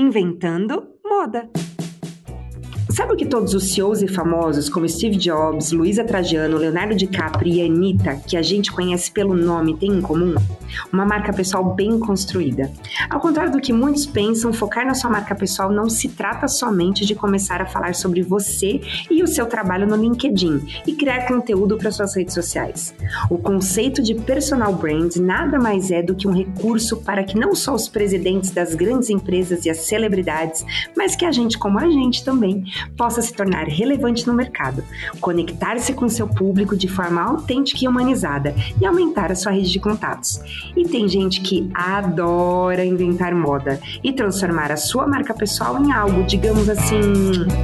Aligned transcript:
Inventando 0.00 0.98
Moda. 1.04 1.50
Sabe 2.88 3.12
o 3.12 3.16
que 3.16 3.26
todos 3.26 3.54
os 3.54 3.72
CEOs 3.72 4.02
e 4.02 4.08
famosos, 4.08 4.68
como 4.68 4.88
Steve 4.88 5.16
Jobs, 5.16 5.70
Luísa 5.70 6.02
Trajano, 6.02 6.56
Leonardo 6.56 6.94
DiCaprio 6.94 7.52
e 7.52 7.64
Anitta, 7.64 8.16
que 8.16 8.36
a 8.36 8.42
gente 8.42 8.72
conhece 8.72 9.10
pelo 9.12 9.34
nome, 9.34 9.76
têm 9.76 9.92
em 9.92 10.00
comum? 10.00 10.34
Uma 10.92 11.04
marca 11.04 11.32
pessoal 11.32 11.74
bem 11.74 11.98
construída. 11.98 12.70
Ao 13.08 13.20
contrário 13.20 13.52
do 13.52 13.60
que 13.60 13.72
muitos 13.72 14.06
pensam, 14.06 14.52
focar 14.52 14.86
na 14.86 14.94
sua 14.94 15.10
marca 15.10 15.34
pessoal 15.34 15.70
não 15.70 15.88
se 15.88 16.08
trata 16.08 16.48
somente 16.48 17.04
de 17.04 17.14
começar 17.14 17.60
a 17.60 17.66
falar 17.66 17.94
sobre 17.94 18.22
você 18.22 18.80
e 19.10 19.22
o 19.22 19.26
seu 19.26 19.46
trabalho 19.46 19.86
no 19.86 19.96
LinkedIn 19.96 20.82
e 20.86 20.94
criar 20.94 21.26
conteúdo 21.26 21.76
para 21.76 21.92
suas 21.92 22.16
redes 22.16 22.34
sociais. 22.34 22.94
O 23.30 23.38
conceito 23.38 24.02
de 24.02 24.14
personal 24.14 24.72
brand 24.74 25.16
nada 25.16 25.58
mais 25.58 25.90
é 25.90 26.02
do 26.02 26.14
que 26.14 26.26
um 26.26 26.32
recurso 26.32 26.98
para 26.98 27.24
que 27.24 27.38
não 27.38 27.54
só 27.54 27.74
os 27.74 27.88
presidentes 27.88 28.50
das 28.50 28.74
grandes 28.74 29.10
empresas 29.10 29.64
e 29.64 29.70
as 29.70 29.78
celebridades, 29.78 30.64
mas 30.96 31.14
que 31.14 31.24
a 31.24 31.32
gente 31.32 31.58
como 31.58 31.78
a 31.78 31.88
gente 31.88 32.24
também 32.24 32.64
possa 32.96 33.22
se 33.22 33.32
tornar 33.32 33.64
relevante 33.64 34.26
no 34.26 34.34
mercado, 34.34 34.84
conectar-se 35.20 35.92
com 35.92 36.08
seu 36.08 36.28
público 36.28 36.76
de 36.76 36.88
forma 36.88 37.22
autêntica 37.22 37.84
e 37.84 37.88
humanizada 37.88 38.54
e 38.80 38.86
aumentar 38.86 39.32
a 39.32 39.34
sua 39.34 39.52
rede 39.52 39.70
de 39.70 39.80
contatos. 39.80 40.40
E 40.76 40.84
tem 40.84 41.08
gente 41.08 41.40
que 41.40 41.70
adora 41.74 42.84
inventar 42.84 43.34
moda 43.34 43.80
e 44.02 44.12
transformar 44.12 44.70
a 44.70 44.76
sua 44.76 45.06
marca 45.06 45.34
pessoal 45.34 45.82
em 45.82 45.92
algo, 45.92 46.24
digamos 46.24 46.68
assim, 46.68 47.02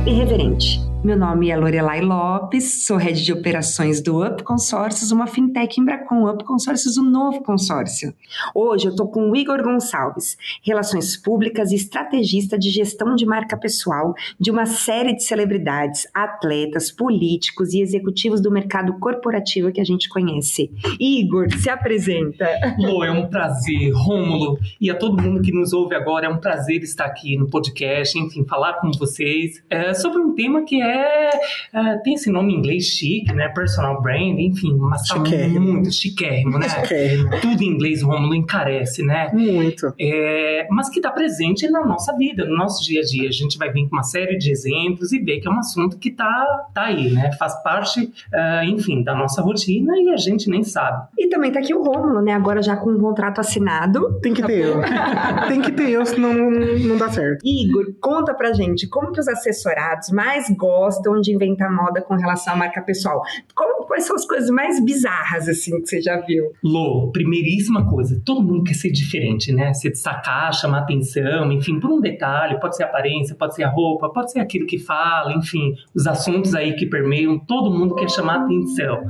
irreverente. 0.07 0.81
Meu 1.07 1.17
nome 1.17 1.51
é 1.51 1.57
Lorelai 1.57 2.01
Lopes, 2.01 2.85
sou 2.85 2.97
head 2.97 3.25
de 3.25 3.33
operações 3.33 4.03
do 4.03 4.27
Up 4.27 4.43
Consórcios, 4.43 5.13
uma 5.13 5.29
fintech 5.29 5.81
Embracon 5.81 6.29
Up 6.29 6.43
Consórcios, 6.45 6.99
um 6.99 7.09
novo 7.09 7.45
consórcio. 7.45 8.13
Hoje 8.53 8.87
eu 8.87 8.91
estou 8.91 9.07
com 9.07 9.31
o 9.31 9.37
Igor 9.37 9.63
Gonçalves, 9.63 10.37
relações 10.65 11.17
públicas 11.17 11.71
e 11.71 11.77
estrategista 11.77 12.59
de 12.59 12.71
gestão 12.71 13.15
de 13.15 13.25
marca 13.25 13.57
pessoal 13.57 14.17
de 14.41 14.51
uma 14.51 14.67
série 14.67 15.15
de 15.15 15.23
celebridades, 15.23 16.09
atletas, 16.13 16.91
políticos 16.91 17.73
e 17.73 17.81
executivos 17.81 18.41
do 18.41 18.51
mercado 18.51 18.99
corporativo 18.99 19.71
que 19.71 19.81
a 19.81 19.85
gente 19.85 20.09
conhece. 20.09 20.73
Igor, 20.99 21.47
se 21.57 21.71
apresenta. 21.71 22.49
Lô, 22.81 23.05
é 23.05 23.13
um 23.13 23.29
prazer, 23.29 23.93
Rômulo, 23.95 24.59
e 24.81 24.91
a 24.91 24.95
todo 24.97 25.23
mundo 25.23 25.41
que 25.41 25.53
nos 25.53 25.73
ouve 25.73 25.95
agora, 25.95 26.27
é 26.27 26.29
um 26.29 26.39
prazer 26.39 26.83
estar 26.83 27.05
aqui 27.05 27.37
no 27.37 27.49
podcast, 27.49 28.19
enfim, 28.19 28.45
falar 28.45 28.81
com 28.81 28.91
vocês 28.99 29.63
é, 29.71 29.95
sobre 29.95 30.21
um 30.21 30.35
tema 30.35 30.65
que 30.65 30.83
é 30.83 30.96
é, 30.97 31.99
tem 32.03 32.15
esse 32.15 32.31
nome 32.31 32.55
em 32.55 32.59
inglês 32.59 32.85
chique, 32.85 33.33
né? 33.35 33.49
Personal 33.49 34.01
brand, 34.01 34.39
enfim, 34.39 34.75
mas 34.79 35.03
tá 35.03 35.19
muito 35.19 35.93
chiquérrimo, 35.93 36.59
né? 36.59 36.69
Chiquérrimo. 36.69 37.31
Tudo 37.41 37.63
em 37.63 37.67
inglês, 37.67 38.03
Romulo, 38.03 38.35
encarece, 38.35 39.03
né? 39.03 39.31
Muito. 39.33 39.93
É, 40.01 40.67
mas 40.71 40.89
que 40.89 40.99
está 40.99 41.11
presente 41.11 41.69
na 41.69 41.85
nossa 41.85 42.17
vida, 42.17 42.45
no 42.45 42.57
nosso 42.57 42.85
dia 42.85 43.01
a 43.01 43.05
dia. 43.05 43.29
A 43.29 43.33
gente 43.33 43.59
vai 43.59 43.71
vir 43.71 43.89
com 43.89 43.97
uma 43.97 44.03
série 44.03 44.39
de 44.39 44.51
exemplos 44.51 45.13
e 45.13 45.19
ver 45.19 45.41
que 45.41 45.49
é 45.49 45.51
um 45.51 45.59
assunto 45.59 45.99
que 45.99 46.11
tá, 46.11 46.67
tá 46.75 46.85
aí, 46.85 47.11
né? 47.11 47.31
Faz 47.39 47.63
parte, 47.63 48.05
uh, 48.05 48.65
enfim, 48.65 49.03
da 49.03 49.15
nossa 49.15 49.43
rotina 49.43 49.93
e 49.99 50.11
a 50.11 50.17
gente 50.17 50.49
nem 50.49 50.63
sabe. 50.65 51.09
E 51.19 51.29
também 51.29 51.53
tá 51.53 51.61
aqui 51.61 51.75
o 51.75 51.83
Rômulo, 51.83 52.23
né? 52.23 52.33
Agora 52.33 52.63
já 52.63 52.77
com 52.77 52.91
um 52.91 52.99
contrato 52.99 53.41
assinado. 53.41 54.19
Tem 54.21 54.33
que 54.33 54.43
ter 54.43 54.65
eu. 54.65 54.81
Tem 55.49 55.61
que 55.61 55.73
ter 55.73 55.91
eu, 55.91 56.07
senão 56.07 56.33
não, 56.33 56.51
não 56.51 56.97
dá 56.97 57.11
certo. 57.11 57.45
Igor, 57.45 57.87
conta 58.01 58.35
pra 58.35 58.53
gente 58.53 58.89
como 58.89 59.13
que 59.13 59.21
os 59.21 59.29
assessorados 59.29 60.11
mais 60.11 60.49
gostam 60.51 60.86
gostam 60.87 61.21
de 61.21 61.35
inventar 61.35 61.73
moda 61.73 62.01
com 62.01 62.15
relação 62.15 62.55
à 62.55 62.57
marca 62.57 62.81
pessoal. 62.81 63.23
Como, 63.55 63.87
quais 63.87 64.07
são 64.07 64.15
as 64.15 64.25
coisas 64.25 64.49
mais 64.51 64.83
bizarras, 64.85 65.49
assim, 65.49 65.81
que 65.81 65.89
você 65.89 66.01
já 66.01 66.21
viu? 66.21 66.53
Lô, 66.63 67.11
primeiríssima 67.11 67.89
coisa, 67.89 68.21
todo 68.25 68.43
mundo 68.43 68.63
quer 68.65 68.75
ser 68.75 68.91
diferente, 68.91 69.53
né? 69.53 69.75
Se 69.75 69.91
destacar, 69.91 70.53
chamar 70.53 70.81
atenção, 70.81 71.51
enfim, 71.51 71.81
por 71.81 71.91
um 71.91 72.01
detalhe, 72.01 72.61
pode 72.61 72.77
ser 72.77 72.85
a 72.85 72.87
aparência, 72.87 73.35
pode 73.35 73.55
ser 73.55 73.65
a 73.65 73.69
roupa, 73.69 74.09
pode 74.11 74.31
ser 74.31 74.39
aquilo 74.39 74.67
que 74.67 74.79
fala, 74.79 75.33
enfim, 75.33 75.75
os 75.95 76.07
assuntos 76.07 76.55
aí 76.55 76.75
que 76.75 76.87
permeiam, 76.87 77.39
todo 77.39 77.71
mundo 77.71 77.95
quer 77.97 78.09
chamar 78.09 78.45
atenção. 78.45 79.03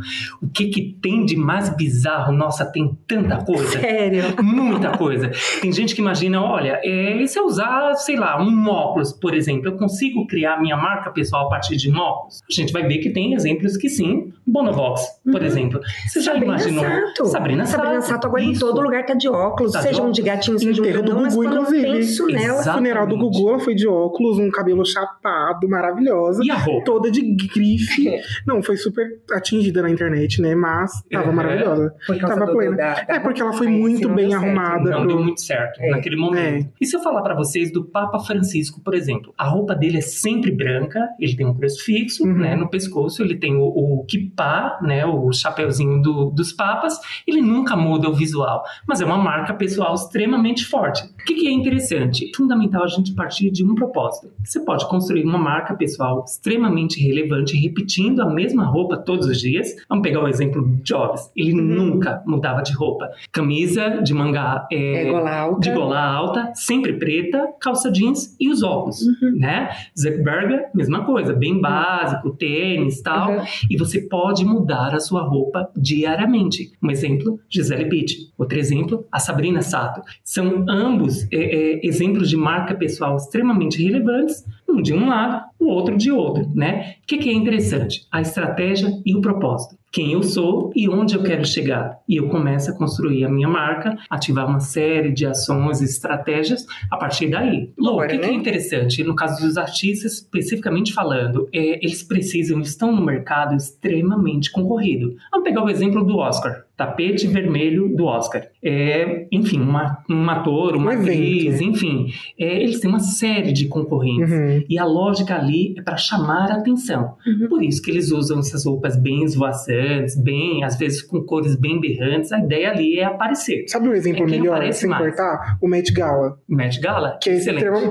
O 0.42 0.48
que 0.48 0.68
que 0.68 0.96
tem 1.02 1.24
de 1.24 1.36
mais 1.36 1.68
bizarro? 1.76 2.32
Nossa, 2.32 2.64
tem 2.64 2.96
tanta 3.06 3.44
coisa. 3.44 3.80
Sério? 3.80 4.22
Muita 4.42 4.96
coisa. 4.96 5.30
Tem 5.60 5.72
gente 5.72 5.94
que 5.94 6.00
imagina, 6.00 6.42
olha, 6.42 6.80
é, 6.82 7.26
se 7.26 7.38
eu 7.38 7.44
usar, 7.44 7.94
sei 7.94 8.16
lá, 8.16 8.40
um 8.42 8.68
óculos, 8.68 9.12
por 9.12 9.34
exemplo, 9.34 9.68
eu 9.68 9.76
consigo 9.76 10.26
criar 10.26 10.60
minha 10.60 10.76
marca 10.76 11.10
pessoal 11.10 11.46
a 11.46 11.48
partir 11.56 11.76
de 11.76 11.90
óculos? 11.90 12.40
A 12.48 12.52
gente 12.52 12.72
vai 12.72 12.86
ver 12.86 12.98
que 12.98 13.10
tem 13.10 13.34
exemplos 13.34 13.76
que 13.76 13.88
sim. 13.88 14.32
Bonovox, 14.46 15.02
por 15.24 15.40
uhum. 15.40 15.46
exemplo. 15.46 15.80
Você 16.06 16.20
já 16.20 16.32
Sabrina 16.32 16.54
imaginou? 16.54 16.84
Sato. 16.84 17.26
Sabrina 17.26 17.66
Sato. 17.66 17.82
Sabrina 17.82 18.00
Sato 18.02 18.26
agora 18.26 18.42
Isso. 18.42 18.52
em 18.52 18.58
todo 18.58 18.80
lugar 18.80 19.04
tá 19.04 19.14
de 19.14 19.28
óculos, 19.28 19.72
tá 19.72 19.82
seja 19.82 20.02
um 20.02 20.12
de 20.12 20.22
gatinho, 20.22 20.58
seja 20.58 20.80
um 20.80 20.84
de 20.84 21.02
do 21.02 21.14
Gugu, 21.14 21.44
inclusive. 21.44 21.82
Penso 21.82 22.26
nela. 22.26 22.62
funeral 22.62 23.06
do 23.06 23.16
Gugu, 23.16 23.48
ela 23.48 23.58
foi 23.58 23.74
de 23.74 23.88
óculos, 23.88 24.38
um 24.38 24.50
cabelo 24.50 24.84
chapado, 24.84 25.68
maravilhosa. 25.68 26.42
E 26.44 26.50
a 26.50 26.56
roupa? 26.56 26.84
Toda 26.84 27.10
de 27.10 27.22
grife. 27.22 28.20
Não, 28.46 28.62
foi 28.62 28.76
super 28.76 29.06
atingida 29.32 29.82
na 29.82 29.90
internet, 29.90 30.40
né? 30.40 30.54
Mas 30.54 31.02
tava 31.10 31.30
é. 31.30 31.32
maravilhosa. 31.32 31.94
Tava 32.20 32.46
do, 32.46 32.52
plena. 32.52 32.76
Da, 32.76 32.94
da 32.94 33.14
é 33.14 33.20
porque 33.20 33.42
ela 33.42 33.52
foi 33.52 33.66
muito 33.66 34.08
bem 34.10 34.32
arrumada. 34.32 34.90
Não 34.90 35.00
pro... 35.00 35.08
deu 35.08 35.18
muito 35.18 35.40
certo 35.40 35.80
é. 35.80 35.90
naquele 35.90 36.16
momento. 36.16 36.66
É. 36.66 36.70
E 36.80 36.86
se 36.86 36.94
eu 36.94 37.00
falar 37.00 37.22
para 37.22 37.34
vocês 37.34 37.72
do 37.72 37.84
Papa 37.84 38.20
Francisco, 38.20 38.80
por 38.80 38.94
exemplo, 38.94 39.34
a 39.36 39.48
roupa 39.48 39.74
dele 39.74 39.98
é 39.98 40.02
sempre 40.02 40.52
branca, 40.52 41.00
ele 41.18 41.34
tem 41.36 41.45
um 41.46 41.54
crucifixo, 41.54 42.24
uhum. 42.24 42.38
né, 42.38 42.56
no 42.56 42.68
pescoço, 42.68 43.22
ele 43.22 43.36
tem 43.36 43.56
o, 43.56 43.64
o 43.64 44.04
kippah, 44.04 44.78
né, 44.82 45.04
o 45.06 45.32
chapeuzinho 45.32 46.00
do, 46.02 46.30
dos 46.30 46.52
papas, 46.52 46.98
ele 47.26 47.40
nunca 47.40 47.76
muda 47.76 48.08
o 48.08 48.14
visual, 48.14 48.62
mas 48.86 49.00
é 49.00 49.04
uma 49.04 49.18
marca 49.18 49.54
pessoal 49.54 49.94
extremamente 49.94 50.64
forte. 50.64 51.04
O 51.04 51.24
que, 51.24 51.34
que 51.34 51.48
é 51.48 51.52
interessante? 51.52 52.30
Fundamental 52.34 52.84
a 52.84 52.88
gente 52.88 53.14
partir 53.14 53.50
de 53.50 53.64
um 53.64 53.74
propósito. 53.74 54.32
Você 54.44 54.60
pode 54.60 54.88
construir 54.88 55.24
uma 55.24 55.38
marca 55.38 55.74
pessoal 55.74 56.24
extremamente 56.26 57.00
relevante, 57.00 57.56
repetindo 57.56 58.20
a 58.20 58.30
mesma 58.30 58.64
roupa 58.64 58.96
todos 58.96 59.26
os 59.26 59.40
dias. 59.40 59.74
Vamos 59.88 60.02
pegar 60.02 60.22
o 60.22 60.28
exemplo 60.28 60.62
do 60.62 60.82
Jobs. 60.82 61.30
Ele 61.36 61.52
uhum. 61.52 61.62
nunca 61.62 62.22
mudava 62.26 62.62
de 62.62 62.72
roupa. 62.72 63.10
Camisa 63.32 64.00
de 64.02 64.14
mangá 64.14 64.66
é, 64.70 65.08
é 65.08 65.10
gola 65.10 65.36
alta. 65.36 65.60
de 65.60 65.70
gola 65.70 66.00
alta, 66.00 66.52
sempre 66.54 66.94
preta, 66.94 67.48
calça 67.60 67.90
jeans 67.90 68.36
e 68.38 68.48
os 68.48 68.62
óculos, 68.62 69.02
uhum. 69.02 69.36
né? 69.36 69.70
Zuckerberg, 69.98 70.66
mesma 70.74 71.04
coisa, 71.04 71.32
bem 71.36 71.60
básico, 71.60 72.30
tênis 72.30 73.00
tal. 73.00 73.32
Uhum. 73.32 73.44
E 73.70 73.76
você 73.76 74.00
pode 74.00 74.44
mudar 74.44 74.94
a 74.94 75.00
sua 75.00 75.22
roupa 75.22 75.70
diariamente. 75.76 76.72
Um 76.82 76.90
exemplo, 76.90 77.38
Gisele 77.48 77.84
Bündchen. 77.84 78.26
Outro 78.36 78.58
exemplo, 78.58 79.06
a 79.10 79.18
Sabrina 79.18 79.62
Sato. 79.62 80.02
São 80.24 80.64
ambos 80.68 81.26
é, 81.32 81.36
é, 81.36 81.86
exemplos 81.86 82.28
de 82.28 82.36
marca 82.36 82.74
pessoal 82.74 83.16
extremamente 83.16 83.82
relevantes, 83.82 84.44
um 84.68 84.82
de 84.82 84.92
um 84.92 85.08
lado, 85.08 85.44
o 85.58 85.66
outro 85.66 85.96
de 85.96 86.10
outro, 86.10 86.50
né? 86.54 86.96
O 87.02 87.06
que, 87.06 87.18
que 87.18 87.30
é 87.30 87.32
interessante? 87.32 88.06
A 88.10 88.20
estratégia 88.20 89.00
e 89.04 89.14
o 89.14 89.20
propósito 89.20 89.76
quem 89.96 90.12
eu 90.12 90.22
sou 90.22 90.70
e 90.76 90.90
onde 90.90 91.14
eu 91.14 91.22
quero 91.22 91.42
chegar. 91.42 92.00
E 92.06 92.16
eu 92.16 92.28
começo 92.28 92.70
a 92.70 92.76
construir 92.76 93.24
a 93.24 93.30
minha 93.30 93.48
marca, 93.48 93.96
ativar 94.10 94.46
uma 94.46 94.60
série 94.60 95.10
de 95.10 95.24
ações 95.24 95.80
e 95.80 95.84
estratégias 95.84 96.66
a 96.90 96.98
partir 96.98 97.30
daí. 97.30 97.72
Lô, 97.78 97.96
o 97.96 98.06
que, 98.06 98.18
que, 98.18 98.26
é 98.26 98.28
né? 98.28 98.34
interessante, 98.34 99.02
no 99.02 99.14
caso 99.14 99.40
dos 99.40 99.56
artistas, 99.56 100.12
especificamente 100.18 100.92
falando, 100.92 101.48
é, 101.50 101.82
eles 101.82 102.02
precisam, 102.02 102.60
estão 102.60 102.94
no 102.94 103.02
mercado 103.02 103.56
extremamente 103.56 104.52
concorrido. 104.52 105.16
Vamos 105.30 105.48
pegar 105.48 105.64
o 105.64 105.70
exemplo 105.70 106.04
do 106.04 106.18
Oscar 106.18 106.65
tapete 106.76 107.26
vermelho 107.26 107.88
do 107.94 108.04
Oscar. 108.04 108.46
É, 108.62 109.26
enfim, 109.32 109.60
uma, 109.60 109.98
um 110.10 110.28
ator, 110.28 110.76
uma 110.76 110.92
um 110.92 111.00
atriz, 111.00 111.60
enfim. 111.60 112.06
É, 112.38 112.62
eles 112.62 112.80
têm 112.80 112.90
uma 112.90 113.00
série 113.00 113.52
de 113.52 113.66
concorrentes. 113.66 114.30
Uhum. 114.30 114.64
E 114.68 114.78
a 114.78 114.84
lógica 114.84 115.36
ali 115.36 115.74
é 115.78 115.82
para 115.82 115.96
chamar 115.96 116.50
a 116.50 116.56
atenção. 116.56 117.14
Uhum. 117.26 117.48
Por 117.48 117.62
isso 117.62 117.80
que 117.80 117.90
eles 117.90 118.10
usam 118.10 118.38
essas 118.40 118.64
roupas 118.66 119.00
bem 119.00 119.24
esvoaçantes, 119.24 120.20
bem, 120.20 120.62
às 120.64 120.76
vezes 120.76 121.02
com 121.02 121.22
cores 121.22 121.56
bem 121.56 121.80
berrantes. 121.80 122.30
A 122.32 122.38
ideia 122.38 122.70
ali 122.70 122.98
é 122.98 123.04
aparecer. 123.04 123.64
Sabe 123.68 123.88
um 123.88 123.94
exemplo 123.94 124.24
é 124.24 124.30
melhor, 124.30 124.72
sem 124.72 124.88
mais. 124.88 125.02
cortar? 125.02 125.58
O 125.62 125.68
Met 125.68 125.92
Gala. 125.92 126.38
O 126.48 126.54
Met 126.54 126.80
Gala? 126.80 127.18
Que 127.22 127.30
é 127.30 127.36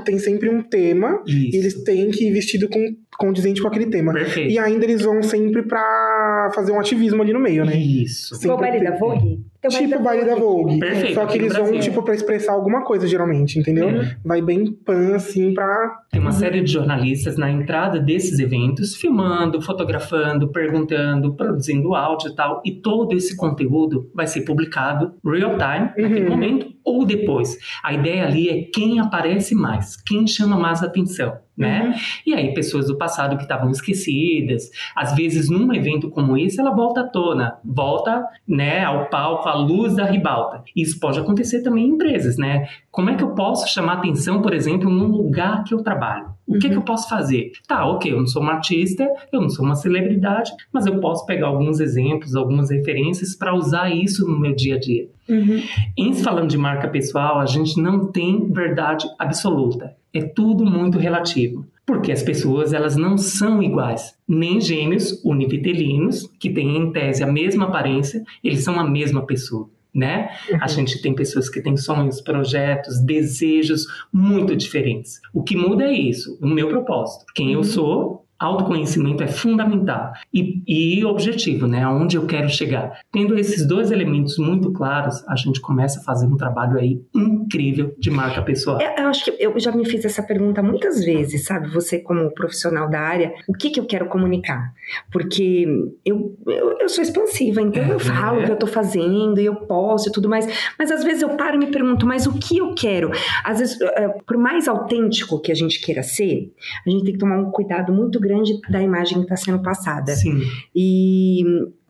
tem 0.04 0.18
sempre 0.18 0.48
um 0.48 0.62
tema 0.62 1.22
isso. 1.26 1.56
e 1.56 1.58
eles 1.58 1.82
têm 1.82 2.10
que 2.10 2.28
ir 2.28 2.32
vestido 2.32 2.68
com 2.68 2.78
condizente 3.16 3.60
com 3.60 3.68
aquele 3.68 3.86
tema. 3.86 4.12
Perfeito. 4.12 4.50
E 4.50 4.58
ainda 4.58 4.84
eles 4.84 5.02
vão 5.02 5.22
sempre 5.22 5.62
pra 5.62 6.50
fazer 6.54 6.72
um 6.72 6.80
ativismo 6.80 7.22
ali 7.22 7.32
no 7.32 7.40
meio, 7.40 7.64
né? 7.64 7.76
Isso. 7.76 8.34
Sempre 8.36 8.56
o 8.56 8.58
baile 8.58 8.84
da 8.84 8.96
Vogue? 8.96 9.40
Tipo 9.68 9.96
o 9.96 10.02
baile 10.02 10.24
da 10.24 10.34
Vogue. 10.34 10.78
Perfeito. 10.78 11.14
Só 11.14 11.26
que 11.26 11.38
eles 11.38 11.52
vão, 11.52 11.78
tipo, 11.78 12.02
pra 12.02 12.14
expressar 12.14 12.52
alguma 12.52 12.84
coisa, 12.84 13.06
geralmente, 13.06 13.58
entendeu? 13.58 13.88
Uhum. 13.88 14.04
Vai 14.24 14.42
bem 14.42 14.72
pan, 14.72 15.16
assim, 15.16 15.54
pra... 15.54 15.98
Tem 16.10 16.20
uma 16.20 16.32
série 16.32 16.62
de 16.62 16.72
jornalistas 16.72 17.36
na 17.36 17.50
entrada 17.50 18.00
desses 18.00 18.38
eventos, 18.38 18.96
filmando, 18.96 19.60
fotografando, 19.60 20.48
perguntando, 20.48 21.34
produzindo 21.34 21.94
áudio 21.94 22.30
e 22.30 22.34
tal. 22.34 22.62
E 22.64 22.72
todo 22.72 23.14
esse 23.14 23.36
conteúdo 23.36 24.10
vai 24.14 24.26
ser 24.26 24.42
publicado 24.42 25.14
real 25.24 25.56
time, 25.58 25.90
naquele 26.02 26.24
uhum. 26.24 26.30
momento, 26.30 26.66
ou 26.84 27.04
depois. 27.04 27.58
A 27.82 27.92
ideia 27.92 28.26
ali 28.26 28.48
é 28.48 28.62
quem 28.72 29.00
aparece 29.00 29.54
mais, 29.54 29.96
quem 29.96 30.26
chama 30.26 30.58
mais 30.58 30.82
atenção 30.82 31.46
né? 31.56 31.86
Uhum. 31.86 31.94
E 32.26 32.34
aí 32.34 32.52
pessoas 32.52 32.86
do 32.86 32.98
passado 32.98 33.36
que 33.36 33.42
estavam 33.42 33.70
esquecidas, 33.70 34.70
às 34.94 35.14
vezes 35.14 35.48
num 35.48 35.72
evento 35.72 36.10
como 36.10 36.36
esse 36.36 36.60
ela 36.60 36.74
volta 36.74 37.00
à 37.00 37.04
tona, 37.04 37.58
volta, 37.64 38.24
né, 38.46 38.84
ao 38.84 39.08
palco 39.08 39.48
à 39.48 39.55
luz 39.56 39.96
da 39.96 40.04
ribalta. 40.04 40.62
Isso 40.74 40.98
pode 41.00 41.18
acontecer 41.18 41.62
também 41.62 41.86
em 41.86 41.90
empresas, 41.90 42.36
né? 42.36 42.68
Como 42.90 43.10
é 43.10 43.14
que 43.14 43.24
eu 43.24 43.30
posso 43.30 43.68
chamar 43.68 43.94
atenção, 43.94 44.40
por 44.40 44.54
exemplo, 44.54 44.90
no 44.90 45.06
lugar 45.06 45.64
que 45.64 45.74
eu 45.74 45.82
trabalho? 45.82 46.26
O 46.46 46.54
uhum. 46.54 46.58
que, 46.58 46.70
que 46.70 46.76
eu 46.76 46.82
posso 46.82 47.08
fazer? 47.08 47.52
Tá, 47.66 47.86
ok, 47.86 48.12
eu 48.12 48.18
não 48.18 48.26
sou 48.26 48.40
uma 48.40 48.52
artista, 48.52 49.08
eu 49.32 49.40
não 49.40 49.48
sou 49.48 49.64
uma 49.64 49.74
celebridade, 49.74 50.52
mas 50.72 50.86
eu 50.86 51.00
posso 51.00 51.26
pegar 51.26 51.48
alguns 51.48 51.80
exemplos, 51.80 52.36
algumas 52.36 52.70
referências 52.70 53.34
para 53.34 53.54
usar 53.54 53.90
isso 53.90 54.26
no 54.28 54.38
meu 54.38 54.54
dia 54.54 54.76
a 54.76 54.78
dia. 54.78 55.08
Uhum. 55.28 55.60
Em 55.98 56.14
falando 56.14 56.48
de 56.48 56.58
marca 56.58 56.88
pessoal, 56.88 57.40
a 57.40 57.46
gente 57.46 57.80
não 57.80 58.06
tem 58.12 58.50
verdade 58.50 59.06
absoluta. 59.18 59.96
É 60.14 60.22
tudo 60.22 60.64
muito 60.64 60.98
relativo. 60.98 61.66
Porque 61.86 62.10
as 62.10 62.22
pessoas 62.22 62.72
elas 62.72 62.96
não 62.96 63.16
são 63.16 63.62
iguais, 63.62 64.14
nem 64.26 64.60
gêmeos 64.60 65.22
univitelinos, 65.24 66.28
que 66.38 66.50
têm 66.50 66.76
em 66.76 66.92
tese 66.92 67.22
a 67.22 67.26
mesma 67.26 67.66
aparência, 67.66 68.24
eles 68.42 68.64
são 68.64 68.78
a 68.78 68.84
mesma 68.84 69.24
pessoa. 69.24 69.70
Né? 69.94 70.28
Uhum. 70.50 70.58
A 70.60 70.66
gente 70.66 71.00
tem 71.00 71.14
pessoas 71.14 71.48
que 71.48 71.62
têm 71.62 71.74
sonhos, 71.76 72.20
projetos, 72.20 73.00
desejos 73.00 73.86
muito 74.12 74.54
diferentes. 74.54 75.20
O 75.32 75.42
que 75.42 75.56
muda 75.56 75.84
é 75.84 75.92
isso, 75.92 76.36
o 76.42 76.46
meu 76.46 76.68
propósito. 76.68 77.24
Quem 77.34 77.46
uhum. 77.46 77.52
eu 77.54 77.64
sou 77.64 78.25
autoconhecimento 78.38 79.22
é 79.22 79.26
fundamental 79.26 80.12
e, 80.32 80.62
e 80.66 81.04
objetivo, 81.04 81.66
né? 81.66 81.82
Aonde 81.82 82.16
eu 82.16 82.26
quero 82.26 82.48
chegar. 82.48 83.00
Tendo 83.10 83.38
esses 83.38 83.66
dois 83.66 83.90
elementos 83.90 84.38
muito 84.38 84.72
claros, 84.72 85.26
a 85.26 85.36
gente 85.36 85.60
começa 85.60 86.00
a 86.00 86.02
fazer 86.02 86.26
um 86.26 86.36
trabalho 86.36 86.78
aí 86.78 87.00
incrível 87.14 87.94
de 87.98 88.10
marca 88.10 88.42
pessoal. 88.42 88.78
Eu, 88.80 89.04
eu 89.04 89.08
acho 89.08 89.24
que 89.24 89.36
eu 89.38 89.58
já 89.58 89.72
me 89.72 89.86
fiz 89.86 90.04
essa 90.04 90.22
pergunta 90.22 90.62
muitas 90.62 91.04
vezes, 91.04 91.44
sabe? 91.44 91.68
Você 91.70 91.98
como 91.98 92.30
profissional 92.32 92.88
da 92.90 93.00
área, 93.00 93.32
o 93.48 93.54
que 93.54 93.70
que 93.70 93.80
eu 93.80 93.86
quero 93.86 94.06
comunicar? 94.06 94.72
Porque 95.10 95.66
eu, 96.04 96.36
eu, 96.46 96.78
eu 96.80 96.88
sou 96.88 97.02
expansiva, 97.02 97.62
então 97.62 97.82
é, 97.82 97.92
eu 97.92 97.98
falo 97.98 98.40
o 98.40 98.44
que 98.44 98.52
eu 98.52 98.56
tô 98.56 98.66
fazendo 98.66 99.40
e 99.40 99.46
eu 99.46 99.56
posso 99.56 100.08
e 100.08 100.12
tudo 100.12 100.28
mais, 100.28 100.46
mas 100.78 100.90
às 100.90 101.02
vezes 101.02 101.22
eu 101.22 101.30
paro 101.30 101.56
e 101.56 101.58
me 101.58 101.66
pergunto, 101.66 102.06
mas 102.06 102.26
o 102.26 102.38
que 102.38 102.58
eu 102.58 102.74
quero? 102.74 103.10
Às 103.42 103.58
vezes, 103.58 103.80
é, 103.80 104.08
por 104.08 104.36
mais 104.36 104.68
autêntico 104.68 105.40
que 105.40 105.50
a 105.50 105.54
gente 105.54 105.80
queira 105.80 106.02
ser, 106.02 106.52
a 106.86 106.90
gente 106.90 107.04
tem 107.04 107.12
que 107.14 107.18
tomar 107.18 107.38
um 107.38 107.50
cuidado 107.50 107.92
muito 107.92 108.20
grande 108.20 108.25
da 108.68 108.82
imagem 108.82 109.18
que 109.18 109.24
está 109.24 109.36
sendo 109.36 109.62
passada. 109.62 110.14
Sim. 110.14 110.40
E 110.74 111.42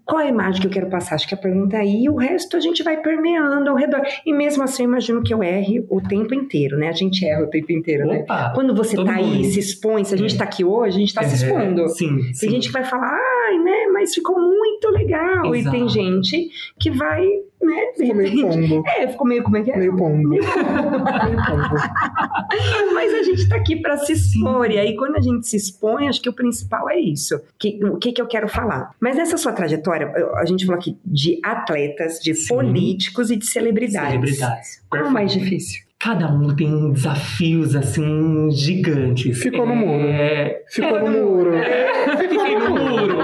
qual 0.07 0.21
é 0.21 0.27
a 0.27 0.29
imagem 0.29 0.61
que 0.61 0.69
eu 0.69 0.71
quero 0.71 0.89
passar? 0.89 1.17
Acho 1.17 1.27
que 1.27 1.35
a 1.35 1.39
pergunta 1.39 1.77
é 1.77 1.81
aí, 1.81 2.05
e 2.05 2.09
o 2.09 2.15
resto 2.15 2.57
a 2.57 2.61
gente 2.61 2.81
vai 2.85 2.97
permeando 3.03 3.69
ao 3.69 3.77
redor. 3.77 4.03
E 4.25 4.33
mesmo 4.33 4.63
assim, 4.63 4.85
eu 4.85 4.89
imagino 4.89 5.21
que 5.21 5.35
eu 5.35 5.43
erre 5.43 5.85
o 5.91 6.01
tempo 6.01 6.33
inteiro, 6.33 6.79
né? 6.79 6.89
A 6.89 6.93
gente 6.93 7.27
erra 7.27 7.43
o 7.43 7.51
tempo 7.51 7.73
inteiro, 7.73 8.07
né? 8.07 8.21
Opa, 8.21 8.49
né? 8.49 8.53
Quando 8.55 8.73
você 8.73 8.97
tá 8.97 9.17
aí, 9.17 9.43
se 9.45 9.59
expõe, 9.59 10.05
se 10.05 10.15
a 10.15 10.17
gente 10.17 10.37
é. 10.37 10.39
tá 10.39 10.45
aqui 10.45 10.65
hoje, 10.65 10.97
a 10.97 11.01
gente 11.01 11.13
tá 11.13 11.23
é. 11.23 11.29
se 11.29 11.45
expondo. 11.45 11.89
Sim, 11.89 12.19
Tem 12.19 12.35
sim. 12.35 12.51
gente 12.51 12.69
que 12.69 12.73
vai 12.73 12.85
falar, 12.85 13.11
ai, 13.11 13.59
né, 13.59 13.87
mas 13.93 14.15
ficou 14.15 14.39
muito 14.39 14.89
legal. 14.91 15.53
Exato. 15.53 15.77
E 15.77 15.79
tem 15.79 15.89
gente 15.89 16.51
que 16.79 16.91
vai 16.93 17.27
né? 17.67 17.93
Ficou 17.97 18.15
meio 18.15 18.49
pombo. 18.49 18.85
É, 18.87 19.09
ficou 19.09 19.27
meio 19.27 19.43
como 19.43 19.57
é 19.57 19.63
que 19.63 19.71
é? 19.71 19.77
Meio 19.77 19.97
pombo. 19.97 20.29
Meio 20.29 20.43
pombo. 20.45 21.75
Mas 22.95 23.13
a 23.15 23.23
gente 23.23 23.49
tá 23.49 23.57
aqui 23.57 23.77
para 23.77 23.97
se 23.99 24.13
expor. 24.13 24.71
E 24.71 24.79
aí, 24.79 24.97
quando 24.97 25.17
a 25.17 25.21
gente 25.21 25.47
se 25.47 25.57
expõe, 25.57 26.09
acho 26.09 26.23
que 26.23 26.29
o 26.29 26.33
principal 26.33 26.89
é 26.89 26.99
isso. 26.99 27.41
Que, 27.59 27.79
o 27.85 27.99
que, 27.99 28.13
que 28.13 28.23
eu 28.23 28.27
quero 28.27 28.49
falar? 28.49 28.91
Mas 29.01 29.17
nessa 29.17 29.37
sua 29.37 29.53
trajetória, 29.53 30.13
a 30.37 30.45
gente 30.45 30.65
falou 30.65 30.79
aqui 30.79 30.97
de 31.05 31.41
atletas, 31.45 32.21
de 32.21 32.35
Sim. 32.35 32.49
políticos 32.49 33.31
e 33.31 33.37
de 33.37 33.47
celebridades. 33.47 34.11
Celebridades. 34.11 34.85
Qual 34.89 35.05
é 35.05 35.09
o 35.09 35.11
mais 35.11 35.33
difícil? 35.33 35.87
cada 35.99 36.31
um 36.31 36.55
tem 36.55 36.93
desafios 36.93 37.75
assim 37.75 38.51
gigantes. 38.51 39.43
Ficou 39.43 39.67
no 39.67 39.75
muro. 39.75 40.07
É... 40.07 40.63
Ficou 40.69 40.99
é, 40.99 41.03
no 41.03 41.11
muro. 41.11 41.57
É... 41.57 42.17
Fiquei 42.17 42.59
no 42.59 42.71
muro. 42.71 43.19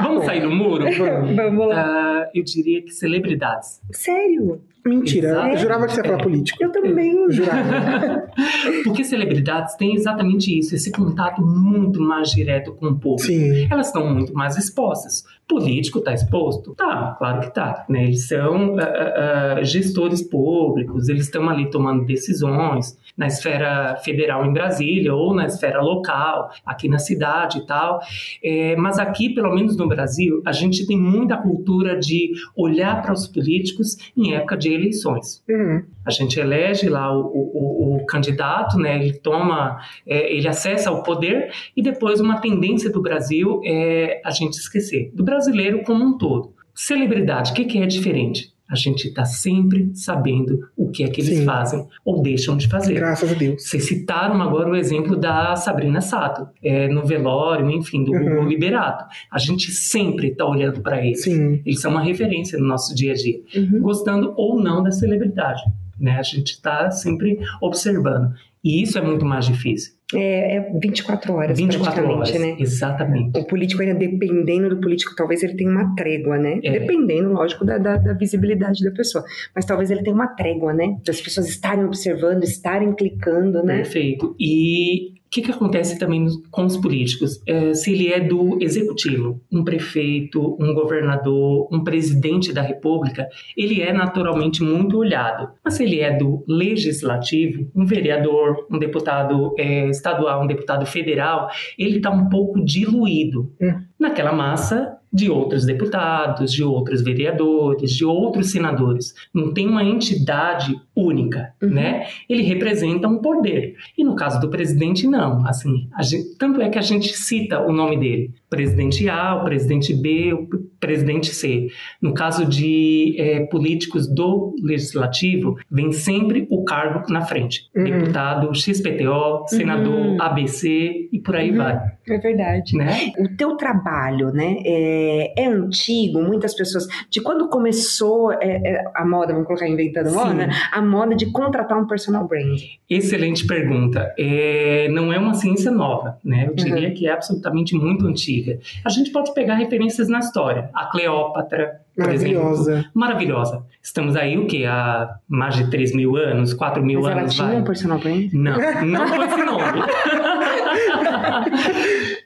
Vamos 0.00 0.24
sair 0.24 0.42
do 0.42 0.50
muro? 0.50 0.84
Vamos 1.34 1.68
lá. 1.68 1.84
Uh, 1.84 2.07
eu 2.34 2.42
diria 2.42 2.82
que 2.82 2.90
celebridades. 2.90 3.80
Sério? 3.92 4.60
Mentira, 4.86 5.28
Exato. 5.28 5.48
eu 5.48 5.56
jurava 5.58 5.86
que 5.86 5.92
você 5.92 6.00
ia 6.00 6.04
falar 6.04 6.20
é. 6.20 6.22
político. 6.22 6.62
Eu 6.62 6.72
também. 6.72 7.30
jurava. 7.30 8.30
Porque 8.84 9.04
celebridades 9.04 9.74
têm 9.76 9.94
exatamente 9.94 10.56
isso, 10.56 10.74
esse 10.74 10.90
contato 10.90 11.42
muito 11.42 12.00
mais 12.00 12.30
direto 12.30 12.74
com 12.74 12.86
o 12.86 12.98
povo. 12.98 13.22
Sim. 13.22 13.68
Elas 13.70 13.88
estão 13.88 14.08
muito 14.12 14.32
mais 14.32 14.56
expostas. 14.56 15.24
Político 15.48 15.98
está 15.98 16.12
exposto? 16.12 16.74
Tá, 16.74 17.16
claro 17.18 17.40
que 17.40 17.54
tá. 17.54 17.86
Né? 17.88 18.04
Eles 18.04 18.28
são 18.28 18.74
uh, 18.74 18.76
uh, 18.76 19.64
gestores 19.64 20.22
públicos, 20.22 21.08
eles 21.08 21.24
estão 21.24 21.48
ali 21.48 21.70
tomando 21.70 22.04
decisões 22.04 22.98
na 23.16 23.26
esfera 23.26 23.96
federal 23.96 24.44
em 24.46 24.52
Brasília 24.52 25.12
ou 25.14 25.34
na 25.34 25.46
esfera 25.46 25.80
local, 25.80 26.50
aqui 26.64 26.88
na 26.88 26.98
cidade 26.98 27.58
e 27.58 27.66
tal. 27.66 28.00
É, 28.42 28.76
mas 28.76 28.98
aqui, 28.98 29.30
pelo 29.30 29.52
menos 29.54 29.76
no 29.76 29.88
Brasil, 29.88 30.40
a 30.46 30.52
gente 30.52 30.86
tem 30.86 30.96
muita 30.96 31.36
cultura 31.36 31.98
de 31.98 32.30
olhar 32.54 33.02
para 33.02 33.12
os 33.12 33.26
políticos 33.26 33.96
em 34.16 34.34
época 34.34 34.56
de 34.56 34.72
eleições. 34.72 35.42
Uhum. 35.48 35.82
A 36.08 36.10
gente 36.10 36.40
elege 36.40 36.88
lá 36.88 37.14
o, 37.14 37.20
o, 37.26 37.96
o 37.96 38.06
candidato, 38.06 38.78
né? 38.78 38.96
Ele 38.96 39.12
toma, 39.12 39.78
é, 40.06 40.34
ele 40.34 40.48
acessa 40.48 40.90
o 40.90 41.02
poder 41.02 41.52
e 41.76 41.82
depois 41.82 42.18
uma 42.18 42.40
tendência 42.40 42.90
do 42.90 43.02
Brasil 43.02 43.60
é 43.62 44.22
a 44.24 44.30
gente 44.30 44.54
esquecer 44.54 45.10
do 45.14 45.22
brasileiro 45.22 45.82
como 45.82 46.02
um 46.02 46.16
todo. 46.16 46.54
Celebridade, 46.74 47.52
o 47.52 47.54
que, 47.54 47.66
que 47.66 47.78
é 47.78 47.86
diferente? 47.86 48.56
a 48.70 48.76
gente 48.76 49.08
está 49.08 49.24
sempre 49.24 49.90
sabendo 49.94 50.68
o 50.76 50.90
que 50.90 51.02
é 51.02 51.08
que 51.08 51.22
eles 51.22 51.38
Sim. 51.38 51.44
fazem 51.44 51.86
ou 52.04 52.20
deixam 52.20 52.56
de 52.56 52.68
fazer. 52.68 52.94
Graças 52.94 53.32
a 53.32 53.34
Deus. 53.34 53.62
Vocês 53.62 53.88
citaram 53.88 54.40
agora 54.42 54.68
o 54.68 54.76
exemplo 54.76 55.16
da 55.16 55.56
Sabrina 55.56 56.02
Sato, 56.02 56.46
é, 56.62 56.86
no 56.86 57.04
velório, 57.06 57.70
enfim, 57.70 58.04
do 58.04 58.12
uhum. 58.12 58.46
Liberato. 58.46 59.06
A 59.32 59.38
gente 59.38 59.70
sempre 59.72 60.28
está 60.28 60.44
olhando 60.44 60.82
para 60.82 61.02
eles. 61.04 61.22
Sim. 61.22 61.62
Eles 61.64 61.80
são 61.80 61.90
uma 61.90 62.02
referência 62.02 62.58
no 62.58 62.66
nosso 62.66 62.94
dia 62.94 63.12
a 63.12 63.14
dia, 63.14 63.40
uhum. 63.56 63.80
gostando 63.80 64.34
ou 64.36 64.62
não 64.62 64.82
da 64.82 64.90
celebridade. 64.90 65.62
Né? 66.00 66.18
A 66.18 66.22
gente 66.22 66.52
está 66.52 66.90
sempre 66.90 67.38
observando. 67.60 68.32
E 68.62 68.82
isso 68.82 68.98
é 68.98 69.00
muito 69.00 69.24
mais 69.24 69.46
difícil. 69.46 69.98
É, 70.14 70.56
é 70.56 70.72
24 70.80 71.34
horas 71.34 71.58
24 71.58 72.08
horas, 72.08 72.32
né? 72.32 72.56
Exatamente. 72.58 73.38
O 73.38 73.44
político 73.44 73.82
ainda 73.82 73.94
dependendo 73.94 74.70
do 74.70 74.80
político, 74.80 75.14
talvez 75.14 75.42
ele 75.42 75.54
tenha 75.54 75.70
uma 75.70 75.94
trégua, 75.94 76.38
né? 76.38 76.60
É. 76.62 76.78
Dependendo, 76.78 77.30
lógico, 77.30 77.64
da, 77.64 77.76
da, 77.76 77.96
da, 77.96 78.14
visibilidade 78.14 78.82
da 78.82 78.90
pessoa. 78.90 79.22
Mas 79.54 79.66
talvez 79.66 79.90
ele 79.90 80.02
tenha 80.02 80.14
uma 80.14 80.28
trégua, 80.28 80.72
né? 80.72 80.96
Das 81.04 81.20
pessoas 81.20 81.46
estarem 81.48 81.84
observando, 81.84 82.42
estarem 82.42 82.94
clicando, 82.94 83.62
né? 83.62 83.76
Perfeito. 83.76 84.34
E 84.40 85.12
o 85.28 85.30
que, 85.30 85.42
que 85.42 85.50
acontece 85.50 85.98
também 85.98 86.26
com 86.50 86.64
os 86.64 86.78
políticos? 86.78 87.42
É, 87.46 87.74
se 87.74 87.92
ele 87.92 88.08
é 88.10 88.18
do 88.18 88.56
executivo, 88.62 89.38
um 89.52 89.62
prefeito, 89.62 90.56
um 90.58 90.72
governador, 90.72 91.68
um 91.70 91.84
presidente 91.84 92.50
da 92.50 92.62
república, 92.62 93.28
ele 93.54 93.82
é 93.82 93.92
naturalmente 93.92 94.62
muito 94.62 94.96
olhado. 94.96 95.50
Mas 95.62 95.74
se 95.74 95.84
ele 95.84 96.00
é 96.00 96.16
do 96.16 96.42
legislativo, 96.48 97.70
um 97.76 97.84
vereador, 97.84 98.66
um 98.70 98.78
deputado 98.78 99.54
é, 99.58 99.90
estadual, 99.90 100.42
um 100.42 100.46
deputado 100.46 100.86
federal, 100.86 101.50
ele 101.78 101.98
está 101.98 102.08
um 102.10 102.30
pouco 102.30 102.64
diluído 102.64 103.52
hum. 103.60 103.82
naquela 104.00 104.32
massa 104.32 104.98
de 105.12 105.30
outros 105.30 105.64
deputados, 105.64 106.52
de 106.52 106.62
outros 106.62 107.02
vereadores, 107.02 107.90
de 107.90 108.04
outros 108.04 108.50
senadores. 108.50 109.14
Não 109.32 109.52
tem 109.52 109.66
uma 109.66 109.82
entidade 109.82 110.78
única, 111.00 111.52
uhum. 111.62 111.70
né? 111.70 112.06
Ele 112.28 112.42
representa 112.42 113.08
um 113.08 113.18
poder. 113.18 113.74
E 113.96 114.04
no 114.04 114.14
caso 114.14 114.40
do 114.40 114.48
presidente, 114.48 115.06
não. 115.06 115.46
Assim, 115.46 115.88
gente, 116.00 116.36
tanto 116.36 116.60
é 116.60 116.68
que 116.68 116.78
a 116.78 116.82
gente 116.82 117.12
cita 117.16 117.60
o 117.60 117.72
nome 117.72 117.98
dele: 117.98 118.30
presidente 118.50 119.08
A, 119.08 119.36
o 119.36 119.44
presidente 119.44 119.94
B, 119.94 120.32
o 120.32 120.48
presidente 120.80 121.34
C. 121.34 121.68
No 122.00 122.12
caso 122.14 122.44
de 122.44 123.16
é, 123.18 123.40
políticos 123.46 124.06
do 124.06 124.54
legislativo, 124.62 125.56
vem 125.70 125.92
sempre 125.92 126.46
o 126.50 126.64
cargo 126.64 127.12
na 127.12 127.22
frente: 127.22 127.68
uhum. 127.76 127.84
deputado 127.84 128.54
XPTO, 128.54 129.46
senador 129.46 129.94
uhum. 129.94 130.22
ABC 130.22 131.08
e 131.12 131.20
por 131.20 131.36
aí 131.36 131.50
uhum. 131.50 131.56
vai. 131.58 131.80
É 132.08 132.18
verdade. 132.18 132.76
Né? 132.76 133.12
O 133.18 133.36
teu 133.36 133.56
trabalho, 133.56 134.32
né? 134.32 134.56
É 134.64 135.18
é, 135.36 135.46
antigo, 135.46 136.22
muitas 136.22 136.54
pessoas. 136.54 136.86
De 137.10 137.20
quando 137.20 137.48
começou 137.48 138.32
é, 138.32 138.60
é, 138.64 138.84
a 138.94 139.04
moda, 139.04 139.32
vamos 139.32 139.46
colocar 139.46 139.68
inventando 139.68 140.12
moda, 140.12 140.34
né? 140.34 140.50
a 140.72 140.80
moda 140.88 141.14
de 141.14 141.26
contratar 141.26 141.78
um 141.78 141.86
personal 141.86 142.26
brand? 142.26 142.60
Excelente 142.88 143.46
pergunta. 143.46 144.12
É, 144.18 144.88
não 144.90 145.12
é 145.12 145.18
uma 145.18 145.34
ciência 145.34 145.70
nova, 145.70 146.18
né? 146.24 146.46
Eu 146.48 146.54
diria 146.54 146.88
uhum. 146.88 146.94
que 146.94 147.06
é 147.06 147.12
absolutamente 147.12 147.74
muito 147.74 148.06
antiga. 148.06 148.58
A 148.84 148.88
gente 148.88 149.10
pode 149.10 149.32
pegar 149.34 149.54
referências 149.54 150.08
na 150.08 150.18
história. 150.18 150.70
A 150.74 150.86
Cleópatra, 150.86 151.80
Maravilhosa. 151.98 152.72
Exemplo, 152.72 152.90
maravilhosa. 152.94 153.66
Estamos 153.82 154.14
aí 154.14 154.38
o 154.38 154.46
quê? 154.46 154.64
Há 154.64 155.16
mais 155.28 155.56
de 155.56 155.68
3 155.68 155.96
mil 155.96 156.16
anos, 156.16 156.54
4 156.54 156.80
mil 156.80 157.00
Mas 157.00 157.10
anos. 157.10 157.22
Ela 157.22 157.28
tinha 157.30 157.46
vai. 157.48 157.56
um 157.60 157.64
personal 157.64 157.98
brand? 157.98 158.32
Não, 158.32 158.56
não 158.86 159.08
foi 159.08 159.26
esse 159.26 159.44
nome. 159.44 159.82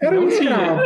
Era 0.01 0.21
um 0.21 0.29
escravo. 0.29 0.81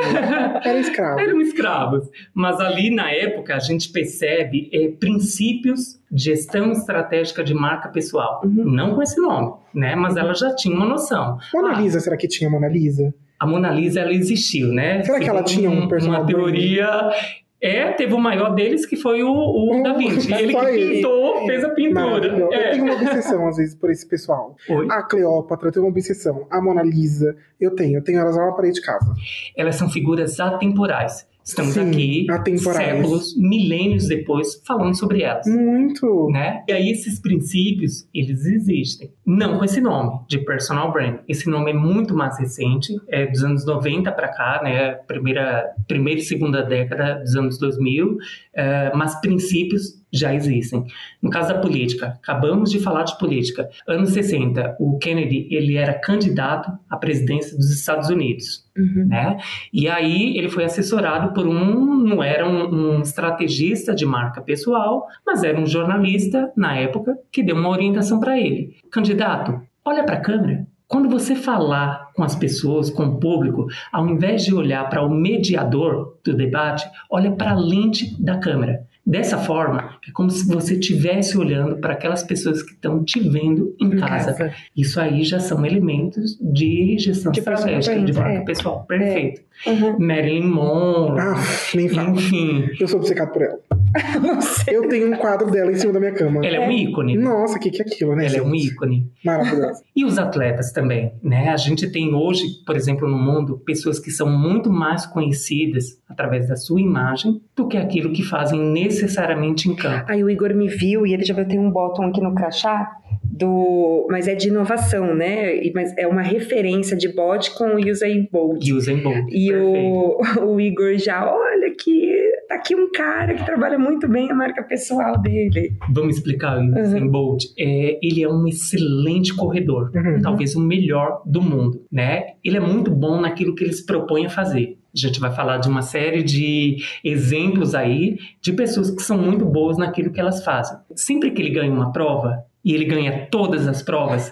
Era 0.64 0.78
escravo. 0.78 1.20
Eram 1.20 1.40
escravos. 1.40 2.08
Mas 2.34 2.60
ali 2.60 2.94
na 2.94 3.10
época 3.10 3.54
a 3.54 3.58
gente 3.58 3.90
percebe 3.90 4.68
é, 4.72 4.88
princípios 4.88 5.98
de 6.10 6.24
gestão 6.24 6.72
estratégica 6.72 7.42
de 7.42 7.54
marca 7.54 7.88
pessoal. 7.88 8.42
Uhum. 8.44 8.64
Não 8.64 8.94
com 8.94 9.02
esse 9.02 9.20
nome, 9.20 9.54
né? 9.74 9.94
Mas 9.94 10.16
ela 10.16 10.34
já 10.34 10.54
tinha 10.54 10.74
uma 10.74 10.86
noção. 10.86 11.38
Mona 11.54 11.76
ah, 11.76 11.80
Lisa, 11.80 12.00
será 12.00 12.16
que 12.16 12.28
tinha 12.28 12.50
Mona 12.50 12.68
Lisa? 12.68 13.14
A 13.38 13.46
Mona 13.46 13.70
Lisa 13.70 14.00
ela 14.00 14.12
existiu, 14.12 14.68
né? 14.68 15.02
Será 15.02 15.20
que 15.20 15.28
ela 15.28 15.42
tinha 15.42 15.70
um 15.70 15.88
personal 15.88 16.20
Uma 16.20 16.26
teoria 16.26 17.10
É, 17.60 17.90
teve 17.92 18.12
o 18.12 18.18
maior 18.18 18.54
deles 18.54 18.84
que 18.84 18.96
foi 18.96 19.22
o, 19.22 19.30
o 19.30 19.82
Da 19.82 19.94
Vinci. 19.94 20.32
Ele 20.32 20.54
que 20.54 20.94
pintou, 20.94 21.46
fez 21.46 21.64
a 21.64 21.70
pintura. 21.70 22.28
É. 22.54 22.68
Eu 22.68 22.70
tenho 22.72 22.84
uma 22.84 22.94
obsessão, 22.94 23.48
às 23.48 23.56
vezes, 23.56 23.74
por 23.74 23.90
esse 23.90 24.06
pessoal. 24.06 24.54
Oi? 24.68 24.86
A 24.90 25.02
Cleópatra, 25.02 25.68
eu 25.68 25.72
tenho 25.72 25.84
uma 25.86 25.90
obsessão. 25.90 26.46
A 26.50 26.60
Mona 26.60 26.82
Lisa, 26.82 27.34
eu 27.60 27.74
tenho. 27.74 27.98
Eu 27.98 28.04
tenho 28.04 28.18
elas 28.18 28.36
lá 28.36 28.46
na 28.46 28.52
parede 28.52 28.74
de 28.74 28.82
casa. 28.82 29.10
Elas 29.56 29.76
são 29.76 29.88
figuras 29.88 30.38
atemporais. 30.38 31.26
Estamos 31.46 31.74
Sim, 31.74 31.90
aqui, 31.90 32.26
séculos, 32.58 33.36
milênios 33.36 34.08
depois, 34.08 34.60
falando 34.66 34.98
sobre 34.98 35.22
elas. 35.22 35.46
Muito! 35.46 36.28
Né? 36.28 36.64
E 36.66 36.72
aí 36.72 36.90
esses 36.90 37.20
princípios, 37.20 38.08
eles 38.12 38.44
existem. 38.44 39.12
Não 39.24 39.56
com 39.56 39.64
esse 39.64 39.80
nome, 39.80 40.22
de 40.28 40.38
personal 40.38 40.92
brand. 40.92 41.20
Esse 41.28 41.48
nome 41.48 41.70
é 41.70 41.74
muito 41.74 42.16
mais 42.16 42.36
recente, 42.36 42.92
é 43.08 43.26
dos 43.26 43.44
anos 43.44 43.64
90 43.64 44.10
para 44.10 44.26
cá, 44.26 44.60
né? 44.64 44.94
Primeira, 45.06 45.72
primeira 45.86 46.18
e 46.18 46.24
segunda 46.24 46.64
década 46.64 47.20
dos 47.20 47.36
anos 47.36 47.58
2000. 47.58 48.18
É, 48.52 48.92
mas 48.96 49.20
princípios 49.20 50.04
já 50.18 50.34
existem. 50.34 50.84
No 51.22 51.30
caso 51.30 51.52
da 51.52 51.60
política, 51.60 52.18
acabamos 52.22 52.70
de 52.70 52.80
falar 52.80 53.04
de 53.04 53.18
política. 53.18 53.68
Anos 53.86 54.10
60, 54.10 54.76
o 54.80 54.98
Kennedy 54.98 55.48
ele 55.50 55.76
era 55.76 55.94
candidato 55.94 56.70
à 56.88 56.96
presidência 56.96 57.56
dos 57.56 57.70
Estados 57.70 58.08
Unidos, 58.08 58.64
uhum. 58.76 59.06
né? 59.06 59.38
E 59.72 59.88
aí 59.88 60.36
ele 60.36 60.48
foi 60.48 60.64
assessorado 60.64 61.32
por 61.32 61.46
um, 61.46 61.96
não 61.96 62.22
era 62.22 62.48
um, 62.48 62.96
um 62.96 63.00
estrategista 63.00 63.94
de 63.94 64.06
marca 64.06 64.40
pessoal, 64.40 65.06
mas 65.26 65.42
era 65.42 65.58
um 65.58 65.66
jornalista 65.66 66.52
na 66.56 66.76
época 66.76 67.16
que 67.30 67.42
deu 67.42 67.56
uma 67.56 67.68
orientação 67.68 68.20
para 68.20 68.38
ele. 68.38 68.76
Candidato, 68.90 69.60
olha 69.84 70.04
para 70.04 70.16
a 70.16 70.20
câmera. 70.20 70.66
Quando 70.88 71.08
você 71.08 71.34
falar 71.34 72.12
com 72.14 72.22
as 72.22 72.36
pessoas, 72.36 72.90
com 72.90 73.04
o 73.04 73.18
público, 73.18 73.66
ao 73.92 74.06
invés 74.06 74.44
de 74.44 74.54
olhar 74.54 74.88
para 74.88 75.02
o 75.02 75.10
mediador 75.10 76.16
do 76.24 76.32
debate, 76.32 76.88
olha 77.10 77.32
para 77.32 77.50
a 77.50 77.58
lente 77.58 78.14
da 78.22 78.38
câmera. 78.38 78.86
Dessa 79.06 79.38
forma, 79.38 79.98
é 80.06 80.10
como 80.10 80.28
se 80.30 80.44
você 80.48 80.74
estivesse 80.74 81.38
olhando 81.38 81.76
para 81.76 81.92
aquelas 81.92 82.24
pessoas 82.24 82.60
que 82.60 82.72
estão 82.72 83.04
te 83.04 83.20
vendo 83.20 83.72
em, 83.80 83.86
em 83.86 83.96
casa. 83.98 84.34
casa. 84.34 84.52
Isso 84.76 85.00
aí 85.00 85.22
já 85.22 85.38
são 85.38 85.64
elementos 85.64 86.36
de 86.40 86.98
gestão 86.98 87.30
de 87.30 87.38
estratégica, 87.38 88.00
de 88.00 88.12
marca 88.12 88.38
é. 88.38 88.44
pessoal. 88.44 88.84
Perfeito. 88.84 89.42
É. 89.64 89.70
Uhum. 89.70 89.98
Marilyn 89.98 90.48
Monroe. 90.48 91.20
Ah, 91.20 91.34
nem 91.74 91.88
fala. 91.88 92.10
Enfim. 92.10 92.68
Eu 92.80 92.88
sou 92.88 92.98
obcecado 92.98 93.32
por 93.32 93.42
ela. 93.42 93.60
eu 94.68 94.88
tenho 94.88 95.12
um 95.12 95.16
quadro 95.16 95.50
dela 95.50 95.70
em 95.70 95.76
cima 95.76 95.92
da 95.92 96.00
minha 96.00 96.12
cama. 96.12 96.44
Ela 96.44 96.56
é 96.56 96.68
um 96.68 96.70
ícone. 96.70 97.16
Nossa, 97.16 97.56
o 97.56 97.60
que, 97.60 97.70
que 97.70 97.82
é 97.82 97.84
aquilo, 97.84 98.14
né? 98.14 98.24
Ela 98.24 98.34
gente? 98.34 98.40
é 98.40 98.42
um 98.42 98.54
ícone. 98.54 99.10
Maravilhosa. 99.24 99.82
e 99.94 100.04
os 100.04 100.18
atletas 100.18 100.72
também, 100.72 101.14
né? 101.22 101.48
A 101.48 101.56
gente 101.56 101.90
tem 101.90 102.14
hoje, 102.14 102.44
por 102.66 102.76
exemplo, 102.76 103.08
no 103.08 103.18
mundo, 103.18 103.58
pessoas 103.64 103.98
que 103.98 104.10
são 104.10 104.28
muito 104.28 104.70
mais 104.70 105.06
conhecidas 105.06 106.00
através 106.08 106.48
da 106.48 106.56
sua 106.56 106.80
imagem 106.80 107.40
do 107.54 107.66
que 107.68 107.76
aquilo 107.76 108.12
que 108.12 108.22
fazem 108.22 108.60
necessariamente 109.02 109.68
em 109.68 109.74
campo. 109.74 110.04
Aí 110.08 110.22
o 110.22 110.30
Igor 110.30 110.54
me 110.54 110.68
viu 110.68 111.06
e 111.06 111.12
ele 111.12 111.24
já 111.24 111.34
vai 111.34 111.44
ter 111.44 111.58
um 111.58 111.70
botão 111.70 112.06
aqui 112.06 112.20
no 112.20 112.34
crachá 112.34 112.90
do, 113.36 114.06
mas 114.10 114.28
é 114.28 114.34
de 114.34 114.48
inovação, 114.48 115.14
né? 115.14 115.60
Mas 115.74 115.96
é 115.96 116.06
uma 116.06 116.22
referência 116.22 116.96
de 116.96 117.08
bot 117.08 117.54
com 117.54 117.76
Usain 117.76 118.28
Bolt. 118.30 118.66
Usain 118.70 119.02
Bolt. 119.02 119.26
E 119.30 119.52
o, 119.52 120.18
o 120.46 120.60
Igor 120.60 120.96
já, 120.96 121.30
olha 121.30 121.74
que 121.78 122.12
tá 122.48 122.54
aqui 122.54 122.74
um 122.74 122.90
cara 122.90 123.34
que 123.34 123.44
trabalha 123.44 123.78
muito 123.78 124.08
bem 124.08 124.30
a 124.30 124.34
marca 124.34 124.62
pessoal 124.62 125.20
dele. 125.20 125.72
Vamos 125.92 126.16
explicar 126.16 126.58
o 126.58 126.80
Usain 126.80 127.02
uhum. 127.02 127.10
Bolt. 127.10 127.44
É, 127.58 127.98
ele 128.02 128.22
é 128.22 128.28
um 128.28 128.46
excelente 128.46 129.34
corredor, 129.34 129.90
uhum. 129.94 130.20
talvez 130.22 130.54
o 130.54 130.60
melhor 130.60 131.22
do 131.26 131.42
mundo, 131.42 131.84
né? 131.92 132.34
Ele 132.44 132.56
é 132.56 132.60
muito 132.60 132.90
bom 132.90 133.20
naquilo 133.20 133.54
que 133.54 133.64
ele 133.64 133.72
se 133.72 133.84
propõe 133.84 134.26
a 134.26 134.30
fazer. 134.30 134.78
A 134.96 135.08
gente 135.08 135.20
vai 135.20 135.32
falar 135.32 135.58
de 135.58 135.68
uma 135.68 135.82
série 135.82 136.22
de 136.22 136.76
exemplos 137.04 137.74
aí 137.74 138.18
de 138.40 138.52
pessoas 138.52 138.90
que 138.90 139.02
são 139.02 139.18
muito 139.18 139.44
boas 139.44 139.76
naquilo 139.76 140.10
que 140.10 140.20
elas 140.20 140.44
fazem. 140.44 140.78
Sempre 140.94 141.30
que 141.30 141.42
ele 141.42 141.50
ganha 141.50 141.72
uma 141.72 141.92
prova, 141.92 142.44
e 142.66 142.74
ele 142.74 142.84
ganha 142.84 143.28
todas 143.30 143.68
as 143.68 143.80
provas, 143.80 144.28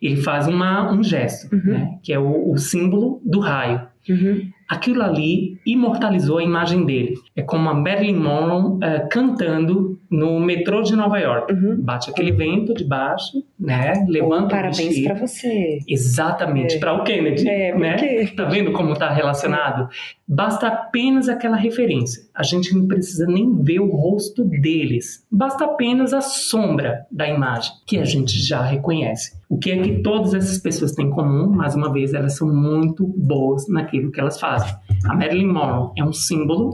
ele 0.00 0.16
faz 0.16 0.48
uma, 0.48 0.90
um 0.90 1.02
gesto, 1.02 1.54
uhum. 1.54 1.72
né? 1.72 1.98
que 2.02 2.14
é 2.14 2.18
o, 2.18 2.50
o 2.50 2.56
símbolo 2.56 3.20
do 3.22 3.40
raio. 3.40 3.82
Uhum. 4.08 4.50
Aquilo 4.66 5.02
ali 5.02 5.58
imortalizou 5.66 6.38
a 6.38 6.42
imagem 6.42 6.86
dele. 6.86 7.14
É 7.36 7.42
como 7.42 7.68
a 7.68 7.74
Marilyn 7.74 8.16
Monroe 8.16 8.76
uh, 8.76 9.08
cantando 9.10 9.98
no 10.10 10.40
metrô 10.40 10.82
de 10.82 10.96
Nova 10.96 11.18
York. 11.18 11.52
Uhum. 11.52 11.76
Bate 11.78 12.10
aquele 12.10 12.32
vento 12.32 12.72
de 12.72 12.84
baixo, 12.84 13.44
né? 13.58 14.04
Levanta 14.08 14.48
Parabéns 14.48 15.02
para 15.02 15.14
você. 15.14 15.78
Exatamente, 15.88 16.76
é. 16.76 16.78
para 16.78 16.94
o 16.94 17.04
Kennedy, 17.04 17.48
é, 17.48 17.76
né? 17.76 18.26
Tá 18.36 18.44
vendo 18.44 18.72
como 18.72 18.92
está 18.92 19.10
relacionado? 19.12 19.88
Basta 20.26 20.68
apenas 20.68 21.28
aquela 21.28 21.56
referência. 21.56 22.24
A 22.34 22.42
gente 22.42 22.74
não 22.74 22.86
precisa 22.86 23.26
nem 23.26 23.62
ver 23.62 23.80
o 23.80 23.90
rosto 23.90 24.44
deles. 24.44 25.24
Basta 25.30 25.64
apenas 25.64 26.12
a 26.12 26.20
sombra 26.20 27.06
da 27.10 27.28
imagem, 27.28 27.72
que 27.86 27.98
a 27.98 28.04
gente 28.04 28.38
já 28.38 28.62
reconhece. 28.62 29.38
O 29.48 29.58
que 29.58 29.70
é 29.70 29.78
que 29.78 30.02
todas 30.02 30.34
essas 30.34 30.58
pessoas 30.58 30.92
têm 30.92 31.06
em 31.06 31.10
comum? 31.10 31.48
Mais 31.48 31.74
uma 31.74 31.92
vez, 31.92 32.14
elas 32.14 32.36
são 32.36 32.52
muito 32.52 33.06
boas 33.06 33.68
naquilo 33.68 34.10
que 34.10 34.18
elas 34.18 34.40
fazem. 34.40 34.74
A 35.04 35.14
Marilyn 35.14 35.46
Monroe 35.46 35.92
é 35.96 36.04
um 36.04 36.12
símbolo 36.12 36.72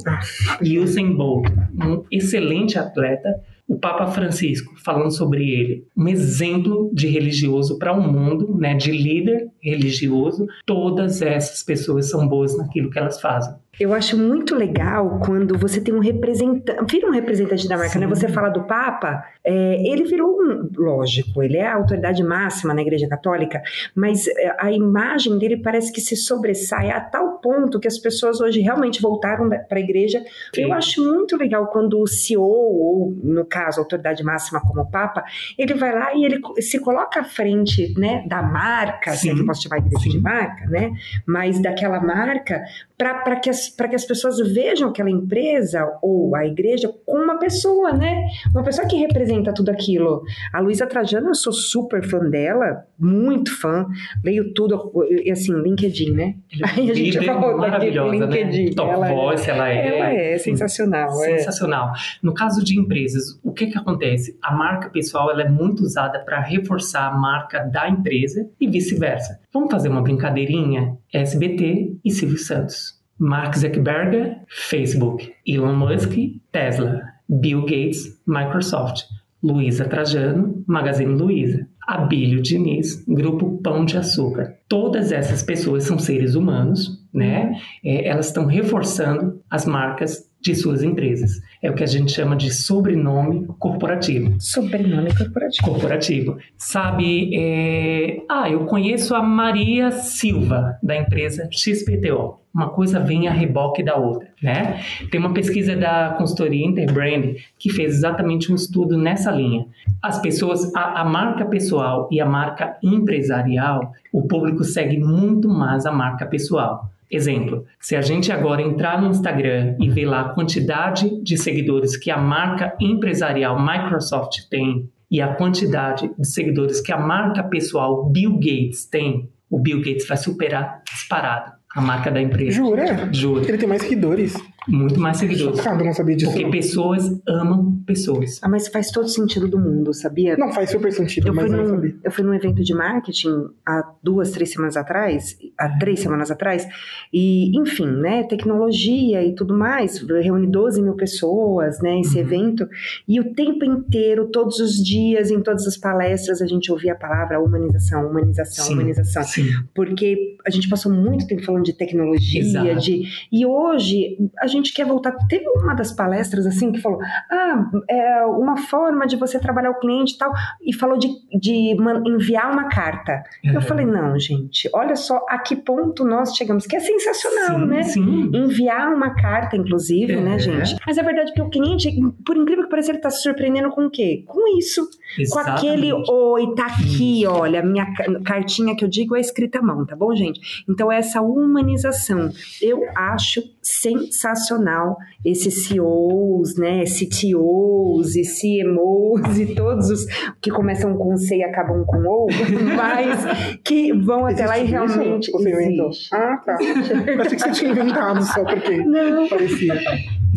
e 0.63 0.79
o 0.79 1.17
Bolt, 1.17 1.49
um 1.83 2.05
excelente 2.11 2.79
atleta, 2.79 3.29
o 3.71 3.79
Papa 3.79 4.09
Francisco 4.09 4.75
falando 4.85 5.13
sobre 5.13 5.49
ele, 5.49 5.87
um 5.97 6.09
exemplo 6.09 6.91
de 6.93 7.07
religioso 7.07 7.79
para 7.79 7.97
o 7.97 8.01
um 8.01 8.13
mundo, 8.13 8.57
né, 8.59 8.75
de 8.75 8.91
líder 8.91 9.47
religioso. 9.63 10.45
Todas 10.67 11.23
essas 11.23 11.63
pessoas 11.63 12.11
são 12.11 12.27
boas 12.27 12.59
naquilo 12.59 12.91
que 12.91 12.99
elas 12.99 13.21
fazem. 13.21 13.55
Eu 13.79 13.95
acho 13.95 14.19
muito 14.19 14.55
legal 14.55 15.21
quando 15.25 15.57
você 15.57 15.81
tem 15.81 15.95
um 15.95 16.01
representante, 16.01 16.85
vira 16.91 17.09
um 17.09 17.13
representante 17.13 17.67
da 17.69 17.79
marca, 17.79 17.99
né? 17.99 18.07
Sim. 18.07 18.11
né? 18.11 18.15
Você 18.15 18.29
fala 18.29 18.49
do 18.49 18.65
Papa, 18.65 19.25
é, 19.43 19.83
ele 19.89 20.05
virou 20.05 20.39
um, 20.39 20.69
lógico, 20.77 21.43
ele 21.43 21.57
é 21.57 21.67
a 21.67 21.77
autoridade 21.77 22.23
máxima 22.23 22.75
na 22.75 22.83
Igreja 22.83 23.09
Católica, 23.09 23.63
mas 23.95 24.27
é, 24.27 24.55
a 24.59 24.71
imagem 24.71 25.39
dele 25.39 25.57
parece 25.57 25.93
que 25.93 26.01
se 26.01 26.15
sobressai 26.15 26.91
a 26.91 27.01
tal 27.01 27.39
ponto 27.39 27.81
que 27.81 27.89
as 27.89 27.97
pessoas 27.97 28.41
hoje 28.41 28.61
realmente 28.61 29.01
voltaram 29.01 29.49
para 29.49 29.79
a 29.79 29.81
igreja. 29.81 30.23
Sim. 30.55 30.63
Eu 30.63 30.73
acho 30.75 31.03
muito 31.03 31.37
legal 31.37 31.69
quando 31.69 32.01
o 32.01 32.07
CEO, 32.07 32.43
ou 32.43 33.17
no 33.23 33.47
caso, 33.47 33.81
a 33.81 33.83
autoridade 33.83 34.23
máxima 34.23 34.61
como 34.61 34.83
o 34.83 34.91
Papa, 34.91 35.25
ele 35.57 35.75
vai 35.75 35.95
lá 35.95 36.15
e 36.15 36.25
ele 36.25 36.41
se 36.61 36.79
coloca 36.81 37.21
à 37.21 37.25
frente, 37.25 37.95
né, 37.99 38.25
da 38.27 38.43
marca, 38.43 39.13
Sim. 39.13 39.35
se 39.35 39.41
eu 39.41 39.47
posso 39.47 39.63
chamar 39.63 39.77
a 39.77 39.79
igreja 39.79 40.03
Sim. 40.03 40.11
de 40.11 40.21
marca, 40.21 40.67
né? 40.67 40.93
Mas 41.25 41.61
daquela 41.63 42.01
marca 42.01 42.63
para 43.01 43.37
que, 43.37 43.49
as, 43.49 43.71
que 43.71 43.95
as 43.95 44.05
pessoas 44.05 44.39
vejam 44.53 44.91
aquela 44.91 45.11
empresa 45.11 45.91
ou 46.03 46.37
a 46.37 46.47
igreja 46.47 46.93
como 47.07 47.25
uma 47.25 47.39
pessoa, 47.39 47.93
né? 47.95 48.27
Uma 48.53 48.63
pessoa 48.63 48.87
que 48.87 48.95
representa 48.97 49.55
tudo 49.55 49.71
aquilo. 49.71 50.23
A 50.53 50.61
Luísa 50.61 50.87
Trajano, 50.87 51.29
eu 51.29 51.35
sou 51.35 51.51
super 51.51 52.05
fã 52.05 52.19
dela, 52.19 52.85
muito 52.99 53.59
fã, 53.59 53.87
leio 54.23 54.53
tudo, 54.53 54.93
e 55.25 55.31
assim, 55.31 55.55
LinkedIn, 55.55 56.11
né? 56.11 56.35
Aí 56.77 56.91
a 56.91 56.95
gente 56.95 57.25
falou 57.25 57.57
maravilhosa, 57.57 58.27
né? 58.27 58.37
LinkedIn. 58.37 58.65
Né? 58.67 58.73
Top 58.77 58.93
ela 58.93 59.09
é 59.09 59.15
voice, 59.15 59.51
é, 59.51 59.55
ela 59.55 59.71
é. 59.71 59.89
Ela 59.89 60.13
é 60.13 60.39
sensacional. 60.39 61.25
É. 61.25 61.39
Sensacional. 61.39 61.89
É. 61.89 61.93
No 62.23 62.35
caso 62.35 62.63
de 62.63 62.79
empresas, 62.79 63.41
o 63.43 63.51
que 63.51 63.69
que 63.69 63.79
acontece? 63.79 64.39
A 64.43 64.55
marca 64.55 64.91
pessoal 64.91 65.31
ela 65.31 65.41
é 65.41 65.49
muito 65.49 65.83
usada 65.83 66.19
para 66.19 66.39
reforçar 66.41 67.07
a 67.07 67.17
marca 67.17 67.61
da 67.61 67.89
empresa 67.89 68.47
e 68.61 68.69
vice-versa. 68.69 69.40
Vamos 69.53 69.71
fazer 69.71 69.89
uma 69.89 70.03
brincadeirinha? 70.03 70.97
SBT 71.13 71.97
e 72.05 72.11
Silvio 72.11 72.39
Santos. 72.39 73.01
Mark 73.19 73.57
Zuckerberg, 73.57 74.37
Facebook. 74.49 75.35
Elon 75.47 75.75
Musk, 75.75 76.13
Tesla. 76.53 77.03
Bill 77.29 77.63
Gates, 77.63 78.21
Microsoft. 78.27 79.05
Luísa 79.43 79.87
Trajano, 79.87 80.63
Magazine 80.67 81.13
Luiza. 81.15 81.67
Abílio 81.91 82.41
Diniz, 82.41 83.05
Grupo 83.05 83.61
Pão 83.63 83.85
de 83.85 83.97
Açúcar. 83.97 84.55
Todas 84.69 85.11
essas 85.11 85.43
pessoas 85.43 85.83
são 85.83 85.99
seres 85.99 86.37
humanos, 86.37 87.05
né? 87.13 87.53
É, 87.85 88.07
elas 88.07 88.27
estão 88.27 88.47
reforçando 88.47 89.43
as 89.51 89.67
marcas 89.67 90.31
de 90.41 90.55
suas 90.55 90.83
empresas. 90.83 91.33
É 91.63 91.71
o 91.71 91.75
que 91.75 91.83
a 91.83 91.87
gente 91.87 92.13
chama 92.13 92.37
de 92.37 92.51
sobrenome 92.53 93.47
corporativo. 93.59 94.37
Sobrenome 94.39 95.15
corporativo. 95.15 95.69
Corporativo. 95.69 96.39
Sabe, 96.57 97.31
é... 97.35 98.23
ah, 98.31 98.49
eu 98.49 98.65
conheço 98.67 99.15
a 99.15 99.23
Maria 99.23 99.91
Silva, 99.91 100.79
da 100.83 100.97
empresa 100.97 101.49
XPTO. 101.53 102.40
Uma 102.53 102.69
coisa 102.71 102.99
vem 102.99 103.29
a 103.29 103.33
reboque 103.33 103.83
da 103.83 103.97
outra, 103.97 104.29
né? 104.43 104.81
Tem 105.11 105.21
uma 105.21 105.33
pesquisa 105.33 105.77
da 105.77 106.15
consultoria 106.19 106.67
Interbrand 106.67 107.37
que 107.59 107.71
fez 107.71 107.95
exatamente 107.95 108.51
um 108.51 108.57
estudo 108.57 108.99
nessa 108.99 109.31
linha. 109.31 109.67
As 110.03 110.21
pessoas, 110.21 110.75
a, 110.75 111.01
a 111.01 111.05
marca 111.05 111.45
pessoal 111.45 112.09
e 112.11 112.21
a 112.21 112.27
marca 112.27 112.77
empresarial, 112.83 113.93
o 114.13 114.27
público 114.27 114.65
segue 114.65 114.99
muito 114.99 115.49
mais 115.49 115.87
a 115.87 115.93
marca 115.93 116.27
pessoal. 116.27 116.91
Exemplo, 117.11 117.67
se 117.81 117.97
a 117.97 118.01
gente 118.01 118.31
agora 118.31 118.63
entrar 118.63 119.01
no 119.01 119.11
Instagram 119.11 119.77
e 119.81 119.89
ver 119.89 120.07
lá 120.07 120.21
a 120.21 120.29
quantidade 120.29 121.21
de 121.23 121.37
seguidores 121.37 121.97
que 121.97 122.11
a 122.11 122.17
marca 122.17 122.77
empresarial 122.81 123.61
Microsoft 123.61 124.49
tem 124.49 124.89
e 125.11 125.21
a 125.21 125.35
quantidade 125.35 126.09
de 126.17 126.27
seguidores 126.27 126.81
que 126.81 126.93
a 126.93 126.99
marca 126.99 127.43
pessoal 127.43 128.09
Bill 128.09 128.35
Gates 128.35 128.85
tem, 128.85 129.29
o 129.51 129.59
Bill 129.59 129.79
Gates 129.79 130.07
vai 130.07 130.17
superar 130.17 130.83
disparado. 130.85 131.60
A 131.75 131.81
marca 131.81 132.11
da 132.11 132.21
empresa. 132.21 132.51
Jura? 132.53 133.09
Juro. 133.13 133.45
Ele 133.47 133.59
tem 133.59 133.69
mais 133.69 133.83
seguidores. 133.83 134.37
Muito 134.69 135.01
mais 135.01 135.17
seguidores. 135.17 135.59
Chocado, 135.59 135.85
não 135.85 135.93
sabia 135.93 136.17
disso. 136.17 136.31
Porque 136.31 136.45
não. 136.45 136.51
pessoas 136.51 137.21
amam 137.27 137.81
pessoas. 137.87 138.39
Ah, 138.43 138.49
mas 138.49 138.69
faz 138.69 138.91
todo 138.91 139.09
sentido 139.09 139.49
do 139.49 139.59
mundo, 139.59 139.93
sabia? 139.95 140.37
Não 140.37 140.53
faz 140.53 140.71
super 140.71 140.93
sentido, 140.93 141.29
Eu 141.29 141.35
mas 141.35 141.47
fui, 141.47 141.55
eu 141.55 141.57
não 141.59 141.65
num, 141.69 141.75
sabia. 141.77 141.97
eu 142.05 142.11
fui 142.13 142.25
num 142.25 142.35
evento 142.35 142.63
de 142.63 142.75
marketing 142.75 143.47
há 143.67 143.83
duas, 144.03 144.31
três 144.31 144.53
semanas 144.53 144.77
atrás, 144.77 145.37
há 145.59 145.69
três 145.79 146.01
semanas 146.01 146.31
atrás, 146.31 146.67
e, 147.13 147.59
enfim, 147.59 147.87
né, 147.87 148.23
tecnologia 148.25 149.25
e 149.25 149.35
tudo 149.35 149.57
mais, 149.57 149.99
reúne 150.23 150.47
12 150.47 150.83
mil 150.83 150.95
pessoas, 150.95 151.81
né, 151.81 152.01
esse 152.01 152.17
Uhum. 152.17 152.21
evento, 152.25 152.69
e 153.09 153.19
o 153.19 153.33
tempo 153.35 153.65
inteiro, 153.65 154.27
todos 154.31 154.59
os 154.61 154.75
dias, 154.75 155.31
em 155.31 155.41
todas 155.41 155.67
as 155.67 155.77
palestras, 155.77 156.43
a 156.43 156.47
gente 156.47 156.71
ouvia 156.71 156.93
a 156.93 156.97
palavra 156.97 157.41
humanização, 157.41 158.07
humanização, 158.09 158.67
Sim. 158.67 158.75
humanização, 158.75 159.23
Sim. 159.25 159.49
porque 159.75 160.37
a 160.47 160.51
gente 160.51 160.69
passou 160.69 160.93
muito 160.93 161.27
tempo 161.27 161.43
falando 161.45 161.65
de 161.65 161.73
tecnologia, 161.73 162.41
Exato. 162.41 162.81
de 162.81 163.03
e 163.33 163.45
hoje 163.47 164.19
a 164.39 164.47
gente 164.51 164.73
quer 164.75 164.85
voltar. 164.87 165.13
Teve 165.29 165.45
uma 165.57 165.75
das 165.75 165.93
palestras 165.93 166.47
assim 166.47 166.71
que 166.73 166.81
falou: 166.81 166.99
ah, 167.31 167.71
é 167.89 168.25
uma 168.27 168.57
forma 168.57 169.07
de 169.07 169.17
você 169.17 169.39
trabalhar 169.39 169.71
o 169.71 169.79
cliente 169.81 170.15
e 170.15 170.19
tal, 170.19 170.33
e 170.63 170.75
falou 170.75 170.99
de, 170.99 171.09
de 171.39 171.77
enviar 172.07 172.53
uma 172.53 172.69
carta. 172.69 173.23
Eu 173.45 173.55
Uhum. 173.55 173.61
falei: 173.63 173.87
não, 173.87 174.19
gente, 174.19 174.69
olha 174.75 174.97
só 174.97 175.25
a 175.29 175.39
que 175.39 175.57
ponto 175.57 176.05
nós 176.05 176.35
chegamos, 176.37 176.67
que 176.67 176.77
é 176.77 176.81
sensacional, 176.81 177.59
sim, 177.61 177.67
né? 177.67 177.83
Sim. 177.83 178.31
Enviar 178.35 178.93
uma 178.93 179.11
carta, 179.15 179.57
inclusive, 179.57 180.13
É. 180.15 180.21
né, 180.21 180.39
gente? 180.39 180.77
Mas 180.87 180.99
é 180.99 181.03
verdade 181.03 181.33
que 181.33 181.41
o 181.43 181.49
cliente, 181.49 181.91
por 182.27 182.37
incrível 182.37 182.65
que 182.65 182.71
pareça, 182.71 182.91
ele 182.91 182.99
tá 182.99 183.11
se 183.11 183.23
surpreendendo 183.23 183.71
com 183.71 183.87
o 183.87 183.91
quê? 183.91 184.25
Com 184.27 184.57
isso. 184.59 184.89
Com 185.33 185.39
aquele 185.39 185.89
Exatamente. 185.89 186.11
oi, 186.13 186.55
tá 186.55 186.67
aqui, 186.67 187.27
olha, 187.27 187.63
minha 187.63 187.87
ca- 187.95 188.21
cartinha 188.25 188.77
que 188.77 188.85
eu 188.85 188.89
digo 188.89 189.17
é 189.17 189.21
escrita 189.21 189.59
à 189.59 189.63
mão, 189.63 189.85
tá 189.85 189.97
bom, 189.97 190.15
gente? 190.15 190.41
Então, 190.69 190.91
essa 190.91 191.21
humanização, 191.21 192.31
eu 192.63 192.81
acho 192.97 193.43
sensacional 193.63 194.97
esses 195.25 195.67
CEOs, 195.67 196.57
né, 196.57 196.85
CTOs 196.85 198.17
e 198.17 198.23
CMOs 198.23 199.39
e 199.39 199.55
todos 199.55 199.91
os 199.91 200.07
que 200.41 200.51
começam 200.51 200.97
com 200.97 201.17
C 201.17 201.37
e 201.37 201.43
acabam 201.45 201.85
com 201.85 201.99
O, 201.99 202.27
mas 202.77 203.59
que 203.63 203.93
vão 203.93 204.27
até 204.27 204.47
lá 204.47 204.59
e 204.59 204.63
Existe 204.63 204.85
isso? 204.85 204.95
realmente 204.99 205.31
Você 205.33 205.51
inventou? 205.51 205.89
existe. 205.89 206.15
Ah, 206.15 206.37
tá. 206.45 206.55
Achei 206.55 207.37
que 207.37 207.39
você 207.39 207.51
tinha 207.53 207.71
inventado 207.73 208.23
só 208.23 208.45
porque 208.45 208.77
Não. 208.85 209.29
parecia. 209.29 209.75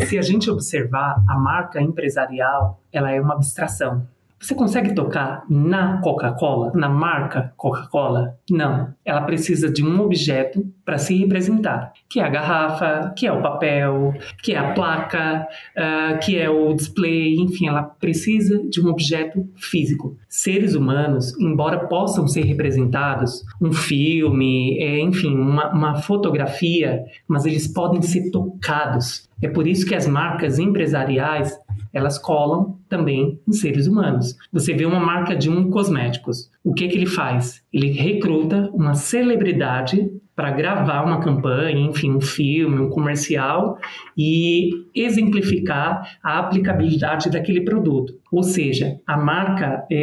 Se 0.08 0.18
a 0.18 0.22
gente 0.22 0.50
observar, 0.50 1.16
a 1.30 1.38
marca 1.38 1.82
empresarial, 1.82 2.82
ela 2.92 3.12
é 3.12 3.22
uma 3.22 3.36
abstração. 3.36 4.06
Você 4.44 4.56
consegue 4.56 4.94
tocar 4.94 5.46
na 5.50 6.02
Coca-Cola, 6.02 6.74
na 6.76 6.90
marca 6.90 7.54
Coca-Cola? 7.56 8.38
Não. 8.52 8.94
Ela 9.06 9.22
precisa 9.22 9.72
de 9.72 9.82
um 9.82 10.02
objeto 10.02 10.70
para 10.84 10.98
se 10.98 11.16
representar, 11.16 11.94
que 12.10 12.20
é 12.20 12.24
a 12.24 12.30
garrafa, 12.30 13.14
que 13.16 13.26
é 13.26 13.32
o 13.32 13.42
papel, 13.42 14.14
que 14.44 14.52
é 14.52 14.58
a 14.58 14.74
placa, 14.74 15.48
ah, 15.78 16.20
que 16.22 16.38
é 16.38 16.50
o 16.50 16.74
display, 16.74 17.38
enfim, 17.38 17.68
ela 17.68 17.84
precisa 17.84 18.62
de 18.70 18.82
um 18.82 18.90
objeto 18.90 19.48
físico. 19.56 20.18
Seres 20.28 20.76
humanos, 20.76 21.40
embora 21.40 21.88
possam 21.88 22.28
ser 22.28 22.42
representados, 22.42 23.46
um 23.62 23.72
filme, 23.72 24.78
é, 24.78 25.00
enfim, 25.00 25.34
uma, 25.34 25.72
uma 25.72 25.96
fotografia, 26.02 27.02
mas 27.26 27.46
eles 27.46 27.66
podem 27.66 28.02
ser 28.02 28.30
tocados. 28.30 29.30
É 29.42 29.48
por 29.48 29.68
isso 29.68 29.86
que 29.86 29.96
as 29.96 30.06
marcas 30.06 30.60
empresariais 30.60 31.58
elas 31.94 32.18
colam 32.18 32.78
também 32.90 33.40
em 33.48 33.52
seres 33.54 33.86
humanos. 33.88 34.36
Você 34.52 34.74
vê 34.74 34.86
uma 34.86 35.00
marca 35.00 35.36
de 35.36 35.50
um 35.50 35.70
cosméticos. 35.70 36.50
O 36.64 36.74
que 36.74 36.88
que 36.88 36.98
ele 36.98 37.06
faz? 37.06 37.62
Ele 37.72 37.92
recruta 37.92 38.70
uma 38.74 38.94
celebridade 38.96 40.12
para 40.36 40.50
gravar 40.50 41.04
uma 41.04 41.20
campanha, 41.20 41.78
enfim, 41.80 42.10
um 42.12 42.20
filme, 42.20 42.80
um 42.80 42.90
comercial 42.90 43.78
e 44.18 44.72
exemplificar 44.96 46.18
a 46.24 46.40
aplicabilidade 46.40 47.30
daquele 47.30 47.62
produto. 47.62 48.14
Ou 48.32 48.42
seja, 48.44 48.98
a 49.06 49.16
marca 49.16 49.86
é, 49.92 49.96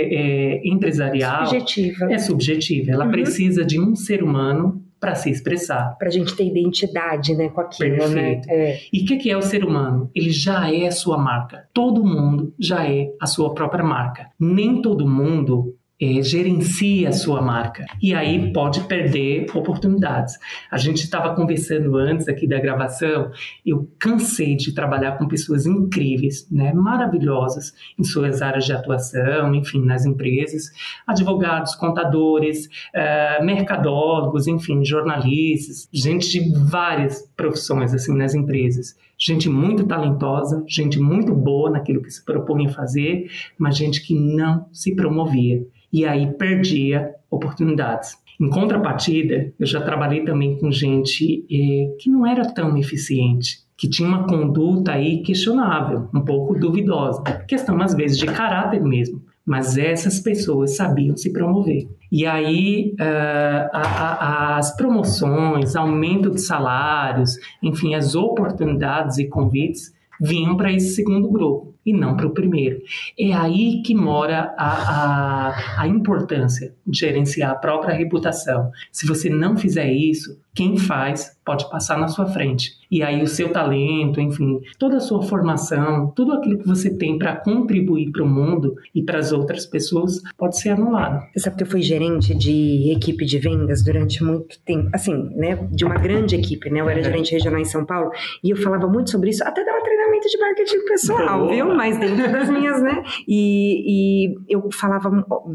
é, 0.58 0.68
empresarial 0.68 1.42
Objetiva. 1.44 2.12
é 2.12 2.18
subjetiva. 2.18 2.92
Ela 2.92 3.06
Uhum. 3.06 3.10
precisa 3.10 3.64
de 3.64 3.80
um 3.80 3.96
ser 3.96 4.22
humano 4.22 4.80
para 5.00 5.14
se 5.14 5.30
expressar. 5.30 5.96
Pra 5.98 6.10
gente 6.10 6.36
ter 6.36 6.46
identidade, 6.46 7.34
né, 7.34 7.48
com 7.48 7.62
aquilo, 7.62 7.96
Perfeito. 7.96 8.46
né? 8.46 8.54
É. 8.54 8.78
E 8.92 9.02
o 9.02 9.06
que, 9.06 9.16
que 9.16 9.30
é 9.30 9.36
o 9.36 9.42
ser 9.42 9.64
humano? 9.64 10.10
Ele 10.14 10.30
já 10.30 10.72
é 10.72 10.86
a 10.86 10.92
sua 10.92 11.16
marca. 11.16 11.66
Todo 11.72 12.04
mundo 12.04 12.54
já 12.58 12.86
é 12.86 13.08
a 13.20 13.26
sua 13.26 13.54
própria 13.54 13.82
marca. 13.82 14.30
Nem 14.38 14.82
todo 14.82 15.08
mundo 15.08 15.74
eh, 16.00 16.22
gerencia 16.22 17.10
a 17.10 17.12
sua 17.12 17.42
marca. 17.42 17.84
E 18.00 18.14
aí 18.14 18.52
pode 18.52 18.80
perder 18.84 19.46
oportunidades. 19.54 20.38
A 20.70 20.78
gente 20.78 21.04
estava 21.04 21.34
conversando 21.34 21.96
antes 21.96 22.28
aqui 22.28 22.46
da 22.46 22.58
gravação. 22.58 23.30
Eu 23.64 23.88
cansei 23.98 24.56
de 24.56 24.74
trabalhar 24.74 25.18
com 25.18 25.28
pessoas 25.28 25.66
incríveis, 25.66 26.48
né, 26.50 26.72
maravilhosas 26.72 27.74
em 27.98 28.04
suas 28.04 28.40
áreas 28.40 28.64
de 28.64 28.72
atuação, 28.72 29.54
enfim, 29.54 29.84
nas 29.84 30.06
empresas, 30.06 30.70
advogados, 31.06 31.74
contadores, 31.74 32.68
eh, 32.94 33.42
mercadólogos, 33.42 34.46
enfim, 34.46 34.84
jornalistas, 34.84 35.88
gente 35.92 36.30
de 36.30 36.52
várias 36.70 37.28
profissões 37.36 37.92
assim 37.92 38.16
nas 38.16 38.34
empresas 38.34 38.96
gente 39.20 39.48
muito 39.48 39.86
talentosa, 39.86 40.64
gente 40.66 40.98
muito 40.98 41.34
boa 41.34 41.70
naquilo 41.70 42.02
que 42.02 42.10
se 42.10 42.24
propunha 42.24 42.70
fazer, 42.70 43.30
mas 43.58 43.76
gente 43.76 44.04
que 44.04 44.14
não 44.14 44.66
se 44.72 44.94
promovia 44.96 45.66
e 45.92 46.06
aí 46.06 46.26
perdia 46.32 47.14
oportunidades. 47.30 48.16
Em 48.40 48.48
contrapartida, 48.48 49.52
eu 49.58 49.66
já 49.66 49.82
trabalhei 49.82 50.24
também 50.24 50.58
com 50.58 50.72
gente 50.72 51.44
eh, 51.50 51.94
que 52.00 52.08
não 52.08 52.26
era 52.26 52.50
tão 52.54 52.76
eficiente, 52.78 53.58
que 53.76 53.88
tinha 53.88 54.08
uma 54.08 54.26
conduta 54.26 54.92
aí 54.92 55.22
questionável, 55.22 56.08
um 56.14 56.22
pouco 56.22 56.58
duvidosa, 56.58 57.22
questão 57.46 57.80
às 57.82 57.94
vezes 57.94 58.16
de 58.16 58.26
caráter 58.26 58.82
mesmo. 58.82 59.22
Mas 59.44 59.76
essas 59.76 60.20
pessoas 60.20 60.76
sabiam 60.76 61.16
se 61.16 61.32
promover. 61.32 61.88
E 62.12 62.26
aí, 62.26 62.94
uh, 63.00 63.70
a, 63.72 63.82
a, 63.82 64.56
as 64.58 64.76
promoções, 64.76 65.74
aumento 65.74 66.30
de 66.30 66.40
salários, 66.40 67.36
enfim, 67.62 67.94
as 67.94 68.14
oportunidades 68.14 69.18
e 69.18 69.26
convites 69.26 69.92
vinham 70.20 70.56
para 70.56 70.72
esse 70.72 70.94
segundo 70.94 71.28
grupo 71.28 71.74
e 71.84 71.92
não 71.92 72.16
para 72.16 72.26
o 72.26 72.34
primeiro. 72.34 72.80
É 73.18 73.32
aí 73.32 73.82
que 73.82 73.94
mora 73.94 74.54
a, 74.56 75.48
a, 75.48 75.82
a 75.82 75.88
importância 75.88 76.74
de 76.86 76.98
gerenciar 76.98 77.52
a 77.52 77.54
própria 77.54 77.94
reputação. 77.94 78.70
Se 78.92 79.06
você 79.06 79.30
não 79.30 79.56
fizer 79.56 79.90
isso, 79.90 80.38
quem 80.54 80.76
faz 80.76 81.38
pode 81.44 81.68
passar 81.70 81.98
na 81.98 82.08
sua 82.08 82.26
frente. 82.26 82.72
E 82.90 83.02
aí 83.02 83.22
o 83.22 83.26
seu 83.26 83.52
talento, 83.52 84.20
enfim, 84.20 84.60
toda 84.78 84.96
a 84.96 85.00
sua 85.00 85.22
formação, 85.22 86.12
tudo 86.14 86.32
aquilo 86.32 86.58
que 86.58 86.66
você 86.66 86.90
tem 86.90 87.16
para 87.18 87.36
contribuir 87.36 88.10
para 88.10 88.24
o 88.24 88.28
mundo 88.28 88.74
e 88.94 89.02
para 89.02 89.18
as 89.18 89.32
outras 89.32 89.64
pessoas 89.64 90.20
pode 90.36 90.58
ser 90.58 90.70
anulado. 90.70 91.24
Você 91.32 91.40
sabe 91.40 91.56
que 91.56 91.62
eu 91.62 91.68
fui 91.68 91.82
gerente 91.82 92.34
de 92.34 92.92
equipe 92.92 93.24
de 93.24 93.38
vendas 93.38 93.82
durante 93.82 94.22
muito 94.24 94.58
tempo, 94.60 94.90
assim, 94.92 95.14
né, 95.36 95.56
de 95.70 95.84
uma 95.84 95.96
grande 95.96 96.34
equipe, 96.34 96.68
né? 96.68 96.80
Eu 96.80 96.88
era 96.88 97.02
gerente 97.02 97.32
regional 97.32 97.60
em 97.60 97.64
São 97.64 97.84
Paulo 97.84 98.10
e 98.42 98.50
eu 98.50 98.56
falava 98.56 98.88
muito 98.88 99.10
sobre 99.10 99.30
isso, 99.30 99.44
até 99.44 99.64
dava 99.64 99.80
treinamento 100.20 100.28
de 100.28 100.38
marketing 100.38 100.84
pessoal, 100.84 101.40
Boa. 101.40 101.52
viu? 101.52 101.74
Mas 101.74 101.98
dentro 101.98 102.30
das 102.30 102.50
minhas, 102.50 102.82
né? 102.82 103.02
E, 103.26 104.28
e 104.28 104.38
eu 104.48 104.68
falava, 104.72 105.10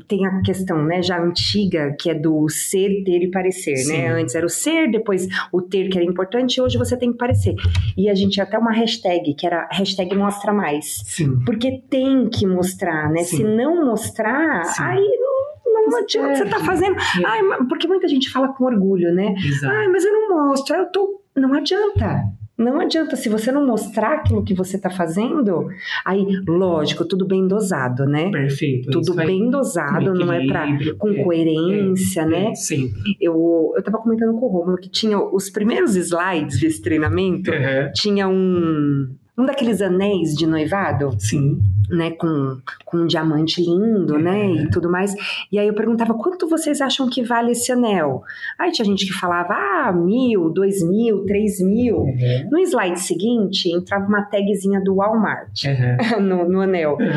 tem 0.07 0.25
a 0.25 0.41
questão, 0.41 0.83
né, 0.83 1.01
já 1.01 1.21
antiga, 1.21 1.95
que 1.99 2.09
é 2.09 2.13
do 2.13 2.47
ser, 2.49 3.03
ter 3.03 3.23
e 3.23 3.31
parecer, 3.31 3.77
Sim. 3.77 3.93
né? 3.93 4.07
Antes 4.09 4.35
era 4.35 4.45
o 4.45 4.49
ser, 4.49 4.89
depois 4.89 5.27
o 5.51 5.61
ter 5.61 5.89
que 5.89 5.97
era 5.97 6.05
importante, 6.05 6.55
e 6.55 6.61
hoje 6.61 6.77
você 6.77 6.97
tem 6.97 7.11
que 7.11 7.17
parecer. 7.17 7.55
E 7.97 8.09
a 8.09 8.15
gente 8.15 8.33
tinha 8.33 8.43
até 8.43 8.57
uma 8.57 8.71
hashtag, 8.71 9.33
que 9.35 9.45
era 9.45 9.67
hashtag 9.71 10.15
mostra 10.15 10.53
mais. 10.53 11.03
Sim. 11.05 11.39
Porque 11.45 11.83
tem 11.89 12.29
que 12.29 12.45
mostrar, 12.45 13.09
né? 13.09 13.23
Sim. 13.23 13.37
Se 13.37 13.43
não 13.43 13.85
mostrar, 13.85 14.63
Sim. 14.65 14.83
aí 14.83 15.19
não, 15.19 15.97
adianta 15.99 16.35
você 16.35 16.45
tá 16.45 16.59
fazendo. 16.59 16.95
É. 16.95 17.25
Ai, 17.25 17.41
porque 17.69 17.87
muita 17.87 18.07
gente 18.07 18.29
fala 18.31 18.49
com 18.49 18.65
orgulho, 18.65 19.13
né? 19.13 19.35
Exato. 19.37 19.73
Ai, 19.73 19.87
mas 19.87 20.03
eu 20.03 20.11
não 20.11 20.47
mostro, 20.47 20.75
eu 20.75 20.85
tô. 20.91 21.21
Não 21.35 21.53
adianta. 21.53 22.23
Não 22.57 22.79
adianta, 22.79 23.15
se 23.17 23.27
você 23.27 23.51
não 23.51 23.65
mostrar 23.65 24.13
aquilo 24.13 24.43
que 24.43 24.53
você 24.53 24.77
tá 24.77 24.89
fazendo, 24.89 25.67
aí, 26.05 26.25
lógico, 26.47 27.03
tudo 27.03 27.25
bem 27.27 27.45
dosado, 27.47 28.05
né? 28.05 28.31
Perfeito. 28.31 28.89
Tudo 28.91 29.13
bem 29.13 29.49
dosado, 29.49 30.13
não 30.13 30.31
é 30.31 30.45
pra. 30.47 30.63
Equilíbrio, 30.63 30.95
com 30.97 31.09
é, 31.09 31.23
coerência, 31.23 32.21
é, 32.21 32.25
né? 32.25 32.45
é, 32.51 32.55
Sim. 32.55 32.93
Eu, 33.19 33.73
eu 33.75 33.83
tava 33.83 33.97
comentando 33.97 34.33
com 34.39 34.45
o 34.45 34.49
Romulo 34.49 34.77
que 34.77 34.89
tinha 34.89 35.19
os 35.19 35.49
primeiros 35.49 35.95
slides 35.97 36.59
desse 36.59 36.81
treinamento, 36.81 37.51
Uhum. 37.51 37.91
tinha 37.93 38.27
um. 38.27 39.09
Um 39.37 39.45
daqueles 39.45 39.81
anéis 39.81 40.33
de 40.33 40.47
noivado, 40.47 41.09
Sim. 41.19 41.61
Né, 41.89 42.11
com, 42.11 42.57
com 42.85 42.97
um 42.97 43.07
diamante 43.07 43.61
lindo, 43.61 44.17
né, 44.17 44.51
e 44.51 44.69
tudo 44.69 44.89
mais. 44.89 45.13
E 45.51 45.59
aí 45.59 45.67
eu 45.67 45.73
perguntava, 45.73 46.13
quanto 46.13 46.47
vocês 46.47 46.81
acham 46.81 47.09
que 47.09 47.23
vale 47.23 47.51
esse 47.51 47.71
anel? 47.71 48.23
Aí 48.59 48.71
tinha 48.71 48.85
gente 48.85 49.05
que 49.05 49.13
falava, 49.13 49.53
ah, 49.53 49.91
mil, 49.91 50.49
dois 50.49 50.83
mil, 50.83 51.25
três 51.25 51.59
mil. 51.59 51.97
Uhum. 51.97 52.49
No 52.51 52.59
slide 52.59 52.99
seguinte, 52.99 53.69
entrava 53.69 54.05
uma 54.05 54.23
tagzinha 54.23 54.81
do 54.81 54.95
Walmart 54.95 55.63
uhum. 55.65 56.21
no, 56.23 56.49
no, 56.49 56.61
anel. 56.61 56.97
Uhum. 56.99 57.07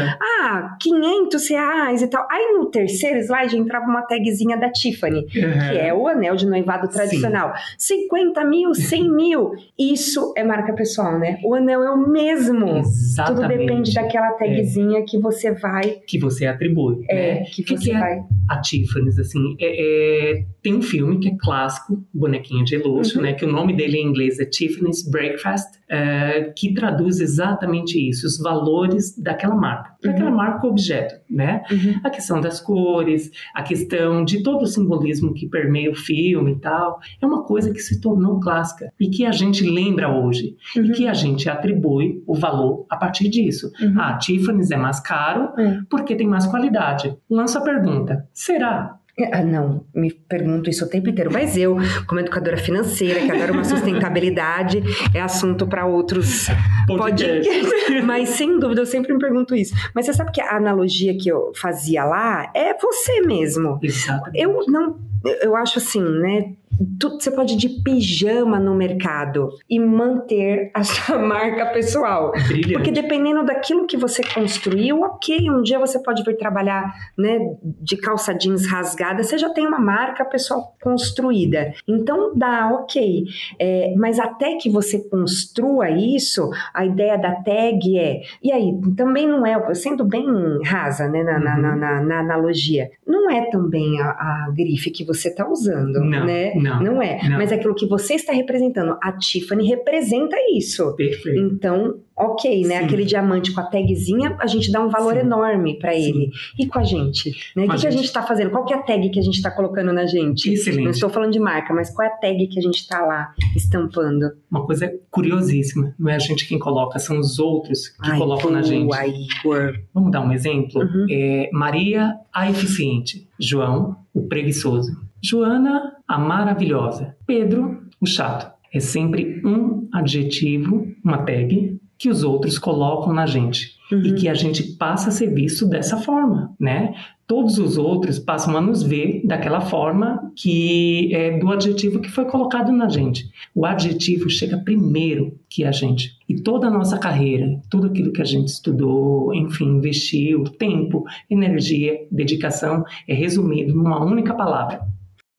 Ah, 0.42 0.76
500 0.80 1.50
reais 1.50 2.02
e 2.02 2.08
tal. 2.08 2.26
Aí 2.30 2.52
no 2.56 2.66
terceiro 2.66 3.18
slide 3.20 3.56
entrava 3.56 3.86
uma 3.86 4.02
tagzinha 4.02 4.56
da 4.56 4.70
Tiffany, 4.70 5.24
que 5.26 5.40
é 5.40 5.92
o 5.92 6.06
anel 6.06 6.36
de 6.36 6.46
noivado 6.46 6.88
tradicional. 6.88 7.52
Sim. 7.76 7.98
50 8.08 8.44
mil, 8.44 8.74
100 8.74 9.10
mil. 9.10 9.52
Isso 9.78 10.32
é 10.36 10.44
marca 10.44 10.72
pessoal, 10.72 11.18
né? 11.18 11.38
O 11.44 11.54
anel 11.54 11.82
é 11.82 11.90
o 11.90 12.08
mesmo. 12.08 12.78
Exatamente. 12.78 13.40
Tudo 13.40 13.48
depende 13.48 13.94
daquela 13.94 14.32
tag 14.32 14.57
é. 14.60 15.02
que 15.02 15.18
você 15.18 15.52
vai. 15.52 16.00
Que 16.06 16.18
você 16.18 16.46
atribui. 16.46 17.04
É, 17.08 17.34
né? 17.34 17.44
que, 17.44 17.62
que 17.62 17.76
você 17.76 17.90
que 17.90 17.98
vai. 17.98 18.20
A 18.48 18.60
Tiffany's, 18.60 19.18
assim, 19.18 19.56
é, 19.60 20.36
é, 20.36 20.44
tem 20.62 20.74
um 20.74 20.82
filme 20.82 21.18
que 21.18 21.28
é 21.28 21.36
clássico, 21.38 22.02
Bonequinho 22.12 22.64
de 22.64 22.76
Luxo, 22.78 23.16
uhum. 23.16 23.22
né? 23.22 23.32
Que 23.34 23.44
o 23.44 23.52
nome 23.52 23.76
dele 23.76 23.98
em 23.98 24.06
inglês 24.06 24.38
é 24.38 24.44
Tiffany's 24.44 25.08
Breakfast, 25.08 25.68
é, 25.88 26.52
que 26.56 26.72
traduz 26.74 27.20
exatamente 27.20 27.98
isso, 27.98 28.26
os 28.26 28.38
valores 28.38 29.16
daquela 29.18 29.54
marca. 29.54 29.90
Uhum. 30.04 30.10
Daquela 30.10 30.30
marca 30.30 30.66
objeto, 30.66 31.14
né? 31.30 31.62
Uhum. 31.70 32.00
A 32.02 32.10
questão 32.10 32.40
das 32.40 32.60
cores, 32.60 33.30
a 33.54 33.62
questão 33.62 34.24
de 34.24 34.42
todo 34.42 34.62
o 34.62 34.66
simbolismo 34.66 35.34
que 35.34 35.48
permeia 35.48 35.90
o 35.90 35.94
filme 35.94 36.52
e 36.52 36.58
tal. 36.58 36.98
É 37.20 37.26
uma 37.26 37.44
coisa 37.44 37.72
que 37.72 37.80
se 37.80 38.00
tornou 38.00 38.40
clássica 38.40 38.92
e 38.98 39.08
que 39.08 39.24
a 39.24 39.32
gente 39.32 39.64
lembra 39.64 40.08
hoje. 40.08 40.56
E 40.74 40.80
uhum. 40.80 40.92
que 40.92 41.06
a 41.06 41.14
gente 41.14 41.48
atribui 41.48 42.22
o 42.26 42.34
valor 42.34 42.86
a 42.88 42.96
partir 42.96 43.28
disso. 43.28 43.70
Uhum. 43.80 43.94
Ah, 43.98 44.16
Tiffany's 44.18 44.70
é 44.70 44.76
mais 44.76 45.00
caro 45.00 45.52
é. 45.58 45.80
porque 45.88 46.16
tem 46.16 46.26
mais 46.26 46.46
qualidade. 46.46 47.16
Lança 47.28 47.58
a 47.58 47.62
pergunta: 47.62 48.26
será? 48.32 48.97
Ah, 49.32 49.42
não, 49.42 49.84
me 49.92 50.12
pergunto 50.12 50.70
isso 50.70 50.84
o 50.84 50.88
tempo 50.88 51.08
inteiro. 51.10 51.30
Mas 51.32 51.56
eu, 51.56 51.76
como 52.06 52.20
educadora 52.20 52.56
financeira, 52.56 53.20
que 53.20 53.32
adoro 53.32 53.52
uma 53.52 53.64
sustentabilidade, 53.64 54.82
é 55.12 55.20
assunto 55.20 55.66
para 55.66 55.86
outros 55.86 56.46
podcasts. 56.86 57.68
Mas 58.04 58.30
sem 58.30 58.60
dúvida, 58.60 58.82
eu 58.82 58.86
sempre 58.86 59.12
me 59.12 59.18
pergunto 59.18 59.56
isso. 59.56 59.74
Mas 59.94 60.06
você 60.06 60.12
sabe 60.12 60.30
que 60.30 60.40
a 60.40 60.56
analogia 60.56 61.16
que 61.18 61.28
eu 61.28 61.52
fazia 61.56 62.04
lá 62.04 62.50
é 62.54 62.74
você 62.74 63.20
mesmo. 63.20 63.80
Exatamente. 63.82 64.40
Eu 64.40 64.64
não, 64.68 64.98
eu 65.42 65.56
acho 65.56 65.78
assim, 65.78 66.02
né? 66.02 66.52
Você 67.00 67.30
pode 67.30 67.54
ir 67.54 67.56
de 67.56 67.68
pijama 67.82 68.58
no 68.58 68.74
mercado 68.74 69.50
e 69.68 69.78
manter 69.78 70.70
a 70.74 70.82
sua 70.82 71.18
marca 71.18 71.66
pessoal. 71.66 72.32
Brilhante. 72.32 72.72
Porque 72.72 72.90
dependendo 72.90 73.44
daquilo 73.44 73.86
que 73.86 73.96
você 73.96 74.22
construiu, 74.22 75.00
ok, 75.02 75.50
um 75.50 75.62
dia 75.62 75.78
você 75.78 75.98
pode 76.02 76.22
vir 76.22 76.36
trabalhar 76.36 76.92
né, 77.16 77.38
de 77.62 77.96
calça 77.96 78.32
jeans 78.32 78.66
rasgada, 78.66 79.22
você 79.22 79.38
já 79.38 79.50
tem 79.50 79.66
uma 79.66 79.80
marca 79.80 80.24
pessoal 80.24 80.74
construída. 80.80 81.72
Então 81.86 82.32
dá, 82.34 82.70
ok. 82.72 83.24
É, 83.58 83.94
mas 83.96 84.18
até 84.18 84.56
que 84.56 84.70
você 84.70 85.08
construa 85.08 85.90
isso, 85.90 86.50
a 86.74 86.84
ideia 86.84 87.16
da 87.16 87.32
tag 87.36 87.98
é. 87.98 88.20
E 88.42 88.52
aí, 88.52 88.72
também 88.96 89.26
não 89.26 89.44
é, 89.46 89.74
sendo 89.74 90.04
bem 90.04 90.26
rasa 90.64 91.08
né, 91.08 91.22
na, 91.22 91.36
uhum. 91.36 91.62
na, 91.62 91.76
na, 91.76 92.00
na, 92.02 92.18
analogia, 92.20 92.90
não 93.06 93.30
é 93.30 93.50
também 93.50 94.00
a, 94.00 94.10
a 94.10 94.52
grife 94.54 94.90
que 94.90 95.04
você 95.04 95.28
está 95.28 95.48
usando, 95.48 96.00
não, 96.00 96.26
né? 96.26 96.52
Não. 96.60 96.82
Não, 96.82 97.02
é. 97.02 97.20
Não. 97.28 97.38
Mas 97.38 97.52
é 97.52 97.56
aquilo 97.56 97.74
que 97.74 97.86
você 97.86 98.14
está 98.14 98.32
representando. 98.32 98.96
A 99.02 99.12
Tiffany 99.12 99.66
representa 99.66 100.36
isso. 100.54 100.94
Perfeito. 100.96 101.38
Então, 101.40 102.00
ok, 102.16 102.62
né? 102.62 102.78
Sim. 102.78 102.84
Aquele 102.84 103.04
diamante 103.04 103.52
com 103.52 103.60
a 103.60 103.64
tagzinha, 103.64 104.36
a 104.40 104.46
gente 104.46 104.70
dá 104.70 104.80
um 104.80 104.88
valor 104.88 105.14
Sim. 105.14 105.20
enorme 105.20 105.78
para 105.78 105.94
ele. 105.94 106.30
E 106.58 106.66
com 106.66 106.78
a 106.78 106.84
gente? 106.84 107.30
Né? 107.54 107.64
O 107.64 107.66
que, 107.68 107.72
a 107.72 107.76
gente... 107.76 107.80
que 107.80 107.86
a 107.86 107.90
gente 107.90 108.04
está 108.04 108.22
fazendo? 108.22 108.50
Qual 108.50 108.64
que 108.64 108.74
é 108.74 108.76
a 108.76 108.82
tag 108.82 109.08
que 109.10 109.18
a 109.18 109.22
gente 109.22 109.36
está 109.36 109.50
colocando 109.50 109.92
na 109.92 110.06
gente? 110.06 110.52
Excelente. 110.52 110.84
Não 110.84 110.90
estou 110.90 111.08
falando 111.08 111.32
de 111.32 111.40
marca, 111.40 111.72
mas 111.72 111.94
qual 111.94 112.06
é 112.06 112.10
a 112.10 112.16
tag 112.16 112.46
que 112.46 112.58
a 112.58 112.62
gente 112.62 112.78
está 112.78 113.04
lá 113.04 113.32
estampando? 113.56 114.32
Uma 114.50 114.64
coisa 114.66 114.92
curiosíssima. 115.10 115.94
Não 115.98 116.10
é 116.10 116.16
a 116.16 116.18
gente 116.18 116.46
quem 116.46 116.58
coloca, 116.58 116.98
são 116.98 117.18
os 117.18 117.38
outros 117.38 117.88
que 117.88 118.10
Ai, 118.10 118.18
colocam 118.18 118.50
na 118.50 118.62
gente. 118.62 118.88
Igor. 118.98 119.78
Vamos 119.94 120.10
dar 120.10 120.20
um 120.20 120.32
exemplo? 120.32 120.82
Uhum. 120.82 121.06
É, 121.10 121.48
Maria, 121.52 122.14
a 122.32 122.50
eficiente. 122.50 123.26
João, 123.38 123.96
o 124.12 124.22
preguiçoso. 124.22 125.07
Joana, 125.22 125.94
a 126.06 126.18
maravilhosa. 126.18 127.16
Pedro, 127.26 127.82
o 128.00 128.06
chato. 128.06 128.52
É 128.72 128.80
sempre 128.80 129.40
um 129.44 129.88
adjetivo, 129.92 130.86
uma 131.02 131.18
tag, 131.18 131.78
que 131.98 132.08
os 132.08 132.22
outros 132.22 132.58
colocam 132.58 133.12
na 133.12 133.26
gente. 133.26 133.76
Uhum. 133.90 134.02
E 134.02 134.14
que 134.14 134.28
a 134.28 134.34
gente 134.34 134.62
passa 134.74 135.08
a 135.08 135.12
ser 135.12 135.32
visto 135.32 135.66
dessa 135.66 135.96
forma, 135.96 136.54
né? 136.60 136.94
Todos 137.26 137.58
os 137.58 137.76
outros 137.76 138.18
passam 138.18 138.56
a 138.56 138.60
nos 138.60 138.82
ver 138.82 139.22
daquela 139.24 139.60
forma 139.60 140.30
que 140.36 141.14
é 141.14 141.38
do 141.38 141.50
adjetivo 141.50 142.00
que 142.00 142.10
foi 142.10 142.26
colocado 142.26 142.70
na 142.70 142.88
gente. 142.88 143.30
O 143.54 143.66
adjetivo 143.66 144.30
chega 144.30 144.58
primeiro 144.58 145.38
que 145.48 145.64
a 145.64 145.72
gente. 145.72 146.16
E 146.28 146.36
toda 146.36 146.68
a 146.68 146.70
nossa 146.70 146.98
carreira, 146.98 147.60
tudo 147.70 147.86
aquilo 147.86 148.12
que 148.12 148.22
a 148.22 148.26
gente 148.26 148.48
estudou, 148.48 149.34
enfim, 149.34 149.76
investiu, 149.76 150.44
tempo, 150.44 151.04
energia, 151.28 152.06
dedicação, 152.10 152.84
é 153.06 153.14
resumido 153.14 153.74
numa 153.74 154.04
única 154.04 154.34
palavra: 154.34 154.82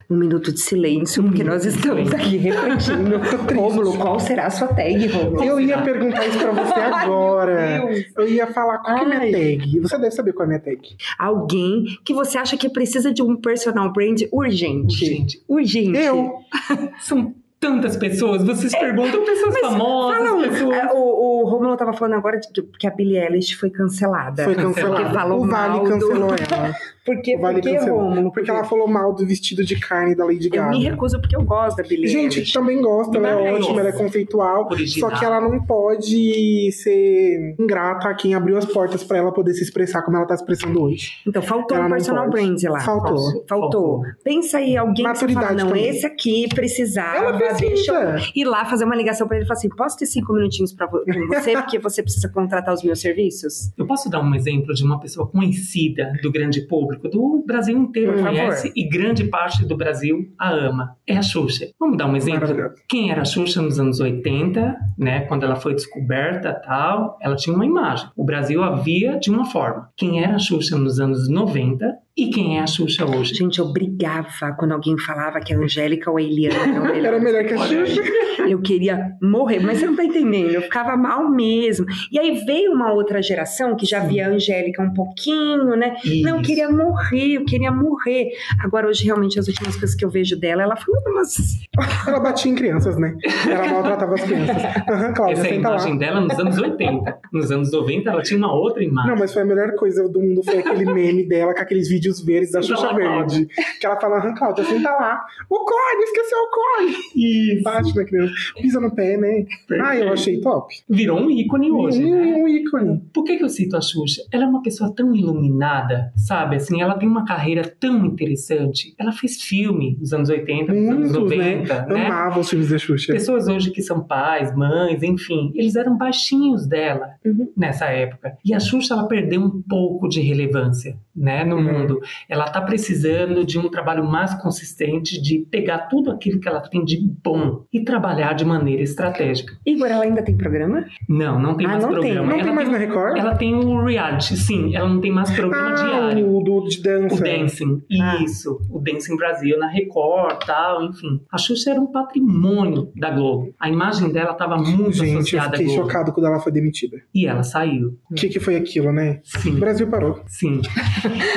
um 0.09 0.17
minuto 0.17 0.51
de 0.51 0.59
silêncio, 0.59 1.23
porque 1.23 1.43
nós 1.43 1.65
estamos 1.65 2.11
aqui 2.11 2.37
refletindo. 2.37 3.19
Rômulo, 3.55 3.95
qual 3.95 4.19
será 4.19 4.47
a 4.47 4.49
sua 4.49 4.67
tag, 4.69 5.05
Rômulo? 5.07 5.43
Eu 5.43 5.59
ia 5.59 5.79
perguntar 5.81 6.25
isso 6.25 6.39
pra 6.39 6.51
você 6.51 6.73
agora. 6.79 7.83
eu 8.17 8.27
ia 8.27 8.47
falar 8.47 8.79
qual 8.79 8.97
é 8.97 9.01
a 9.01 9.05
minha 9.05 9.19
tag. 9.19 9.79
Você 9.79 9.97
deve 9.99 10.11
saber 10.11 10.33
qual 10.33 10.43
é 10.43 10.45
a 10.45 10.49
minha 10.49 10.59
tag. 10.59 10.81
Alguém 11.17 11.83
que 12.03 12.13
você 12.13 12.39
acha 12.39 12.57
que 12.57 12.67
precisa 12.69 13.13
de 13.13 13.21
um 13.21 13.35
personal 13.35 13.93
brand 13.93 14.19
urgente. 14.31 15.03
Urgente. 15.03 15.43
Urgente. 15.47 15.97
Eu. 15.99 16.33
São 17.01 17.35
tantas 17.59 17.97
pessoas. 17.97 18.43
Vocês 18.43 18.73
é, 18.73 18.79
perguntam 18.79 19.23
pessoas 19.23 19.59
famosas. 19.59 20.17
Fala, 20.17 20.47
pessoas... 20.47 20.77
É, 20.77 20.93
o, 20.93 21.41
o 21.41 21.49
Romulo 21.49 21.75
tava 21.75 21.93
falando 21.93 22.15
agora 22.15 22.39
de 22.39 22.47
que 22.79 22.87
a 22.87 22.91
Billie 22.91 23.17
Eilish 23.17 23.55
foi 23.55 23.69
cancelada. 23.69 24.43
Foi 24.43 24.55
cancelada. 24.55 25.03
Porque 25.03 25.13
falou 25.13 25.43
o 25.43 25.47
Vale 25.47 25.89
cancelou 25.89 26.29
ela. 26.51 26.75
Porque, 27.05 27.37
vale 27.37 27.61
porque 27.61 27.77
Rômulo? 27.77 28.31
Porque 28.31 28.51
ela 28.51 28.63
falou 28.63 28.87
mal 28.87 29.13
do 29.13 29.25
vestido 29.25 29.65
de 29.65 29.79
carne 29.79 30.15
da 30.15 30.23
Lady 30.25 30.47
Gaga. 30.47 30.67
Eu 30.67 30.79
me 30.79 30.83
recuso 30.83 31.19
porque 31.19 31.35
eu 31.35 31.43
gosto 31.43 31.77
da 31.77 31.83
Billie 31.83 32.07
Gente, 32.07 32.35
Eilish. 32.35 32.53
também 32.53 32.79
gosto, 32.81 33.17
ela 33.17 33.29
é 33.29 33.53
ótima, 33.53 33.79
ela 33.79 33.89
é 33.89 33.91
conceitual. 33.91 34.67
Original. 34.69 35.09
Só 35.09 35.17
que 35.17 35.25
ela 35.25 35.41
não 35.41 35.59
pode 35.63 36.71
ser 36.71 37.55
ingrata 37.59 38.09
a 38.09 38.13
quem 38.13 38.35
abriu 38.35 38.57
as 38.57 38.65
portas 38.65 39.03
para 39.03 39.17
ela 39.17 39.31
poder 39.31 39.53
se 39.53 39.63
expressar 39.63 40.03
como 40.03 40.17
ela 40.17 40.27
tá 40.27 40.35
expressando 40.35 40.83
hoje. 40.83 41.13
Então, 41.25 41.41
faltou 41.41 41.75
ela 41.75 41.87
um 41.87 41.89
personal 41.89 42.29
brand 42.29 42.61
lá. 42.63 42.79
Faltou. 42.81 43.17
Faltou. 43.17 43.45
Faltou. 43.47 44.01
Pensa 44.23 44.59
aí, 44.59 44.77
alguém 44.77 45.03
Maturidade 45.03 45.47
que 45.47 45.47
fala, 45.47 45.63
não, 45.63 45.67
também. 45.69 45.89
esse 45.89 46.05
aqui 46.05 46.47
precisava, 46.53 47.17
ela 47.17 47.31
deixa 47.57 47.91
eu 47.93 48.19
ir 48.35 48.45
lá 48.45 48.65
fazer 48.65 48.85
uma 48.85 48.95
ligação 48.95 49.27
para 49.27 49.37
ele 49.37 49.45
e 49.45 49.47
falar 49.47 49.57
assim, 49.57 49.69
posso 49.69 49.97
ter 49.97 50.05
cinco 50.05 50.33
minutinhos 50.33 50.73
pra 50.73 50.87
você, 50.87 51.53
porque 51.53 51.79
você 51.79 52.01
precisa 52.03 52.29
contratar 52.29 52.73
os 52.73 52.83
meus 52.83 52.99
serviços? 52.99 53.71
Eu 53.77 53.85
posso 53.85 54.09
dar 54.09 54.21
um 54.21 54.33
exemplo 54.35 54.73
de 54.73 54.83
uma 54.83 54.99
pessoa 54.99 55.27
conhecida 55.27 56.13
do 56.21 56.31
grande 56.31 56.61
público, 56.67 57.07
do 57.07 57.43
Brasil 57.45 57.77
inteiro 57.77 58.13
Por 58.13 58.23
conhece 58.23 58.67
favor. 58.67 58.73
e 58.75 58.89
grande 58.89 59.23
parte 59.25 59.65
do 59.65 59.75
Brasil 59.75 60.31
a 60.37 60.49
ama. 60.49 60.95
É 61.07 61.17
a 61.17 61.21
Xuxa. 61.21 61.67
Vamos 61.79 61.97
dar 61.97 62.07
um 62.07 62.15
exemplo? 62.15 62.47
Quem 62.87 63.11
era 63.11 63.21
a 63.21 63.25
Xuxa 63.25 63.61
nos 63.61 63.79
anos 63.79 63.99
80, 63.99 64.75
né? 64.97 65.21
Quando 65.21 65.43
ela 65.43 65.55
foi 65.55 65.73
descoberta 65.73 66.53
tal, 66.53 67.17
ela 67.21 67.35
tinha 67.35 67.55
uma 67.55 67.65
imagem. 67.65 68.09
O 68.15 68.23
Brasil 68.23 68.63
a 68.63 68.75
via 68.75 69.19
de 69.19 69.29
uma 69.29 69.45
forma. 69.45 69.89
Quem 69.95 70.23
era 70.23 70.35
a 70.35 70.39
Xuxa 70.39 70.77
nos 70.77 70.99
anos 70.99 71.29
90 71.29 71.97
e 72.23 72.29
quem 72.29 72.57
é 72.57 72.61
a 72.61 72.67
Xuxa 72.67 73.05
hoje? 73.05 73.33
Gente, 73.33 73.59
eu 73.59 73.71
brigava 73.71 74.53
quando 74.57 74.73
alguém 74.73 74.97
falava 74.97 75.39
que 75.39 75.53
a 75.53 75.57
Angélica 75.57 76.11
ou 76.11 76.17
a 76.17 76.21
Eliana 76.21 76.91
era 76.95 77.19
melhor 77.19 77.45
que 77.45 77.53
a 77.53 77.57
Xuxa. 77.57 78.01
Eu 78.47 78.61
queria 78.61 79.11
morrer, 79.21 79.59
mas 79.59 79.79
você 79.79 79.85
não 79.85 79.95
tá 79.95 80.03
entendendo. 80.03 80.51
Eu 80.51 80.61
ficava 80.61 80.97
mal 80.97 81.29
mesmo. 81.29 81.85
E 82.11 82.19
aí 82.19 82.43
veio 82.45 82.71
uma 82.73 82.91
outra 82.91 83.21
geração 83.21 83.75
que 83.75 83.85
já 83.85 83.99
via 83.99 84.27
a 84.27 84.29
Angélica 84.31 84.81
um 84.81 84.93
pouquinho, 84.93 85.75
né? 85.75 85.95
Isso. 86.03 86.23
Não, 86.23 86.37
eu 86.37 86.41
queria 86.41 86.69
morrer, 86.69 87.37
eu 87.37 87.45
queria 87.45 87.71
morrer. 87.71 88.29
Agora, 88.63 88.87
hoje, 88.87 89.05
realmente, 89.05 89.39
as 89.39 89.47
últimas 89.47 89.75
coisas 89.75 89.95
que 89.95 90.03
eu 90.03 90.09
vejo 90.09 90.39
dela, 90.39 90.63
ela 90.63 90.75
foi 90.75 90.93
umas. 91.11 91.59
Ela 92.07 92.19
batia 92.19 92.51
em 92.51 92.55
crianças, 92.55 92.97
né? 92.97 93.15
Ela 93.47 93.67
maltratava 93.67 94.15
as 94.15 94.21
crianças. 94.21 94.55
Uhum, 94.57 95.13
Cláudia, 95.13 95.33
Essa 95.33 95.47
é 95.47 95.51
a 95.51 95.55
imagem 95.55 95.93
lá. 95.93 95.99
dela 95.99 96.21
nos 96.21 96.39
anos 96.39 96.57
80. 96.57 97.19
Nos 97.31 97.51
anos 97.51 97.71
90, 97.71 98.09
ela 98.09 98.21
tinha 98.21 98.37
uma 98.37 98.53
outra 98.53 98.83
imagem. 98.83 99.11
Não, 99.11 99.17
mas 99.17 99.33
foi 99.33 99.43
a 99.43 99.45
melhor 99.45 99.75
coisa 99.75 100.07
do 100.09 100.19
mundo, 100.19 100.43
foi 100.43 100.59
aquele 100.59 100.85
meme 100.91 101.27
dela 101.27 101.53
com 101.53 101.61
aqueles 101.61 101.87
vídeos 101.87 102.08
verdes 102.23 102.51
da 102.51 102.61
Xuxa 102.61 102.93
Verde. 102.93 103.47
Que 103.79 103.85
ela 103.85 103.99
fala, 103.99 104.17
aham, 104.17 104.33
Cláudia, 104.35 104.63
senta 104.63 104.89
lá. 104.89 105.21
O 105.49 105.65
Cone, 105.65 106.03
esqueceu 106.03 106.37
o 106.37 106.49
Cone. 106.49 106.95
Isso. 107.15 107.63
Bate 107.63 107.95
na 107.95 108.05
criança. 108.05 108.33
Pisa 108.61 108.79
no 108.79 108.93
pé, 108.93 109.17
né? 109.17 109.45
Perfeito. 109.67 109.83
Ah, 109.83 109.95
eu 109.95 110.13
achei 110.13 110.41
top. 110.41 110.73
Virou 110.89 111.19
um 111.19 111.29
ícone 111.29 111.71
hoje, 111.71 112.03
um, 112.03 112.15
né? 112.15 112.35
Um 112.35 112.47
ícone. 112.47 113.01
Por 113.13 113.23
que, 113.23 113.37
que 113.37 113.43
eu 113.43 113.49
cito 113.49 113.77
a 113.77 113.81
Xuxa? 113.81 114.23
Ela 114.31 114.45
é 114.45 114.47
uma 114.47 114.61
pessoa 114.61 114.93
tão 114.93 115.13
iluminada, 115.15 116.11
sabe? 116.15 116.55
Assim, 116.55 116.81
ela 116.81 116.97
tem 116.97 117.07
uma 117.07 117.25
carreira 117.25 117.63
tão 117.79 118.05
interessante. 118.05 118.93
Ela 118.97 119.11
fez 119.11 119.41
filme 119.41 119.97
nos 119.99 120.13
anos 120.13 120.29
80, 120.29 120.73
nos 120.73 120.89
anos 120.89 121.11
90, 121.13 121.85
né? 121.87 121.93
né? 121.93 122.05
Amava 122.05 122.39
os 122.39 122.49
filmes 122.49 122.69
da 122.69 122.77
Xuxa. 122.77 123.13
Pessoas 123.13 123.47
hoje 123.47 123.71
que 123.71 123.81
são 123.81 124.01
pais, 124.01 124.55
mães, 124.55 125.03
enfim, 125.03 125.51
eles 125.55 125.75
eram 125.75 125.97
baixinhos 125.97 126.67
dela 126.67 127.11
uhum. 127.25 127.51
nessa 127.55 127.85
época. 127.85 128.37
E 128.43 128.53
a 128.53 128.59
Xuxa, 128.59 128.93
ela 128.93 129.07
perdeu 129.07 129.41
um 129.41 129.61
pouco 129.61 130.07
de 130.07 130.21
relevância, 130.21 130.97
né, 131.15 131.43
no 131.43 131.57
uhum. 131.57 131.63
mundo. 131.63 131.98
Ela 132.27 132.45
tá 132.45 132.61
precisando 132.61 133.45
de 133.45 133.57
um 133.57 133.69
trabalho 133.69 134.03
mais 134.03 134.33
consistente, 134.35 135.21
de 135.21 135.39
pegar 135.49 135.87
tudo 135.89 136.11
aquilo 136.11 136.39
que 136.39 136.47
ela 136.47 136.61
tem 136.61 136.83
de 136.83 136.99
bom 137.23 137.63
e 137.71 137.83
trabalhar 137.83 138.33
de 138.33 138.45
maneira 138.45 138.81
estratégica. 138.81 139.53
Igor, 139.65 139.87
ela 139.87 140.03
ainda 140.03 140.21
tem 140.21 140.35
programa? 140.35 140.85
Não, 141.07 141.39
não 141.39 141.55
tem 141.55 141.65
ah, 141.65 141.69
mais 141.69 141.83
não 141.83 141.91
programa. 141.91 142.15
Tem. 142.15 142.25
Não 142.25 142.33
ela 142.33 142.43
tem 142.43 142.53
mais 142.53 142.69
na 142.69 142.77
Record? 142.77 143.17
Ela 143.17 143.35
tem 143.35 143.53
o 143.53 143.83
reality, 143.83 144.37
sim. 144.37 144.75
Ela 144.75 144.89
não 144.89 145.01
tem 145.01 145.11
mais 145.11 145.31
programa 145.31 145.71
ah, 145.71 145.73
diário. 145.73 146.35
o 146.35 146.43
do 146.43 146.67
de 146.67 146.81
dança. 146.81 147.15
O 147.15 147.19
Dancing, 147.19 147.81
ah. 148.01 148.23
isso. 148.23 148.59
O 148.69 148.79
Dancing 148.79 149.15
Brasil 149.15 149.57
na 149.57 149.67
Record, 149.67 150.43
tal, 150.45 150.83
enfim. 150.83 151.21
A 151.31 151.37
Xuxa 151.37 151.71
era 151.71 151.79
um 151.79 151.87
patrimônio 151.87 152.91
da 152.95 153.09
Globo. 153.09 153.53
A 153.59 153.69
imagem 153.69 154.11
dela 154.11 154.31
estava 154.31 154.57
muito 154.57 154.93
Gente, 154.93 155.17
associada 155.17 155.47
à 155.47 155.49
Globo. 155.49 155.63
eu 155.63 155.69
fiquei 155.69 155.75
chocado 155.75 156.11
quando 156.11 156.27
ela 156.27 156.39
foi 156.39 156.51
demitida. 156.51 156.97
E 157.13 157.25
ela 157.25 157.43
saiu. 157.43 157.97
O 158.11 158.15
que, 158.15 158.29
que 158.29 158.39
foi 158.39 158.55
aquilo, 158.55 158.91
né? 158.91 159.19
Sim. 159.23 159.55
O 159.55 159.59
Brasil 159.59 159.87
parou. 159.87 160.21
Sim. 160.27 160.61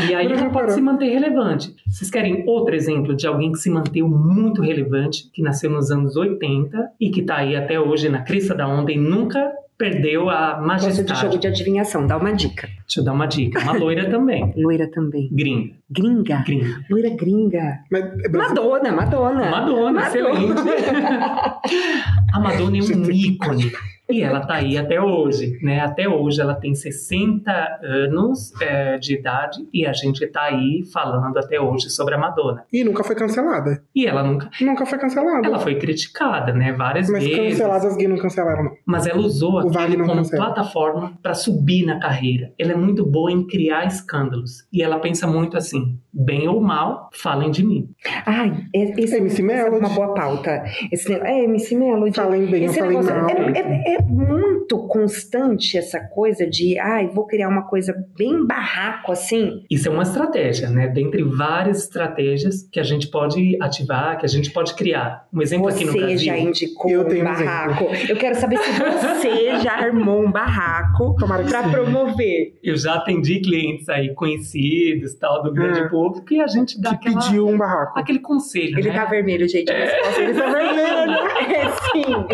E 0.08 0.14
aí 0.14 0.32
ela 0.42 0.52
pode 0.52 0.72
se 0.72 0.80
manter 0.80 1.08
relevante. 1.08 1.74
Vocês 1.86 2.10
querem 2.10 2.44
outro 2.46 2.74
exemplo 2.74 3.14
de 3.14 3.26
alguém 3.26 3.52
que 3.52 3.58
se 3.58 3.70
manteve 3.70 4.02
muito 4.02 4.60
relevante, 4.62 5.30
que 5.32 5.42
nasceu 5.42 5.70
nos 5.70 5.90
anos 5.90 6.16
80 6.16 6.92
e 7.00 7.10
que 7.10 7.20
está 7.20 7.36
aí 7.36 7.56
até 7.56 7.78
hoje 7.78 8.08
na 8.08 8.22
crista 8.22 8.54
da 8.54 8.66
onda 8.66 8.92
e 8.92 8.98
nunca 8.98 9.52
perdeu 9.78 10.30
a 10.30 10.60
majestade. 10.60 11.08
Gosto 11.08 11.14
de 11.14 11.20
jogo 11.20 11.38
de 11.38 11.48
adivinhação, 11.48 12.06
dá 12.06 12.16
uma 12.16 12.32
dica. 12.32 12.68
Deixa 12.86 13.00
eu 13.00 13.04
dar 13.04 13.12
uma 13.12 13.26
dica. 13.26 13.60
Uma 13.60 13.72
loira 13.72 14.08
também. 14.08 14.52
loira 14.56 14.88
também. 14.88 15.28
Gringa. 15.32 15.74
Gringa? 15.90 16.44
Gringa. 16.46 16.84
Loira 16.88 17.10
gringa. 17.10 17.80
Mas, 17.90 18.04
é 18.24 18.28
Madonna, 18.28 18.92
Madonna. 18.92 19.50
Madonna, 19.50 19.92
Madonna. 19.92 20.02
excelente. 20.02 20.62
a 22.32 22.40
Madonna 22.40 22.78
é 22.78 22.80
um 22.80 23.10
ícone 23.10 23.72
e 24.10 24.22
ela 24.22 24.40
está 24.40 24.54
aí 24.54 24.76
até 24.76 25.00
hoje, 25.00 25.58
né? 25.62 25.80
Até 25.80 26.08
hoje 26.08 26.40
ela 26.40 26.54
tem 26.54 26.74
60 26.74 27.50
anos 27.82 28.52
é, 28.60 28.98
de 28.98 29.14
idade 29.14 29.66
e 29.72 29.86
a 29.86 29.92
gente 29.92 30.24
está 30.24 30.42
aí 30.42 30.82
falando 30.92 31.38
até 31.38 31.60
hoje 31.60 31.88
sobre 31.88 32.14
a 32.14 32.18
Madonna. 32.18 32.64
E 32.72 32.84
nunca 32.84 33.04
foi 33.04 33.14
cancelada. 33.16 33.82
E 33.94 34.06
ela 34.06 34.22
nunca... 34.22 34.50
Nunca 34.60 34.84
foi 34.84 34.98
cancelada. 34.98 35.46
Ela 35.46 35.58
foi 35.58 35.76
criticada, 35.76 36.52
né? 36.52 36.72
Várias 36.72 37.08
Mas 37.08 37.22
vezes. 37.22 37.38
Mas 37.38 37.48
canceladas 37.52 37.96
as 37.96 38.08
não 38.08 38.16
cancelaram, 38.18 38.64
não. 38.64 38.72
Mas 38.84 39.06
ela 39.06 39.20
usou 39.20 39.58
aquilo 39.58 40.04
como 40.04 40.16
cancela. 40.16 40.46
plataforma 40.46 41.18
para 41.22 41.34
subir 41.34 41.86
na 41.86 41.98
carreira. 41.98 42.52
Ela 42.58 42.72
é 42.72 42.76
muito 42.76 43.06
boa 43.06 43.30
em 43.30 43.46
criar 43.46 43.86
escândalos. 43.86 44.66
E 44.72 44.82
ela 44.82 44.98
pensa 44.98 45.26
muito 45.26 45.56
assim, 45.56 45.98
bem 46.12 46.48
ou 46.48 46.60
mal, 46.60 47.08
falem 47.12 47.50
de 47.50 47.64
mim. 47.64 47.88
Ai, 48.26 48.64
esse, 48.74 49.14
é 49.14 49.18
MC 49.18 49.42
Melody. 49.42 49.76
É 49.76 49.78
uma 49.78 49.88
boa 49.88 50.14
pauta. 50.14 50.64
Esse, 50.90 51.12
é 51.14 51.44
MC 51.44 51.74
Melody. 51.74 52.16
Falem 52.16 52.46
bem 52.46 52.68
ou 52.68 52.74
falem 52.74 53.02
mal. 53.02 53.28
É, 53.54 53.91
é, 53.91 53.91
é, 53.94 54.02
muito 54.02 54.78
constante 54.86 55.76
essa 55.76 56.00
coisa 56.00 56.46
de, 56.46 56.78
ai, 56.78 57.08
vou 57.08 57.26
criar 57.26 57.48
uma 57.48 57.62
coisa 57.62 57.94
bem 58.16 58.46
barraco 58.46 59.12
assim. 59.12 59.64
Isso 59.70 59.88
é 59.88 59.90
uma 59.90 60.02
estratégia, 60.02 60.68
né? 60.68 60.88
Dentre 60.88 61.22
várias 61.22 61.82
estratégias 61.82 62.68
que 62.70 62.80
a 62.80 62.82
gente 62.82 63.08
pode 63.08 63.56
ativar, 63.60 64.18
que 64.18 64.26
a 64.26 64.28
gente 64.28 64.50
pode 64.50 64.74
criar. 64.74 65.26
Um 65.32 65.42
exemplo 65.42 65.70
você 65.70 65.84
aqui 65.84 65.86
no 65.86 65.92
Brasil. 65.92 66.18
Você 66.18 66.24
já 66.24 66.38
indicou 66.38 66.90
eu 66.90 67.04
tenho 67.04 67.22
um 67.22 67.24
barraco. 67.24 67.84
Um 67.84 67.94
eu 68.08 68.16
quero 68.16 68.34
saber 68.36 68.58
se 68.58 68.70
você 68.72 69.60
já 69.60 69.72
armou 69.72 70.22
um 70.22 70.30
barraco 70.30 71.14
para 71.16 71.68
promover. 71.68 72.58
Eu 72.62 72.76
já 72.76 72.94
atendi 72.94 73.40
clientes 73.40 73.88
aí 73.88 74.14
conhecidos, 74.14 75.14
tal, 75.14 75.42
do 75.42 75.52
grande 75.52 75.80
é. 75.80 75.88
público, 75.88 76.32
e 76.32 76.40
a 76.40 76.46
gente 76.46 76.80
dá 76.80 76.90
que 76.96 77.08
aquela, 77.08 77.22
pediu 77.22 77.48
um 77.48 77.56
barraco. 77.56 77.98
aquele 77.98 78.18
conselho, 78.18 78.78
Ele 78.78 78.88
né? 78.88 78.94
tá 78.94 79.04
vermelho, 79.04 79.48
gente. 79.48 79.70
É. 79.70 80.20
Ele 80.20 80.34
tá 80.34 80.50
vermelho. 80.50 81.12
é 81.52 81.70
sim. 81.90 82.26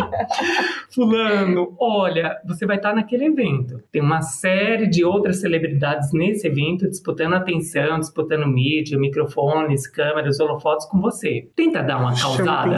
Fulano, 0.93 1.48
olha, 1.79 2.37
você 2.45 2.65
vai 2.65 2.77
estar 2.77 2.93
naquele 2.93 3.25
evento. 3.25 3.81
Tem 3.91 4.01
uma 4.01 4.21
série 4.21 4.87
de 4.87 5.03
outras 5.03 5.39
celebridades 5.41 6.11
nesse 6.13 6.47
evento 6.47 6.89
disputando 6.89 7.33
atenção, 7.33 7.99
disputando 7.99 8.47
mídia, 8.47 8.97
microfones, 8.97 9.87
câmeras, 9.87 10.39
holofotes 10.39 10.85
com 10.87 10.99
você. 10.99 11.47
Tenta 11.55 11.81
dar 11.81 11.99
uma 11.99 12.13
causada. 12.19 12.75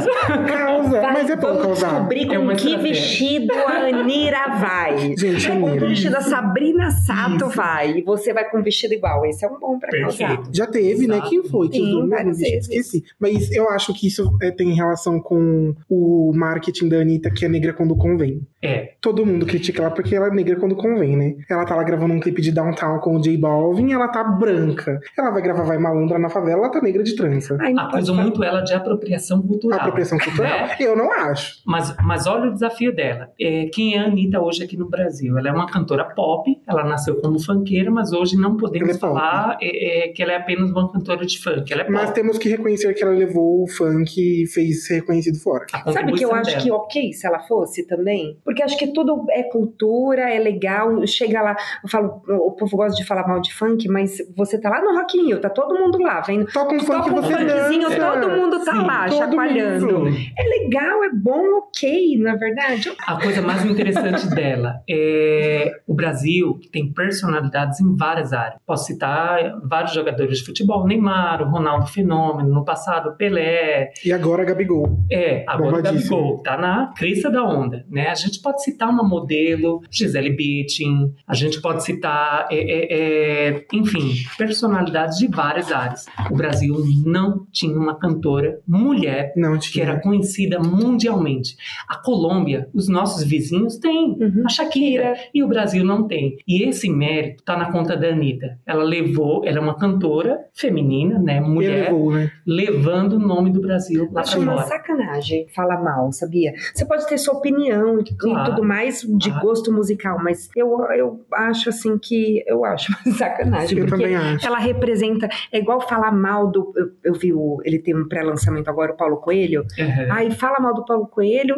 Causa, 0.47 1.01
mas 1.01 1.29
é 1.29 1.35
bom 1.35 1.57
causar. 1.57 1.89
descobrir 1.91 2.27
com 2.27 2.51
é 2.51 2.55
que 2.55 2.77
vestido 2.77 3.53
a 3.53 3.87
Anira 3.87 4.47
vai. 4.59 5.15
Gente, 5.17 5.47
Com 5.47 5.71
que 5.73 5.79
vestido 5.79 6.15
a 6.15 6.21
Sabrina 6.21 6.91
Sato 6.91 7.47
Isso. 7.47 7.49
vai. 7.49 7.97
E 7.97 8.01
você 8.01 8.33
vai 8.33 8.49
com 8.49 8.59
um 8.59 8.63
vestido 8.63 8.93
igual. 8.93 9.25
Esse 9.25 9.45
é 9.45 9.49
um 9.49 9.59
bom 9.59 9.77
pra 9.79 9.89
Perfeito. 9.89 10.35
causar. 10.35 10.49
Já 10.53 10.67
teve, 10.67 11.05
Exato. 11.05 11.23
né? 11.23 11.29
Quem 11.29 11.43
foi 11.43 11.69
que 11.69 11.77
Sim, 11.77 12.07
várias 12.07 12.37
vezes. 12.39 12.69
Esqueci. 12.69 13.03
Mas 13.19 13.51
eu 13.51 13.69
acho 13.69 13.93
que 13.93 14.07
isso 14.07 14.35
é, 14.41 14.51
tem 14.51 14.73
relação 14.73 15.19
com 15.19 15.75
o 15.89 16.31
marketing 16.35 16.89
da 16.89 16.97
Anitta, 16.97 17.31
que 17.31 17.45
é 17.45 17.49
negra 17.49 17.73
quando 17.73 17.95
convém. 17.95 18.41
É. 18.61 18.93
Todo 19.01 19.25
mundo 19.25 19.45
critica 19.45 19.81
ela 19.81 19.91
porque 19.91 20.15
ela 20.15 20.27
é 20.27 20.31
negra 20.31 20.55
quando 20.57 20.75
convém, 20.75 21.17
né? 21.17 21.35
Ela 21.49 21.65
tá 21.65 21.75
lá 21.75 21.83
gravando 21.83 22.13
um 22.13 22.19
clipe 22.19 22.41
de 22.41 22.51
Downtown 22.51 22.99
com 22.99 23.15
o 23.15 23.21
J 23.21 23.37
Balvin 23.37 23.91
ela 23.91 24.07
tá 24.07 24.23
branca. 24.23 24.99
Ela 25.17 25.31
vai 25.31 25.41
gravar 25.41 25.63
Vai 25.63 25.77
Malandra 25.77 26.19
na 26.19 26.29
favela, 26.29 26.63
ela 26.63 26.69
tá 26.69 26.81
negra 26.81 27.03
de 27.03 27.15
trança. 27.15 27.57
Acusam 27.77 28.15
muito 28.15 28.43
ela 28.43 28.61
de 28.61 28.73
apropriação 28.73 29.41
cultural. 29.41 29.79
Apropriação 29.79 30.17
cultural? 30.17 30.67
Né? 30.67 30.75
Eu 30.79 30.95
não 30.95 31.11
acho. 31.11 31.61
Mas, 31.65 31.95
mas 32.03 32.27
olha 32.27 32.49
o 32.49 32.53
desafio 32.53 32.93
dela. 32.93 33.29
É, 33.39 33.65
quem 33.73 33.95
é 33.95 33.99
a 33.99 34.05
Anitta 34.05 34.39
hoje 34.41 34.63
aqui 34.63 34.75
no 34.77 34.89
Brasil? 34.89 35.37
Ela 35.37 35.49
é 35.49 35.51
uma 35.51 35.67
cantora 35.67 36.03
pop, 36.03 36.59
ela 36.67 36.83
nasceu 36.83 37.15
como 37.21 37.39
funkeira, 37.39 37.89
mas 37.89 38.11
hoje 38.11 38.35
não 38.35 38.57
podemos 38.57 38.95
é 38.95 38.99
falar 38.99 39.57
é, 39.61 40.07
é, 40.07 40.07
que 40.09 40.21
ela 40.21 40.33
é 40.33 40.37
apenas 40.37 40.71
uma 40.71 40.91
cantora 40.91 41.25
de 41.25 41.39
funk. 41.39 41.71
Ela 41.71 41.83
é 41.83 41.89
mas 41.89 42.11
temos 42.11 42.37
que 42.37 42.49
reconhecer 42.49 42.93
que 42.93 43.03
ela 43.03 43.13
levou 43.13 43.63
o 43.63 43.67
funk 43.67 44.19
e 44.19 44.47
fez 44.47 44.85
ser 44.85 44.95
reconhecido 44.95 45.39
fora. 45.39 45.65
Sabe 45.91 46.13
que 46.13 46.25
eu 46.25 46.33
acho 46.33 46.51
dela. 46.51 46.61
que 46.61 46.71
ok 46.71 47.13
se 47.13 47.25
ela 47.25 47.39
fosse 47.39 47.85
também? 47.87 48.37
Porque 48.51 48.63
acho 48.63 48.77
que 48.77 48.87
tudo 48.87 49.25
é 49.29 49.43
cultura, 49.43 50.29
é 50.29 50.37
legal. 50.37 51.07
Chega 51.07 51.41
lá, 51.41 51.55
eu 51.81 51.89
falo, 51.89 52.21
o 52.27 52.51
povo 52.51 52.75
gosta 52.75 53.01
de 53.01 53.07
falar 53.07 53.25
mal 53.25 53.39
de 53.39 53.53
funk, 53.53 53.87
mas 53.87 54.17
você 54.35 54.59
tá 54.59 54.69
lá 54.69 54.81
no 54.81 54.93
Rock 54.99 55.17
in 55.17 55.27
Rio, 55.27 55.39
tá 55.39 55.49
todo 55.49 55.73
mundo 55.73 55.97
lá, 55.99 56.19
vendo. 56.19 56.51
Toca 56.51 56.75
um 56.75 56.79
funk, 56.81 57.09
um 57.11 57.23
funkzinho, 57.23 57.87
todo 57.89 58.29
mundo 58.29 58.61
tá 58.65 58.73
Sim, 58.73 58.85
lá, 58.85 59.09
chacoalhando. 59.09 59.99
Mundo. 59.99 60.17
É 60.37 60.43
legal, 60.43 61.01
é 61.05 61.09
bom, 61.13 61.59
ok, 61.59 62.17
na 62.19 62.35
verdade. 62.35 62.91
A 63.07 63.21
coisa 63.21 63.41
mais 63.41 63.63
interessante 63.63 64.27
dela 64.35 64.81
é 64.89 65.71
o 65.87 65.93
Brasil, 65.93 66.59
que 66.61 66.69
tem 66.69 66.91
personalidades 66.91 67.79
em 67.79 67.95
várias 67.95 68.33
áreas. 68.33 68.59
Posso 68.67 68.87
citar 68.87 69.61
vários 69.63 69.93
jogadores 69.93 70.39
de 70.39 70.45
futebol, 70.45 70.85
Neymar, 70.85 71.41
o 71.41 71.49
Ronaldo 71.49 71.87
Fenômeno, 71.87 72.49
no 72.49 72.65
passado, 72.65 73.15
Pelé. 73.15 73.93
E 74.03 74.11
agora 74.11 74.43
Gabigol. 74.43 74.99
É, 75.09 75.45
agora 75.47 75.79
o 75.79 75.81
Gabigol, 75.81 76.39
tá 76.39 76.57
na 76.57 76.93
crista 76.97 77.29
da 77.29 77.45
onda, 77.45 77.85
né? 77.89 78.09
A 78.09 78.15
gente 78.15 78.40
pode 78.41 78.63
citar 78.63 78.89
uma 78.89 79.03
modelo, 79.03 79.81
Gisele 79.89 80.31
Bündchen, 80.31 81.13
a 81.27 81.33
gente 81.33 81.61
pode 81.61 81.83
citar, 81.83 82.47
é, 82.51 82.57
é, 82.57 83.49
é, 83.49 83.65
enfim, 83.73 84.13
personalidades 84.37 85.17
de 85.17 85.27
várias 85.27 85.71
áreas. 85.71 86.05
O 86.29 86.35
Brasil 86.35 86.75
não 87.05 87.45
tinha 87.51 87.77
uma 87.77 87.95
cantora 87.95 88.59
mulher 88.67 89.33
que 89.71 89.81
era 89.81 89.99
conhecida 89.99 90.59
mundialmente. 90.59 91.55
A 91.87 91.97
Colômbia, 91.97 92.69
os 92.73 92.87
nossos 92.87 93.23
vizinhos 93.23 93.77
têm, 93.77 94.17
uhum. 94.19 94.43
a 94.45 94.49
Shakira, 94.49 95.15
e 95.33 95.43
o 95.43 95.47
Brasil 95.47 95.83
não 95.83 96.07
tem. 96.07 96.37
E 96.47 96.63
esse 96.63 96.89
mérito 96.89 97.43
tá 97.43 97.57
na 97.57 97.71
conta 97.71 97.95
da 97.95 98.07
Anitta. 98.07 98.59
Ela 98.65 98.83
levou, 98.83 99.43
ela 99.45 99.57
é 99.57 99.61
uma 99.61 99.77
cantora 99.77 100.39
feminina, 100.53 101.19
né, 101.19 101.39
mulher, 101.39 101.91
levou, 101.91 102.11
né? 102.11 102.31
levando 102.45 103.13
o 103.13 103.19
nome 103.19 103.51
do 103.51 103.61
Brasil 103.61 104.09
lá 104.11 104.21
Acho 104.21 104.39
uma 104.39 104.63
sacanagem 104.63 105.47
falar 105.55 105.81
mal, 105.81 106.11
sabia? 106.11 106.53
Você 106.73 106.85
pode 106.85 107.07
ter 107.07 107.17
sua 107.17 107.35
opinião 107.35 108.01
e, 108.31 108.33
claro, 108.33 108.55
tudo 108.55 108.67
mais 108.67 109.01
de 109.01 109.29
claro. 109.29 109.47
gosto 109.47 109.71
musical, 109.71 110.17
mas 110.23 110.49
eu, 110.55 110.79
eu 110.91 111.25
acho 111.33 111.69
assim 111.69 111.97
que 111.97 112.43
eu 112.45 112.63
acho 112.65 112.91
uma 112.91 113.13
sacanagem, 113.17 113.79
eu 113.79 113.85
porque 113.85 114.05
acho. 114.05 114.45
ela 114.45 114.57
representa, 114.57 115.29
é 115.51 115.59
igual 115.59 115.81
falar 115.81 116.11
mal 116.11 116.49
do, 116.49 116.73
eu, 116.75 116.91
eu 117.03 117.13
vi 117.13 117.33
o, 117.33 117.61
ele 117.63 117.79
tem 117.79 117.95
um 117.95 118.07
pré-lançamento 118.07 118.69
agora, 118.69 118.93
o 118.93 118.97
Paulo 118.97 119.17
Coelho, 119.17 119.65
uhum. 119.77 120.13
aí 120.13 120.31
fala 120.31 120.59
mal 120.59 120.73
do 120.73 120.85
Paulo 120.85 121.07
Coelho, 121.07 121.55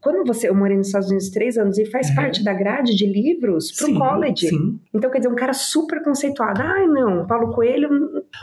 quando 0.00 0.26
você, 0.26 0.48
eu 0.48 0.54
morei 0.54 0.76
nos 0.76 0.88
Estados 0.88 1.08
Unidos 1.08 1.30
três 1.30 1.56
anos 1.56 1.78
e 1.78 1.86
faz 1.86 2.08
uhum. 2.10 2.16
parte 2.16 2.44
da 2.44 2.52
grade 2.52 2.94
de 2.94 3.06
livros 3.06 3.72
pro 3.72 3.86
sim, 3.86 3.94
college, 3.94 4.48
sim. 4.48 4.80
então 4.94 5.10
quer 5.10 5.18
dizer, 5.18 5.30
um 5.30 5.36
cara 5.36 5.52
super 5.52 6.02
conceituado, 6.02 6.60
ai 6.62 6.86
não, 6.86 7.26
Paulo 7.26 7.52
Coelho 7.52 7.88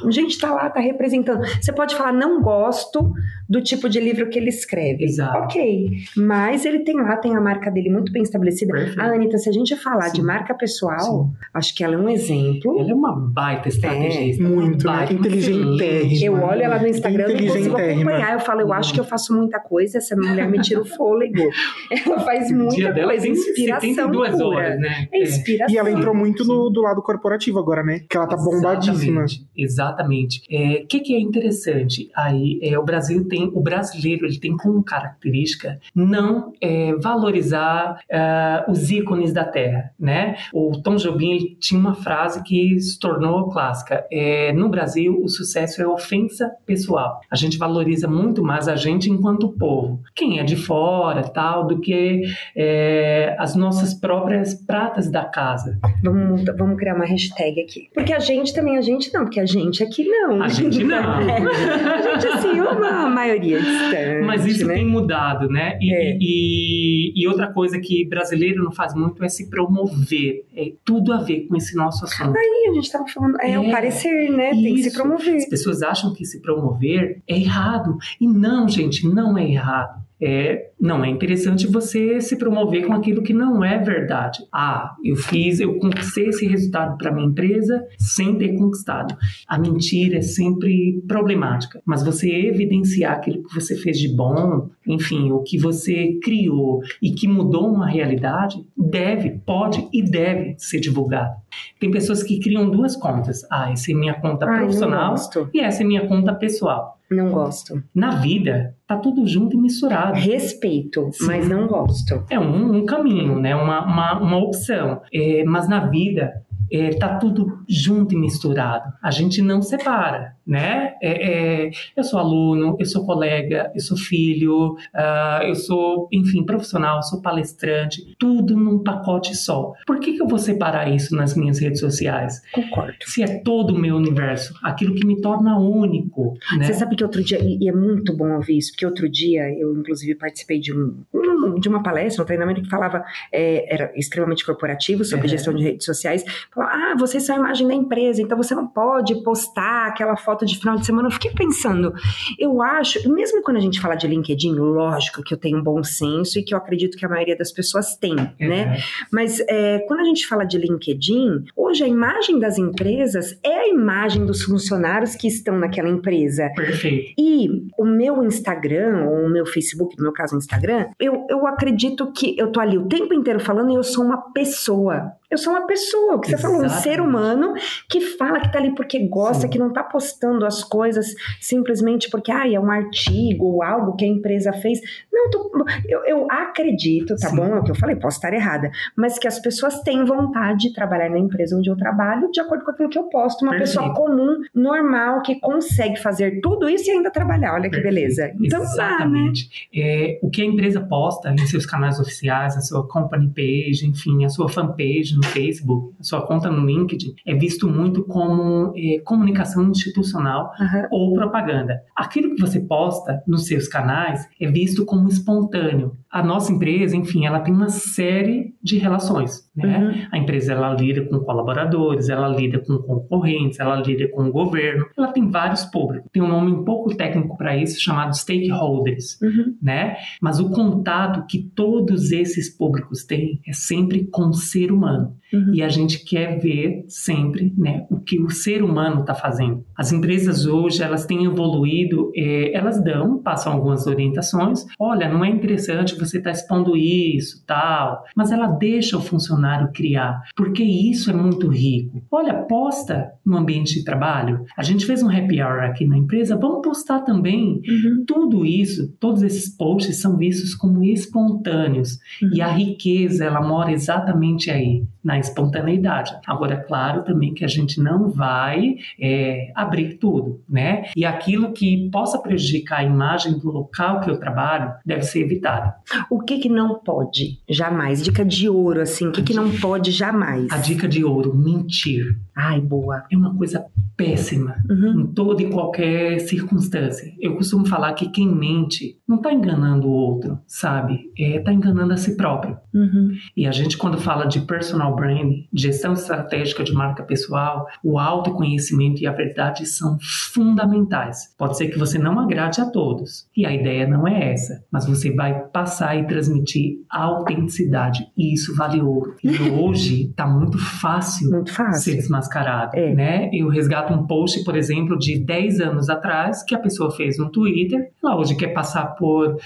A 0.03 0.11
gente 0.11 0.37
tá 0.39 0.53
lá, 0.53 0.69
tá 0.69 0.79
representando. 0.79 1.45
Você 1.61 1.71
pode 1.71 1.95
falar, 1.95 2.11
não 2.11 2.41
gosto 2.41 3.13
do 3.47 3.61
tipo 3.61 3.87
de 3.87 3.99
livro 3.99 4.29
que 4.29 4.39
ele 4.39 4.49
escreve. 4.49 5.03
Exato. 5.03 5.37
Ok. 5.37 5.89
Mas 6.17 6.65
ele 6.65 6.79
tem 6.79 6.95
lá, 6.95 7.15
tem 7.17 7.35
a 7.35 7.41
marca 7.41 7.69
dele 7.69 7.89
muito 7.89 8.11
bem 8.11 8.23
estabelecida. 8.23 8.73
Perfeito. 8.73 8.99
A 9.01 9.05
Anitta, 9.05 9.37
se 9.37 9.49
a 9.49 9.51
gente 9.51 9.75
falar 9.75 10.09
Sim. 10.09 10.15
de 10.15 10.21
marca 10.23 10.53
pessoal, 10.53 10.99
Sim. 10.99 11.33
acho 11.53 11.75
que 11.75 11.83
ela 11.83 11.95
é 11.95 11.97
um 11.97 12.09
exemplo. 12.09 12.79
Ela 12.79 12.91
é 12.91 12.93
uma 12.93 13.15
baita 13.15 13.69
estrategista. 13.69 14.43
É, 14.43 14.47
muito, 14.47 14.85
né? 14.85 14.93
baita 14.93 15.13
Inteligentérrima. 15.13 16.25
Eu 16.25 16.33
olho 16.43 16.61
ela 16.61 16.79
no 16.79 16.87
Instagram 16.87 17.31
e 17.31 17.47
consigo 17.47 17.77
acompanhar. 17.77 18.33
Eu 18.33 18.39
falo, 18.39 18.61
eu 18.61 18.73
acho 18.73 18.93
que 18.93 18.99
eu 18.99 19.03
faço 19.03 19.35
muita 19.35 19.59
coisa, 19.59 19.97
essa 19.97 20.15
mulher 20.15 20.49
me 20.49 20.59
tira 20.59 20.81
o 20.81 20.85
fôlego. 20.85 21.43
Ela 22.05 22.19
faz 22.19 22.49
O 22.51 22.55
muita 22.55 22.75
dia 22.75 22.91
dela 22.91 23.09
coisa, 23.09 23.23
tem 23.23 23.31
inspiração 23.31 23.89
72 23.89 24.31
pura. 24.31 24.45
horas, 24.47 24.79
né? 24.79 25.07
É 25.11 25.23
inspiração. 25.23 25.75
E 25.75 25.77
ela 25.77 25.91
entrou 25.91 26.13
muito 26.15 26.43
no, 26.45 26.69
do 26.69 26.81
lado 26.81 27.01
corporativo 27.01 27.59
agora, 27.59 27.83
né? 27.83 28.01
Que 28.09 28.17
ela 28.17 28.27
tá 28.27 28.35
bombadíssima. 28.35 29.25
Exatamente. 29.55 30.41
O 30.83 30.87
que, 30.87 30.99
que 30.99 31.15
é 31.15 31.19
interessante 31.19 32.09
aí? 32.15 32.59
É, 32.61 32.77
o 32.77 32.83
Brasil 32.83 33.27
tem, 33.27 33.34
o 33.43 33.61
brasileiro 33.61 34.25
ele 34.25 34.39
tem 34.39 34.55
como 34.55 34.83
característica 34.83 35.79
não 35.93 36.53
é, 36.61 36.93
valorizar 36.95 37.99
ah, 38.11 38.65
os 38.67 38.89
ícones 38.91 39.33
da 39.33 39.43
terra, 39.43 39.91
né? 39.99 40.35
O 40.53 40.71
Tom 40.81 40.95
Jobim 40.95 41.55
tinha 41.59 41.79
uma 41.79 41.93
frase 41.93 42.43
que 42.43 42.79
se 42.79 42.99
tornou 42.99 43.49
clássica. 43.49 44.05
É, 44.11 44.51
no 44.53 44.69
Brasil, 44.69 45.19
o 45.23 45.27
sucesso 45.27 45.81
é 45.81 45.87
ofensa 45.87 46.51
pessoal. 46.65 47.19
A 47.29 47.35
gente 47.35 47.57
valoriza 47.57 48.07
muito 48.07 48.43
mais 48.43 48.67
a 48.67 48.75
gente 48.75 49.09
enquanto 49.09 49.49
povo. 49.49 50.01
Quem 50.13 50.39
é 50.39 50.43
de 50.43 50.55
fora, 50.55 51.23
tal, 51.23 51.65
do 51.65 51.79
que 51.79 52.23
é, 52.55 53.35
as 53.39 53.55
nossas 53.55 53.93
próprias 53.93 54.53
pratas 54.53 55.09
da 55.09 55.25
casa. 55.25 55.77
Vamos, 56.03 56.43
vamos 56.57 56.77
criar 56.77 56.95
uma 56.95 57.05
hashtag 57.05 57.61
aqui. 57.61 57.89
Porque 57.93 58.13
a 58.13 58.19
gente 58.19 58.53
também, 58.53 58.77
a 58.77 58.81
gente 58.81 59.13
não, 59.13 59.23
porque 59.23 59.39
a 59.39 59.45
gente 59.45 59.83
aqui 59.83 60.07
não. 60.07 60.41
A 60.41 60.47
gente 60.47 60.83
não. 60.83 60.95
a 61.19 62.01
gente, 62.01 62.27
assim, 62.27 62.59
uma 62.61 63.09
maioria 63.25 63.59
distante. 63.61 64.25
Mas 64.25 64.45
isso 64.45 64.65
né? 64.67 64.75
tem 64.75 64.85
mudado, 64.87 65.47
né? 65.49 65.77
E, 65.81 65.93
É. 65.93 66.17
e, 66.19 67.13
e 67.15 67.27
outra 67.27 67.51
coisa 67.51 67.79
que 67.79 68.05
brasileiro 68.07 68.63
não 68.63 68.71
faz 68.71 68.93
muito 68.93 69.23
é 69.23 69.29
se 69.29 69.49
promover. 69.49 70.45
É 70.55 70.71
tudo 70.83 71.13
a 71.13 71.17
ver 71.21 71.47
com 71.47 71.55
esse 71.55 71.75
nosso 71.75 72.03
assunto. 72.05 72.35
Aí 72.37 72.67
a 72.69 72.73
gente 72.73 72.91
tava 72.91 73.05
falando, 73.07 73.37
é, 73.41 73.57
o 73.59 73.63
É, 73.65 73.71
parecer, 73.71 74.29
né? 74.31 74.51
Tem 74.51 74.75
que 74.75 74.81
se 74.83 74.87
Isso. 74.89 74.97
promover. 74.97 75.35
As 75.35 75.49
pessoas 75.49 75.81
acham 75.81 76.13
que 76.13 76.25
se 76.25 76.41
promover 76.41 77.21
é 77.27 77.37
errado. 77.37 77.97
E 78.19 78.27
não, 78.27 78.67
gente, 78.67 79.07
não 79.07 79.37
é 79.37 79.49
errado. 79.49 80.03
É, 80.21 80.71
não 80.79 81.03
é 81.03 81.09
interessante 81.09 81.67
você 81.67 82.21
se 82.21 82.37
promover 82.37 82.85
com 82.85 82.93
aquilo 82.93 83.21
que 83.21 83.33
não 83.33 83.63
é 83.63 83.77
verdade. 83.77 84.45
Ah, 84.51 84.95
eu 85.03 85.15
fiz, 85.15 85.59
eu 85.59 85.77
conquistei 85.77 86.27
esse 86.27 86.47
resultado 86.47 86.97
para 86.97 87.11
minha 87.11 87.27
empresa 87.27 87.85
sem 87.97 88.37
ter 88.37 88.57
conquistado. 88.57 89.15
A 89.47 89.57
mentira 89.57 90.17
é 90.17 90.21
sempre 90.21 91.03
problemática, 91.07 91.81
mas 91.85 92.03
você 92.03 92.29
evidenciar 92.29 93.13
aquilo 93.13 93.43
que 93.43 93.53
você 93.53 93.75
fez 93.75 93.99
de 93.99 94.07
bom, 94.07 94.69
enfim, 94.87 95.31
o 95.31 95.39
que 95.39 95.57
você 95.57 96.17
criou 96.23 96.81
e 97.01 97.11
que 97.11 97.27
mudou 97.27 97.73
uma 97.73 97.87
realidade, 97.87 98.65
deve, 98.77 99.41
pode 99.45 99.87
e 99.91 100.01
deve 100.01 100.55
ser 100.57 100.79
divulgado. 100.79 101.35
Tem 101.79 101.91
pessoas 101.91 102.23
que 102.23 102.39
criam 102.39 102.69
duas 102.69 102.95
contas. 102.95 103.45
Ah, 103.51 103.71
essa 103.71 103.91
é 103.91 103.95
minha 103.95 104.13
conta 104.13 104.45
Ai, 104.45 104.59
profissional 104.59 105.15
e 105.53 105.59
essa 105.59 105.83
é 105.83 105.85
minha 105.85 106.07
conta 106.07 106.33
pessoal. 106.33 106.99
Não 107.09 107.29
gosto. 107.29 107.83
Na 107.93 108.15
vida, 108.15 108.74
tá 108.87 108.97
tudo 108.97 109.25
junto 109.27 109.55
e 109.55 109.59
misturado. 109.59 110.19
Respeito, 110.19 111.09
Sim. 111.11 111.25
mas 111.25 111.47
não 111.47 111.67
gosto. 111.67 112.23
É 112.29 112.39
um, 112.39 112.77
um 112.77 112.85
caminho, 112.85 113.39
né? 113.39 113.55
uma, 113.55 113.83
uma, 113.85 114.19
uma 114.19 114.37
opção. 114.37 115.01
É, 115.13 115.43
mas 115.43 115.67
na 115.67 115.87
vida, 115.87 116.33
é, 116.71 116.89
tá 116.95 117.17
tudo 117.17 117.59
junto 117.67 118.13
e 118.13 118.17
misturado. 118.17 118.91
A 119.01 119.11
gente 119.11 119.41
não 119.41 119.61
separa, 119.61 120.35
né? 120.45 120.93
É, 121.01 121.65
é, 121.67 121.71
eu 121.95 122.03
sou 122.03 122.19
aluno, 122.19 122.75
eu 122.79 122.85
sou 122.85 123.05
colega, 123.05 123.71
eu 123.75 123.81
sou 123.81 123.97
filho, 123.97 124.75
ah, 124.93 125.41
eu 125.43 125.55
sou, 125.55 126.07
enfim, 126.11 126.43
profissional, 126.45 127.01
sou 127.03 127.21
palestrante, 127.21 128.15
tudo 128.19 128.55
num 128.55 128.79
pacote 128.83 129.35
só. 129.35 129.73
Por 129.85 129.99
que, 129.99 130.13
que 130.13 130.21
eu 130.21 130.27
vou 130.27 130.39
separar 130.39 130.89
isso 130.93 131.15
nas 131.15 131.35
minhas 131.35 131.59
redes 131.59 131.79
sociais? 131.79 132.41
Concordo. 132.53 132.93
Se 133.05 133.21
é 133.23 133.39
todo 133.39 133.71
o 133.75 133.77
meu 133.79 133.95
universo, 133.95 134.53
aquilo 134.63 134.95
que 134.95 135.05
me 135.05 135.21
torna 135.21 135.57
único, 135.59 136.37
né? 136.57 136.65
Você 136.65 136.73
sabe 136.73 136.95
que 136.95 137.03
outro 137.03 137.23
dia, 137.23 137.39
e 137.41 137.67
é 137.67 137.71
muito 137.71 138.15
bom 138.15 138.33
ouvir 138.35 138.57
isso, 138.57 138.71
porque 138.71 138.85
outro 138.85 139.07
dia 139.09 139.49
eu, 139.57 139.77
inclusive, 139.77 140.15
participei 140.15 140.59
de, 140.59 140.73
um, 140.73 140.95
um- 141.13 141.59
de 141.59 141.67
uma 141.69 141.81
palestra, 141.83 142.23
um 142.23 142.25
treinamento 142.25 142.61
que 142.61 142.69
falava, 142.69 143.03
é, 143.31 143.73
era 143.73 143.91
extremamente 143.95 144.45
corporativo, 144.45 145.03
sobre 145.03 145.25
Uhum. 145.25 145.29
gestão 145.29 145.53
de 145.53 145.63
redes 145.63 145.85
sociais. 145.85 146.23
Ah, 146.57 146.95
vocês 146.97 147.25
são 147.25 147.35
a 147.35 147.39
imagem 147.39 147.67
da 147.67 147.73
empresa, 147.73 148.21
então 148.21 148.37
você 148.37 148.55
não 148.55 148.67
pode 148.67 149.21
postar 149.23 149.87
aquela 149.87 150.15
foto 150.15 150.45
de 150.45 150.57
final 150.57 150.75
de 150.77 150.85
semana. 150.85 151.07
Eu 151.07 151.11
fiquei 151.11 151.31
pensando, 151.31 151.93
eu 152.39 152.61
acho, 152.61 153.09
mesmo 153.11 153.41
quando 153.41 153.57
a 153.57 153.61
gente 153.61 153.79
fala 153.79 153.95
de 153.95 154.07
LinkedIn, 154.07 154.53
lógico 154.55 155.21
que 155.23 155.33
eu 155.33 155.37
tenho 155.37 155.57
um 155.57 155.63
bom 155.63 155.83
senso 155.83 156.39
e 156.39 156.43
que 156.43 156.53
eu 156.53 156.57
acredito 156.57 156.97
que 156.97 157.05
a 157.05 157.09
maioria 157.09 157.37
das 157.37 157.51
pessoas 157.51 157.95
tem, 157.95 158.15
né? 158.39 158.77
É. 158.77 158.77
Mas 159.11 159.39
é, 159.47 159.79
quando 159.87 160.01
a 160.01 160.05
gente 160.05 160.27
fala 160.27 160.43
de 160.43 160.57
LinkedIn, 160.57 161.45
hoje 161.55 161.83
a 161.83 161.87
imagem 161.87 162.39
das 162.39 162.57
empresas 162.57 163.37
é 163.43 163.59
a 163.59 163.67
imagem 163.67 164.25
dos 164.25 164.43
funcionários 164.43 165.15
que 165.15 165.27
estão 165.27 165.57
naquela 165.57 165.89
empresa. 165.89 166.49
Perfeito. 166.55 167.13
E 167.17 167.67
o 167.77 167.85
meu 167.85 168.23
Instagram, 168.23 169.05
ou 169.05 169.25
o 169.25 169.29
meu 169.29 169.45
Facebook, 169.45 169.97
no 169.97 170.03
meu 170.03 170.13
caso 170.13 170.35
o 170.35 170.37
Instagram, 170.37 170.87
eu, 170.99 171.25
eu 171.29 171.45
acredito 171.47 172.11
que 172.11 172.37
eu 172.37 172.51
tô 172.51 172.59
ali 172.59 172.77
o 172.77 172.87
tempo 172.87 173.13
inteiro 173.13 173.39
falando 173.39 173.71
e 173.71 173.75
eu 173.75 173.83
sou 173.83 174.03
uma 174.03 174.31
pessoa. 174.31 175.11
Eu 175.29 175.37
sou 175.37 175.53
uma 175.53 175.65
pessoa, 175.65 176.15
o 176.15 176.19
que 176.19 176.29
você 176.29 176.37
falou, 176.37 176.57
um 176.61 176.65
Exatamente. 176.65 176.83
ser 176.83 177.01
humano 177.01 177.53
que 177.89 178.01
fala 178.01 178.39
que 178.39 178.51
tá 178.51 178.59
ali 178.59 178.73
porque 178.75 178.99
gosta, 179.07 179.43
Sim. 179.43 179.49
que 179.49 179.59
não 179.59 179.71
tá 179.73 179.83
postando 179.83 180.45
as 180.45 180.63
coisas 180.63 181.07
simplesmente 181.41 182.09
porque 182.09 182.31
ah, 182.31 182.47
é 182.51 182.59
um 182.59 182.69
artigo 182.71 183.45
ou 183.45 183.63
algo 183.63 183.95
que 183.95 184.05
a 184.05 184.07
empresa 184.07 184.53
fez. 184.53 184.79
Não, 185.11 185.29
tô- 185.29 185.65
eu, 185.87 186.03
eu 186.05 186.27
acredito, 186.31 187.15
tá 187.17 187.29
Sim. 187.29 187.35
bom? 187.37 187.45
É 187.55 187.59
o 187.59 187.63
que 187.63 187.71
eu 187.71 187.75
falei, 187.75 187.95
posso 187.95 188.17
estar 188.17 188.33
errada, 188.33 188.69
mas 188.95 189.17
que 189.19 189.27
as 189.27 189.39
pessoas 189.39 189.81
têm 189.81 190.03
vontade 190.05 190.67
de 190.69 190.73
trabalhar 190.73 191.09
na 191.09 191.19
empresa 191.19 191.57
onde 191.57 191.69
eu 191.69 191.75
trabalho 191.75 192.29
de 192.31 192.39
acordo 192.39 192.63
com 192.63 192.71
aquilo 192.71 192.89
que 192.89 192.97
eu 192.99 193.03
posto. 193.03 193.43
Uma 193.43 193.51
Perfeito. 193.57 193.79
pessoa 193.79 193.93
comum, 193.95 194.41
normal, 194.53 195.21
que 195.21 195.39
consegue 195.39 195.97
fazer 196.01 196.39
tudo 196.41 196.69
isso 196.69 196.89
e 196.89 196.91
ainda 196.93 197.09
trabalhar. 197.11 197.53
Olha 197.53 197.63
que 197.69 197.69
Perfeito. 197.81 197.93
beleza. 197.95 198.31
Então 198.39 198.59
dá, 198.59 198.65
né? 198.65 198.71
Exatamente. 198.73 199.69
É, 199.75 200.19
o 200.21 200.29
que 200.29 200.41
a 200.41 200.45
empresa 200.45 200.81
posta 200.81 201.31
em 201.31 201.45
seus 201.47 201.65
canais 201.65 201.99
oficiais, 201.99 202.55
a 202.57 202.61
sua 202.61 202.87
company 202.87 203.27
page, 203.29 203.85
enfim, 203.87 204.23
a 204.25 204.29
sua 204.29 204.47
fanpage 204.49 205.14
no 205.15 205.23
Facebook, 205.23 205.95
sua 206.01 206.25
conta 206.25 206.49
no 206.49 206.65
LinkedIn, 206.65 207.15
é 207.25 207.35
visto 207.35 207.67
muito 207.67 208.03
como 208.03 208.73
é, 208.75 208.99
comunicação 209.03 209.69
institucional 209.69 210.51
Aham. 210.59 210.87
ou 210.91 211.13
propaganda. 211.13 211.81
Aquilo 211.95 212.35
que 212.35 212.41
você 212.41 212.59
posta 212.59 213.21
nos 213.27 213.45
seus 213.45 213.67
canais 213.67 214.27
é 214.39 214.49
visto 214.49 214.85
como 214.85 215.07
espontâneo. 215.07 215.93
A 216.09 216.23
nossa 216.23 216.51
empresa, 216.51 216.95
enfim, 216.95 217.25
ela 217.25 217.39
tem 217.39 217.53
uma 217.53 217.69
série 217.69 218.54
de 218.65 218.77
relações, 218.79 219.47
né? 219.55 219.77
Uhum. 219.77 220.07
A 220.11 220.17
empresa 220.17 220.53
ela 220.53 220.73
lida 220.73 221.03
com 221.05 221.19
colaboradores, 221.19 222.09
ela 222.09 222.27
lida 222.27 222.57
com 222.59 222.77
concorrentes, 222.79 223.59
ela 223.59 223.75
lida 223.75 224.07
com 224.09 224.23
o 224.23 224.31
governo, 224.31 224.87
ela 224.97 225.11
tem 225.13 225.29
vários 225.29 225.63
públicos. 225.65 226.09
Tem 226.11 226.21
um 226.23 226.27
nome 226.27 226.51
um 226.51 226.63
pouco 226.63 226.95
técnico 226.95 227.37
para 227.37 227.55
isso 227.55 227.79
chamado 227.79 228.15
stakeholders, 228.17 229.21
Uhum. 229.21 229.55
né? 229.61 229.97
Mas 230.19 230.39
o 230.39 230.49
contato 230.49 231.25
que 231.29 231.39
todos 231.55 232.11
esses 232.11 232.49
públicos 232.57 233.03
têm 233.05 233.39
é 233.47 233.53
sempre 233.53 234.05
com 234.07 234.23
o 234.29 234.33
ser 234.33 234.71
humano. 234.71 235.15
Uhum. 235.33 235.53
E 235.53 235.61
a 235.63 235.69
gente 235.69 236.03
quer 236.05 236.39
ver 236.39 236.85
sempre 236.87 237.53
né, 237.57 237.85
o 237.89 237.99
que 237.99 238.19
o 238.19 238.29
ser 238.29 238.63
humano 238.63 239.01
está 239.01 239.13
fazendo. 239.13 239.63
As 239.75 239.91
empresas 239.91 240.45
hoje, 240.45 240.81
elas 240.83 241.05
têm 241.05 241.25
evoluído, 241.25 242.11
eh, 242.15 242.51
elas 242.53 242.81
dão, 242.83 243.17
passam 243.21 243.53
algumas 243.53 243.87
orientações. 243.87 244.65
Olha, 244.79 245.09
não 245.09 245.23
é 245.25 245.29
interessante 245.29 245.97
você 245.99 246.19
estar 246.19 246.31
expondo 246.31 246.77
isso, 246.77 247.43
tal. 247.45 248.03
Mas 248.15 248.31
ela 248.31 248.47
deixa 248.57 248.97
o 248.97 249.01
funcionário 249.01 249.71
criar, 249.73 250.21
porque 250.35 250.63
isso 250.63 251.09
é 251.09 251.13
muito 251.13 251.47
rico. 251.47 252.03
Olha, 252.11 252.33
posta 252.33 253.11
no 253.25 253.37
ambiente 253.37 253.73
de 253.73 253.83
trabalho. 253.83 254.45
A 254.57 254.63
gente 254.63 254.85
fez 254.85 255.01
um 255.01 255.09
happy 255.09 255.41
hour 255.41 255.63
aqui 255.63 255.85
na 255.85 255.97
empresa, 255.97 256.37
vamos 256.37 256.61
postar 256.61 256.99
também. 257.01 257.61
Uhum. 257.67 258.03
Tudo 258.05 258.45
isso, 258.45 258.93
todos 258.99 259.23
esses 259.23 259.49
posts 259.55 259.99
são 259.99 260.17
vistos 260.17 260.53
como 260.53 260.83
espontâneos. 260.83 261.97
Uhum. 262.21 262.29
E 262.33 262.41
a 262.41 262.47
riqueza, 262.47 263.25
ela 263.25 263.41
mora 263.41 263.71
exatamente 263.71 264.51
aí, 264.51 264.83
na 265.03 265.19
espontaneidade. 265.19 266.15
Agora, 266.25 266.55
é 266.55 266.57
claro 266.57 267.03
também 267.03 267.33
que 267.33 267.43
a 267.45 267.47
gente 267.47 267.79
não 267.79 268.09
vai 268.09 268.75
é, 268.99 269.51
abrir 269.55 269.97
tudo, 269.97 270.41
né? 270.49 270.85
E 270.95 271.05
aquilo 271.05 271.51
que 271.53 271.89
possa 271.91 272.19
prejudicar 272.19 272.79
a 272.79 272.83
imagem 272.83 273.37
do 273.37 273.51
local 273.51 274.01
que 274.01 274.09
eu 274.09 274.19
trabalho 274.19 274.73
deve 274.85 275.03
ser 275.03 275.21
evitado. 275.21 275.73
O 276.09 276.19
que 276.19 276.39
que 276.39 276.49
não 276.49 276.79
pode? 276.79 277.39
Jamais. 277.49 278.03
Dica 278.03 278.25
de 278.25 278.44
ouro, 278.49 278.81
assim. 278.81 279.07
O 279.07 279.11
que 279.11 279.21
que 279.23 279.33
não 279.33 279.49
pode 279.51 279.91
jamais? 279.91 280.51
A 280.51 280.57
dica 280.57 280.87
de 280.87 281.03
ouro, 281.03 281.35
mentir. 281.35 282.17
Ai, 282.35 282.59
boa. 282.61 283.03
É 283.11 283.17
uma 283.17 283.35
coisa 283.35 283.63
péssima 283.97 284.55
Uhum. 284.69 285.01
em 285.01 285.07
toda 285.07 285.41
e 285.41 285.49
qualquer 285.49 286.19
circunstância. 286.19 287.13
Eu 287.19 287.35
costumo 287.35 287.65
falar 287.65 287.93
que 287.93 288.09
quem 288.09 288.27
mente 288.27 288.97
não 289.07 289.17
está 289.17 289.31
enganando 289.31 289.87
o 289.87 289.91
outro, 289.91 290.39
sabe? 290.47 291.11
Está 291.15 291.51
é, 291.51 291.53
enganando 291.53 291.93
a 291.93 291.97
si 291.97 292.17
próprio. 292.17 292.57
Uhum. 292.73 293.11
E 293.37 293.45
a 293.45 293.51
gente, 293.51 293.77
quando 293.77 293.99
fala 293.99 294.25
de 294.25 294.41
personal 294.41 294.95
branding, 294.95 295.47
gestão 295.53 295.93
estratégica 295.93 296.63
de 296.63 296.73
marca 296.73 297.03
pessoal, 297.03 297.67
o 297.83 297.99
autoconhecimento 297.99 299.01
e 299.01 299.07
a 299.07 299.11
verdade 299.11 299.65
são 299.65 299.97
fundamentais. 300.01 301.33
Pode 301.37 301.57
ser 301.57 301.67
que 301.67 301.77
você 301.77 301.99
não 301.99 302.19
agrade 302.19 302.59
a 302.59 302.65
todos, 302.65 303.27
e 303.35 303.45
a 303.45 303.53
ideia 303.53 303.87
não 303.87 304.07
é 304.07 304.33
essa, 304.33 304.63
mas 304.71 304.87
você 304.87 305.11
vai 305.11 305.39
passar 305.49 305.95
e 305.95 306.07
transmitir 306.07 306.79
autenticidade, 306.89 308.07
e 308.17 308.33
isso 308.33 308.55
vale 308.55 308.81
ouro. 308.81 309.15
E 309.23 309.49
hoje 309.51 310.09
está 310.09 310.25
muito 310.27 310.57
fácil, 310.57 311.29
muito 311.29 311.53
fácil 311.53 311.81
ser 311.81 311.95
desmascarado, 311.95 312.75
é. 312.75 312.93
né? 312.93 313.29
Eu 313.31 313.49
resgato 313.49 313.93
um 313.93 314.07
post, 314.07 314.43
por 314.43 314.55
exemplo, 314.55 314.97
de 314.97 315.19
10 315.19 315.59
anos 315.59 315.89
atrás, 315.89 316.43
que 316.43 316.55
a 316.55 316.59
pessoa 316.59 316.91
fez 316.91 317.19
no 317.19 317.29
Twitter, 317.29 317.91
ela 318.03 318.17
hoje 318.17 318.35
quer 318.35 318.47
passar 318.47 318.94
por 318.97 319.35
uh, 319.35 319.39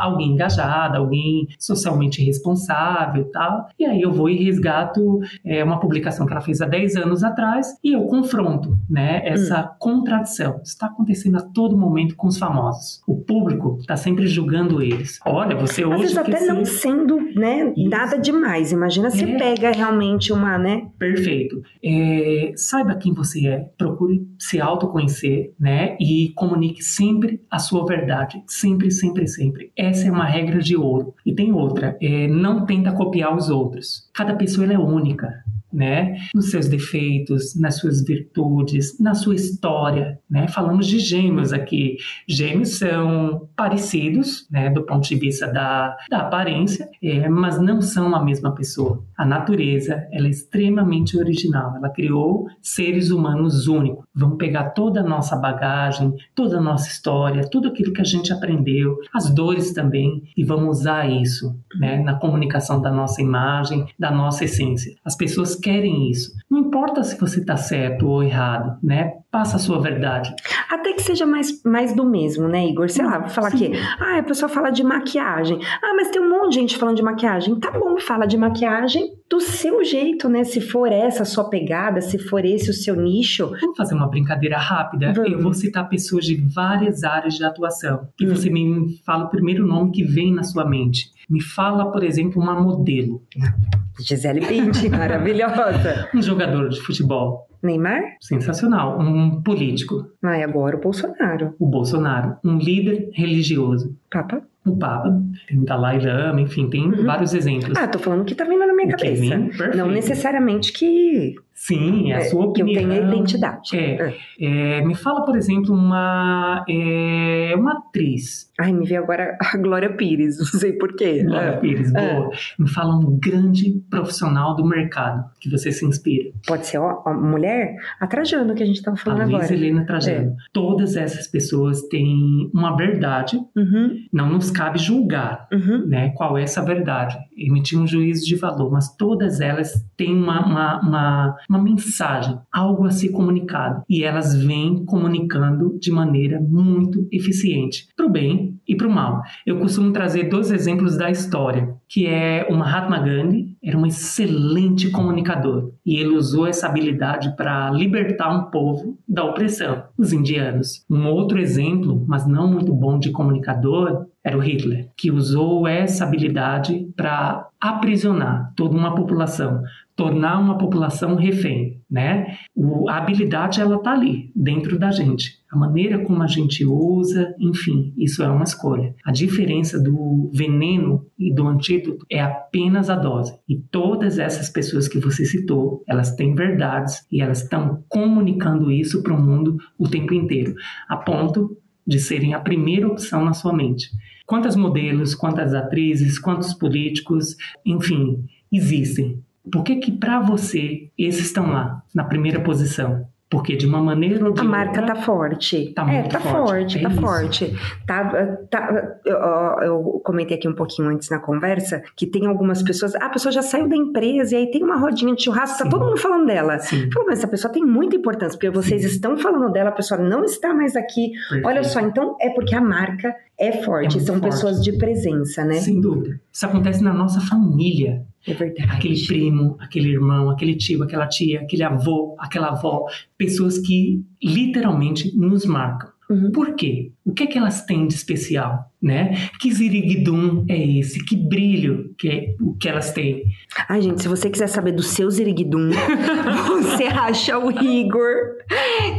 alguém 0.00 0.32
engajado, 0.32 0.96
alguém 0.96 1.48
socialmente 1.58 2.22
responsável 2.22 3.22
e 3.22 3.30
tal. 3.30 3.68
E 3.78 3.84
aí 3.84 4.00
eu 4.00 4.12
vou 4.12 4.28
e 4.28 4.42
resgato 4.42 5.20
é, 5.44 5.62
uma 5.62 5.80
publicação 5.80 6.26
que 6.26 6.32
ela 6.32 6.40
fez 6.40 6.60
há 6.60 6.66
10 6.66 6.96
anos 6.96 7.24
atrás 7.24 7.66
e 7.82 7.92
eu 7.92 8.02
confronto 8.06 8.76
né, 8.88 9.22
essa 9.24 9.62
hum. 9.62 9.76
contradição. 9.78 10.60
Está 10.62 10.86
acontecendo 10.86 11.38
a 11.38 11.42
todo 11.42 11.76
momento 11.76 12.16
com 12.16 12.26
os 12.26 12.38
famosos. 12.38 13.02
O 13.06 13.16
público 13.16 13.78
está 13.80 13.96
sempre 13.96 14.26
julgando 14.26 14.82
eles. 14.82 15.18
Olha, 15.24 15.56
você 15.56 15.84
hoje. 15.84 15.94
Às 15.94 16.00
vezes 16.00 16.18
até 16.18 16.46
não 16.46 16.64
sendo 16.64 17.16
né, 17.34 17.72
nada 17.76 18.18
demais. 18.18 18.72
Imagina 18.72 19.10
se 19.10 19.24
é. 19.24 19.38
pega 19.38 19.70
realmente 19.70 20.32
uma. 20.32 20.52
Né? 20.58 20.88
Perfeito. 20.98 21.62
É, 21.82 22.52
saiba 22.56 22.94
quem 22.94 23.12
você 23.12 23.46
é, 23.46 23.58
procure 23.76 24.26
se 24.38 24.60
autoconhecer 24.60 25.54
né, 25.58 25.96
e 25.98 26.32
comunique 26.36 26.82
sempre 26.82 27.40
a 27.50 27.58
sua 27.58 27.84
verdade. 27.86 28.42
Sempre, 28.46 28.81
sempre, 28.90 29.26
sempre. 29.26 29.72
Essa 29.76 30.08
é 30.08 30.10
uma 30.10 30.24
regra 30.24 30.60
de 30.60 30.76
ouro. 30.76 31.14
E 31.24 31.34
tem 31.34 31.52
outra: 31.52 31.96
é, 32.00 32.26
não 32.28 32.66
tenta 32.66 32.92
copiar 32.92 33.34
os 33.36 33.48
outros. 33.48 34.08
Cada 34.12 34.34
pessoa 34.34 34.72
é 34.72 34.78
única 34.78 35.42
né? 35.72 36.16
Nos 36.34 36.50
seus 36.50 36.68
defeitos, 36.68 37.58
nas 37.58 37.78
suas 37.78 38.04
virtudes, 38.04 38.98
na 38.98 39.14
sua 39.14 39.34
história, 39.34 40.18
né? 40.30 40.48
Falamos 40.48 40.86
de 40.86 40.98
gêmeos 40.98 41.52
aqui. 41.52 41.96
Gêmeos 42.28 42.78
são 42.78 43.48
parecidos, 43.56 44.46
né? 44.50 44.70
Do 44.70 44.84
ponto 44.84 45.08
de 45.08 45.16
vista 45.16 45.46
da, 45.46 45.96
da 46.10 46.18
aparência, 46.18 46.88
é, 47.02 47.28
mas 47.28 47.60
não 47.60 47.80
são 47.80 48.14
a 48.14 48.22
mesma 48.22 48.54
pessoa. 48.54 49.02
A 49.16 49.24
natureza, 49.24 50.06
ela 50.12 50.26
é 50.26 50.30
extremamente 50.30 51.16
original. 51.16 51.76
Ela 51.76 51.90
criou 51.90 52.46
seres 52.60 53.10
humanos 53.10 53.66
únicos. 53.66 54.04
Vamos 54.14 54.36
pegar 54.36 54.70
toda 54.70 55.00
a 55.00 55.04
nossa 55.04 55.36
bagagem, 55.36 56.14
toda 56.34 56.58
a 56.58 56.60
nossa 56.60 56.88
história, 56.88 57.48
tudo 57.48 57.68
aquilo 57.68 57.92
que 57.92 58.00
a 58.00 58.04
gente 58.04 58.32
aprendeu, 58.32 58.98
as 59.14 59.30
dores 59.34 59.72
também, 59.72 60.22
e 60.36 60.44
vamos 60.44 60.80
usar 60.80 61.08
isso, 61.08 61.56
né? 61.78 62.02
Na 62.02 62.14
comunicação 62.14 62.80
da 62.80 62.90
nossa 62.90 63.22
imagem, 63.22 63.86
da 63.98 64.10
nossa 64.10 64.44
essência. 64.44 64.94
As 65.04 65.16
pessoas 65.16 65.56
querem 65.62 66.10
isso. 66.10 66.32
Não 66.52 66.58
importa 66.58 67.02
se 67.02 67.18
você 67.18 67.40
está 67.40 67.56
certo 67.56 68.06
ou 68.06 68.22
errado, 68.22 68.78
né? 68.82 69.12
Passa 69.30 69.56
a 69.56 69.58
sua 69.58 69.80
verdade. 69.80 70.34
Até 70.70 70.92
que 70.92 71.00
seja 71.00 71.24
mais, 71.24 71.62
mais 71.64 71.96
do 71.96 72.04
mesmo, 72.04 72.46
né, 72.46 72.66
Igor? 72.66 72.90
Sei 72.90 73.02
lá, 73.02 73.20
vou 73.20 73.30
falar 73.30 73.52
Sim. 73.52 73.68
aqui. 73.68 73.78
Ah, 73.98 74.18
a 74.18 74.22
pessoa 74.22 74.50
fala 74.50 74.68
de 74.68 74.84
maquiagem. 74.84 75.58
Ah, 75.82 75.94
mas 75.96 76.10
tem 76.10 76.20
um 76.20 76.28
monte 76.28 76.50
de 76.50 76.60
gente 76.60 76.76
falando 76.76 76.96
de 76.96 77.02
maquiagem. 77.02 77.58
Tá 77.58 77.70
bom, 77.70 77.98
fala 77.98 78.26
de 78.26 78.36
maquiagem 78.36 79.14
do 79.30 79.40
seu 79.40 79.82
jeito, 79.82 80.28
né? 80.28 80.44
Se 80.44 80.60
for 80.60 80.92
essa 80.92 81.22
a 81.22 81.24
sua 81.24 81.48
pegada, 81.48 82.02
se 82.02 82.18
for 82.18 82.44
esse 82.44 82.68
o 82.68 82.74
seu 82.74 82.96
nicho. 82.96 83.48
Vamos 83.58 83.74
fazer 83.78 83.94
uma 83.94 84.06
brincadeira 84.06 84.58
rápida? 84.58 85.10
Vamos. 85.14 85.32
Eu 85.32 85.40
vou 85.40 85.54
citar 85.54 85.88
pessoas 85.88 86.26
de 86.26 86.36
várias 86.36 87.02
áreas 87.02 87.32
de 87.32 87.44
atuação. 87.44 88.08
E 88.20 88.26
hum. 88.26 88.28
você 88.28 88.50
me 88.50 89.00
fala 89.06 89.24
o 89.24 89.30
primeiro 89.30 89.66
nome 89.66 89.90
que 89.90 90.04
vem 90.04 90.34
na 90.34 90.42
sua 90.42 90.68
mente. 90.68 91.10
Me 91.30 91.40
fala, 91.40 91.90
por 91.90 92.04
exemplo, 92.04 92.42
uma 92.42 92.60
modelo. 92.60 93.22
Gisele 94.00 94.40
Bündchen, 94.40 94.90
maravilhosa. 94.90 96.08
Um 96.14 96.20
jogador 96.20 96.41
de 96.46 96.80
futebol. 96.80 97.46
Neymar? 97.62 98.02
Sensacional. 98.20 98.98
Um 98.98 99.40
político. 99.40 100.10
Ah, 100.22 100.38
e 100.38 100.42
agora 100.42 100.76
o 100.76 100.80
Bolsonaro. 100.80 101.54
O 101.58 101.66
Bolsonaro. 101.66 102.36
Um 102.44 102.58
líder 102.58 103.10
religioso. 103.12 103.96
Papa? 104.10 104.42
O 104.66 104.76
Papa. 104.76 105.20
Tem 105.48 105.58
o 105.58 105.64
Dalai 105.64 106.00
Lama, 106.00 106.40
enfim, 106.40 106.68
tem 106.68 106.84
uhum. 106.84 107.04
vários 107.04 107.34
exemplos. 107.34 107.76
Ah, 107.76 107.86
tô 107.86 107.98
falando 107.98 108.24
que 108.24 108.34
tá 108.34 108.44
vindo 108.44 108.64
na 108.66 108.74
minha 108.74 108.88
o 108.88 108.90
cabeça. 108.90 109.20
Vem, 109.20 109.50
Não 109.76 109.88
necessariamente 109.88 110.72
que 110.72 111.34
Sim, 111.64 112.10
é 112.10 112.16
a 112.16 112.20
sua 112.22 112.46
opinião. 112.46 112.82
Que 112.82 112.84
eu 112.84 112.88
tenho 112.88 113.08
identidade. 113.08 113.78
É. 113.78 114.16
é. 114.40 114.84
me 114.84 114.96
fala, 114.96 115.24
por 115.24 115.36
exemplo, 115.36 115.72
uma, 115.72 116.64
é, 116.68 117.54
uma 117.56 117.74
atriz. 117.74 118.50
Ai, 118.60 118.72
me 118.72 118.84
veio 118.84 119.00
agora 119.00 119.38
a 119.40 119.56
Glória 119.56 119.94
Pires, 119.96 120.38
não 120.52 120.60
sei 120.60 120.72
porquê. 120.72 121.22
Glória 121.22 121.50
é. 121.50 121.56
Pires, 121.58 121.92
boa. 121.92 122.30
Me 122.58 122.68
fala 122.68 122.96
um 122.96 123.16
grande 123.16 123.80
profissional 123.88 124.56
do 124.56 124.66
mercado 124.66 125.24
que 125.40 125.48
você 125.48 125.70
se 125.70 125.86
inspira. 125.86 126.32
Pode 126.48 126.66
ser 126.66 126.78
ó, 126.78 127.00
a 127.06 127.14
mulher? 127.14 127.76
A 128.00 128.08
Trajano, 128.08 128.56
que 128.56 128.62
a 128.64 128.66
gente 128.66 128.78
estava 128.78 128.96
falando 128.96 129.20
a 129.20 129.24
agora. 129.24 129.38
Luiz 129.38 129.50
Helena 129.52 129.86
Trajano. 129.86 130.30
É. 130.30 130.34
Todas 130.52 130.96
essas 130.96 131.28
pessoas 131.28 131.82
têm 131.82 132.50
uma 132.52 132.76
verdade. 132.76 133.36
Uhum. 133.56 133.98
Não 134.12 134.30
nos 134.30 134.50
cabe 134.50 134.80
julgar 134.80 135.46
uhum. 135.52 135.86
né, 135.86 136.12
qual 136.16 136.36
é 136.36 136.42
essa 136.42 136.64
verdade. 136.64 137.16
Emitir 137.38 137.78
um 137.78 137.86
juízo 137.86 138.26
de 138.26 138.34
valor, 138.34 138.68
mas 138.72 138.96
todas 138.96 139.40
elas 139.40 139.72
têm 139.96 140.12
uma, 140.12 140.44
uma, 140.44 141.36
uma 141.48 141.51
uma 141.52 141.62
mensagem, 141.62 142.38
algo 142.50 142.86
a 142.86 142.90
ser 142.90 143.10
comunicado. 143.10 143.82
E 143.88 144.02
elas 144.02 144.34
vêm 144.34 144.84
comunicando 144.86 145.78
de 145.78 145.92
maneira 145.92 146.40
muito 146.40 147.06
eficiente, 147.12 147.86
para 147.94 148.06
o 148.06 148.10
bem 148.10 148.58
e 148.66 148.74
para 148.74 148.88
o 148.88 148.90
mal. 148.90 149.20
Eu 149.46 149.58
costumo 149.58 149.92
trazer 149.92 150.30
dois 150.30 150.50
exemplos 150.50 150.96
da 150.96 151.10
história, 151.10 151.74
que 151.86 152.06
é 152.06 152.46
o 152.48 152.54
Mahatma 152.54 152.98
Gandhi, 152.98 153.54
era 153.62 153.76
um 153.76 153.84
excelente 153.84 154.90
comunicador 154.90 155.72
e 155.84 155.96
ele 155.96 156.16
usou 156.16 156.46
essa 156.46 156.66
habilidade 156.66 157.36
para 157.36 157.70
libertar 157.70 158.34
um 158.34 158.50
povo 158.50 158.98
da 159.06 159.24
opressão, 159.24 159.84
os 159.98 160.12
indianos. 160.12 160.84
Um 160.88 161.06
outro 161.06 161.38
exemplo, 161.38 162.04
mas 162.08 162.26
não 162.26 162.50
muito 162.50 162.72
bom 162.72 162.98
de 162.98 163.10
comunicador, 163.10 164.06
era 164.24 164.38
o 164.38 164.40
Hitler, 164.40 164.88
que 164.96 165.10
usou 165.10 165.66
essa 165.66 166.04
habilidade 166.04 166.88
para 166.96 167.48
aprisionar 167.60 168.52
toda 168.56 168.76
uma 168.76 168.94
população, 168.94 169.62
tornar 169.94 170.38
uma 170.38 170.56
população 170.56 171.14
refém, 171.16 171.80
né? 171.90 172.36
O, 172.54 172.88
a 172.88 172.96
habilidade 172.96 173.60
ela 173.60 173.78
tá 173.82 173.92
ali 173.92 174.32
dentro 174.34 174.78
da 174.78 174.90
gente. 174.90 175.42
A 175.50 175.56
maneira 175.56 175.98
como 175.98 176.22
a 176.22 176.26
gente 176.26 176.64
usa, 176.64 177.34
enfim, 177.38 177.92
isso 177.98 178.22
é 178.22 178.28
uma 178.28 178.44
escolha. 178.44 178.94
A 179.04 179.12
diferença 179.12 179.78
do 179.78 180.30
veneno 180.32 181.04
e 181.18 181.34
do 181.34 181.46
antídoto 181.46 182.06
é 182.10 182.20
apenas 182.20 182.88
a 182.88 182.96
dose. 182.96 183.34
E 183.46 183.58
todas 183.70 184.18
essas 184.18 184.48
pessoas 184.48 184.88
que 184.88 184.98
você 184.98 185.24
citou, 185.26 185.82
elas 185.86 186.14
têm 186.14 186.34
verdades 186.34 187.06
e 187.12 187.20
elas 187.20 187.42
estão 187.42 187.84
comunicando 187.88 188.70
isso 188.72 189.02
para 189.02 189.14
o 189.14 189.20
mundo 189.20 189.58
o 189.78 189.88
tempo 189.88 190.14
inteiro, 190.14 190.54
a 190.88 190.96
ponto 190.96 191.56
de 191.86 191.98
serem 191.98 192.32
a 192.32 192.40
primeira 192.40 192.88
opção 192.88 193.24
na 193.24 193.34
sua 193.34 193.52
mente. 193.52 193.90
Quantas 194.24 194.56
modelos, 194.56 195.14
quantas 195.14 195.52
atrizes, 195.52 196.18
quantos 196.18 196.54
políticos, 196.54 197.36
enfim, 197.66 198.24
existem. 198.50 199.22
Por 199.50 199.64
que 199.64 199.76
que 199.76 199.92
para 199.92 200.20
você 200.20 200.90
esses 200.96 201.26
estão 201.26 201.50
lá, 201.50 201.82
na 201.94 202.04
primeira 202.04 202.40
posição? 202.40 203.06
Porque 203.32 203.56
de 203.56 203.66
uma 203.66 203.80
maneira 203.80 204.22
ou 204.26 204.30
de 204.34 204.42
A 204.42 204.44
marca 204.44 204.82
tá 204.82 204.94
forte. 204.94 205.72
Tá 205.74 205.86
muito 205.86 206.04
é, 206.04 206.08
tá 206.10 206.20
forte, 206.20 206.34
forte 206.34 206.78
é 206.78 206.82
tá 206.82 206.88
isso. 206.90 207.00
forte. 207.00 207.56
Tá, 207.86 208.36
tá, 208.50 208.96
eu, 209.06 209.16
eu, 209.62 210.00
comentei 210.04 210.36
aqui 210.36 210.46
um 210.46 210.54
pouquinho 210.54 210.90
antes 210.90 211.08
na 211.08 211.18
conversa 211.18 211.82
que 211.96 212.06
tem 212.06 212.26
algumas 212.26 212.62
pessoas. 212.62 212.94
Ah, 212.94 213.06
a 213.06 213.08
pessoa 213.08 213.32
já 213.32 213.40
saiu 213.40 213.66
da 213.66 213.74
empresa 213.74 214.34
e 214.34 214.38
aí 214.38 214.50
tem 214.50 214.62
uma 214.62 214.76
rodinha 214.76 215.14
de 215.14 215.24
churrasco, 215.24 215.56
Sim. 215.56 215.64
tá 215.64 215.70
todo 215.70 215.86
mundo 215.86 215.96
falando 215.96 216.26
dela. 216.26 216.58
Sim. 216.58 216.90
Falou, 216.92 217.08
mas 217.08 217.20
essa 217.20 217.28
pessoa 217.28 217.50
tem 217.50 217.64
muita 217.64 217.96
importância, 217.96 218.38
porque 218.38 218.50
vocês 218.50 218.82
Sim. 218.82 218.88
estão 218.88 219.16
falando 219.16 219.50
dela, 219.50 219.70
a 219.70 219.72
pessoa 219.72 219.98
não 219.98 220.24
está 220.24 220.52
mais 220.52 220.76
aqui. 220.76 221.12
Perfeito. 221.12 221.48
Olha 221.48 221.64
só, 221.64 221.80
então 221.80 222.18
é 222.20 222.28
porque 222.28 222.54
a 222.54 222.60
marca 222.60 223.16
é 223.40 223.50
forte, 223.62 223.96
é 223.96 224.00
são 224.00 224.16
forte. 224.16 224.30
pessoas 224.30 224.62
de 224.62 224.72
presença, 224.76 225.42
né? 225.42 225.54
Sem 225.54 225.80
dúvida. 225.80 226.20
Isso 226.30 226.44
acontece 226.44 226.84
na 226.84 226.92
nossa 226.92 227.18
família. 227.22 228.04
É 228.26 228.34
verdade. 228.34 228.70
Aquele 228.70 229.06
primo, 229.06 229.56
aquele 229.60 229.90
irmão, 229.90 230.30
aquele 230.30 230.56
tio, 230.56 230.82
aquela 230.82 231.06
tia, 231.08 231.40
aquele 231.40 231.62
avô, 231.62 232.16
aquela 232.18 232.48
avó, 232.48 232.86
pessoas 233.18 233.58
que 233.58 234.04
literalmente 234.22 235.16
nos 235.16 235.44
marcam. 235.44 235.91
Uhum. 236.12 236.30
Por 236.30 236.54
quê? 236.54 236.92
O 237.04 237.12
que 237.12 237.22
é 237.22 237.26
que 237.26 237.38
elas 237.38 237.64
têm 237.64 237.86
de 237.86 237.94
especial, 237.94 238.70
né? 238.80 239.14
Que 239.40 239.50
ziriguidum 239.52 240.44
é 240.48 240.78
esse? 240.78 241.02
Que 241.04 241.16
brilho 241.16 241.94
que 241.96 242.08
é 242.08 242.34
o 242.38 242.54
que 242.54 242.68
elas 242.68 242.92
têm? 242.92 243.24
Ai, 243.68 243.80
gente, 243.80 244.02
se 244.02 244.08
você 244.08 244.28
quiser 244.28 244.48
saber 244.48 244.72
do 244.72 244.82
seu 244.82 245.10
ziriguidum, 245.10 245.70
você 246.60 246.84
acha 246.84 247.38
o 247.38 247.50
Igor, 247.50 248.36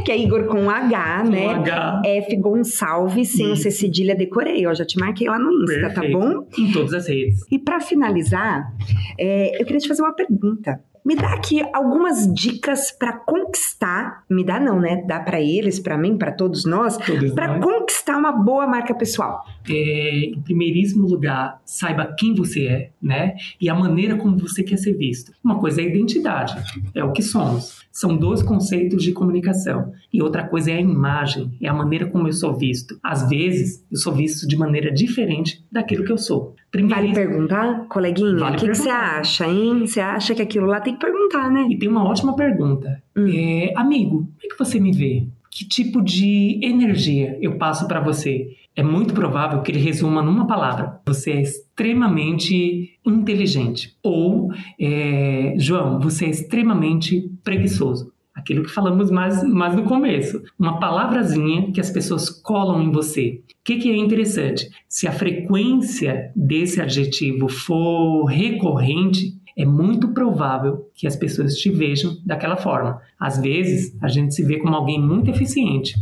que 0.04 0.10
é 0.10 0.18
Igor 0.18 0.46
com 0.46 0.68
H, 0.68 1.22
com 1.22 1.30
né? 1.30 1.46
H. 1.46 2.02
F 2.04 2.36
Gonçalves, 2.36 3.28
sem 3.28 3.52
o 3.52 3.56
C 3.56 3.70
cedilha, 3.70 4.16
decorei, 4.16 4.66
ó, 4.66 4.74
já 4.74 4.84
te 4.84 4.98
marquei 4.98 5.28
lá 5.28 5.38
no 5.38 5.52
Insta, 5.62 5.80
tá 5.94 6.00
Perfeito. 6.00 6.18
tá 6.18 6.26
bom? 6.26 6.48
Em 6.58 6.72
todas 6.72 6.92
as 6.94 7.08
redes. 7.08 7.40
E 7.50 7.58
para 7.58 7.80
finalizar, 7.80 8.72
é, 9.18 9.60
eu 9.60 9.64
queria 9.64 9.80
te 9.80 9.86
fazer 9.88 10.02
uma 10.02 10.14
pergunta 10.14 10.80
me 11.04 11.14
dá 11.14 11.34
aqui 11.34 11.60
algumas 11.72 12.32
dicas 12.32 12.90
para 12.90 13.12
conquistar, 13.12 14.24
me 14.30 14.42
dá 14.42 14.58
não, 14.58 14.80
né? 14.80 15.04
Dá 15.06 15.20
para 15.20 15.40
eles, 15.40 15.78
para 15.78 15.98
mim, 15.98 16.16
para 16.16 16.32
todos 16.32 16.64
nós, 16.64 16.96
para 17.34 17.60
conquistar 17.60 18.16
uma 18.16 18.32
boa 18.32 18.66
marca 18.66 18.94
pessoal. 18.94 19.44
É, 19.68 20.26
em 20.26 20.40
primeiríssimo 20.40 21.06
lugar, 21.06 21.60
saiba 21.64 22.14
quem 22.18 22.34
você 22.34 22.66
é, 22.66 22.90
né? 23.02 23.36
E 23.60 23.68
a 23.68 23.74
maneira 23.74 24.16
como 24.16 24.38
você 24.38 24.62
quer 24.62 24.78
ser 24.78 24.94
visto. 24.94 25.32
Uma 25.44 25.58
coisa 25.58 25.82
é 25.82 25.84
a 25.84 25.88
identidade, 25.88 26.56
é 26.94 27.04
o 27.04 27.12
que 27.12 27.22
somos. 27.22 27.84
São 27.92 28.16
dois 28.16 28.42
conceitos 28.42 29.02
de 29.02 29.12
comunicação. 29.12 29.92
E 30.12 30.22
outra 30.22 30.42
coisa 30.46 30.70
é 30.70 30.76
a 30.76 30.80
imagem, 30.80 31.52
é 31.60 31.68
a 31.68 31.74
maneira 31.74 32.06
como 32.06 32.26
eu 32.26 32.32
sou 32.32 32.56
visto. 32.56 32.98
Às 33.02 33.28
vezes, 33.28 33.84
eu 33.90 33.98
sou 33.98 34.12
visto 34.12 34.48
de 34.48 34.56
maneira 34.56 34.90
diferente 34.90 35.64
daquilo 35.70 36.04
que 36.04 36.12
eu 36.12 36.18
sou. 36.18 36.54
Vale 36.82 37.14
perguntar, 37.14 37.86
coleguinha? 37.88 38.38
Vale 38.38 38.56
o 38.56 38.58
que, 38.58 38.68
que, 38.68 38.74
você 38.74 38.88
acha, 38.88 39.46
hein? 39.46 39.86
Você 39.86 40.00
acha 40.00 40.34
que 40.34 40.42
aquilo 40.42 40.66
lá 40.66 40.80
tem 40.80 40.94
que 40.94 41.00
perguntar, 41.00 41.50
né? 41.50 41.66
E 41.70 41.78
tem 41.78 41.88
uma 41.88 42.04
ótima 42.04 42.34
pergunta. 42.34 43.02
Hum. 43.16 43.28
É, 43.32 43.72
amigo, 43.76 44.18
como 44.18 44.38
é 44.44 44.48
que 44.48 44.58
você 44.58 44.80
me 44.80 44.92
vê? 44.92 45.26
Que 45.50 45.64
tipo 45.64 46.02
de 46.02 46.58
energia 46.62 47.38
eu 47.40 47.56
passo 47.56 47.86
para 47.86 48.00
você? 48.00 48.56
É 48.74 48.82
muito 48.82 49.14
provável 49.14 49.62
que 49.62 49.70
ele 49.70 49.78
resuma 49.78 50.20
numa 50.20 50.48
palavra: 50.48 51.00
você 51.06 51.30
é 51.30 51.40
extremamente 51.40 52.98
inteligente. 53.06 53.96
Ou, 54.02 54.50
é, 54.80 55.54
João, 55.56 56.00
você 56.00 56.26
é 56.26 56.30
extremamente 56.30 57.30
preguiçoso. 57.44 58.12
Aquilo 58.44 58.62
que 58.62 58.70
falamos 58.70 59.10
mais, 59.10 59.42
mais 59.42 59.74
no 59.74 59.84
começo. 59.84 60.42
Uma 60.58 60.78
palavrazinha 60.78 61.72
que 61.72 61.80
as 61.80 61.90
pessoas 61.90 62.28
colam 62.28 62.82
em 62.82 62.92
você. 62.92 63.40
O 63.48 63.64
que, 63.64 63.78
que 63.78 63.90
é 63.90 63.96
interessante? 63.96 64.68
Se 64.86 65.08
a 65.08 65.12
frequência 65.12 66.30
desse 66.36 66.78
adjetivo 66.78 67.48
for 67.48 68.26
recorrente, 68.26 69.32
é 69.56 69.64
muito 69.64 70.08
provável 70.08 70.83
que 70.94 71.06
as 71.06 71.16
pessoas 71.16 71.56
te 71.56 71.70
vejam 71.70 72.16
daquela 72.24 72.56
forma. 72.56 73.00
Às 73.18 73.38
vezes, 73.38 73.96
a 74.00 74.08
gente 74.08 74.34
se 74.34 74.44
vê 74.44 74.58
como 74.58 74.74
alguém 74.74 75.00
muito 75.00 75.30
eficiente, 75.30 75.94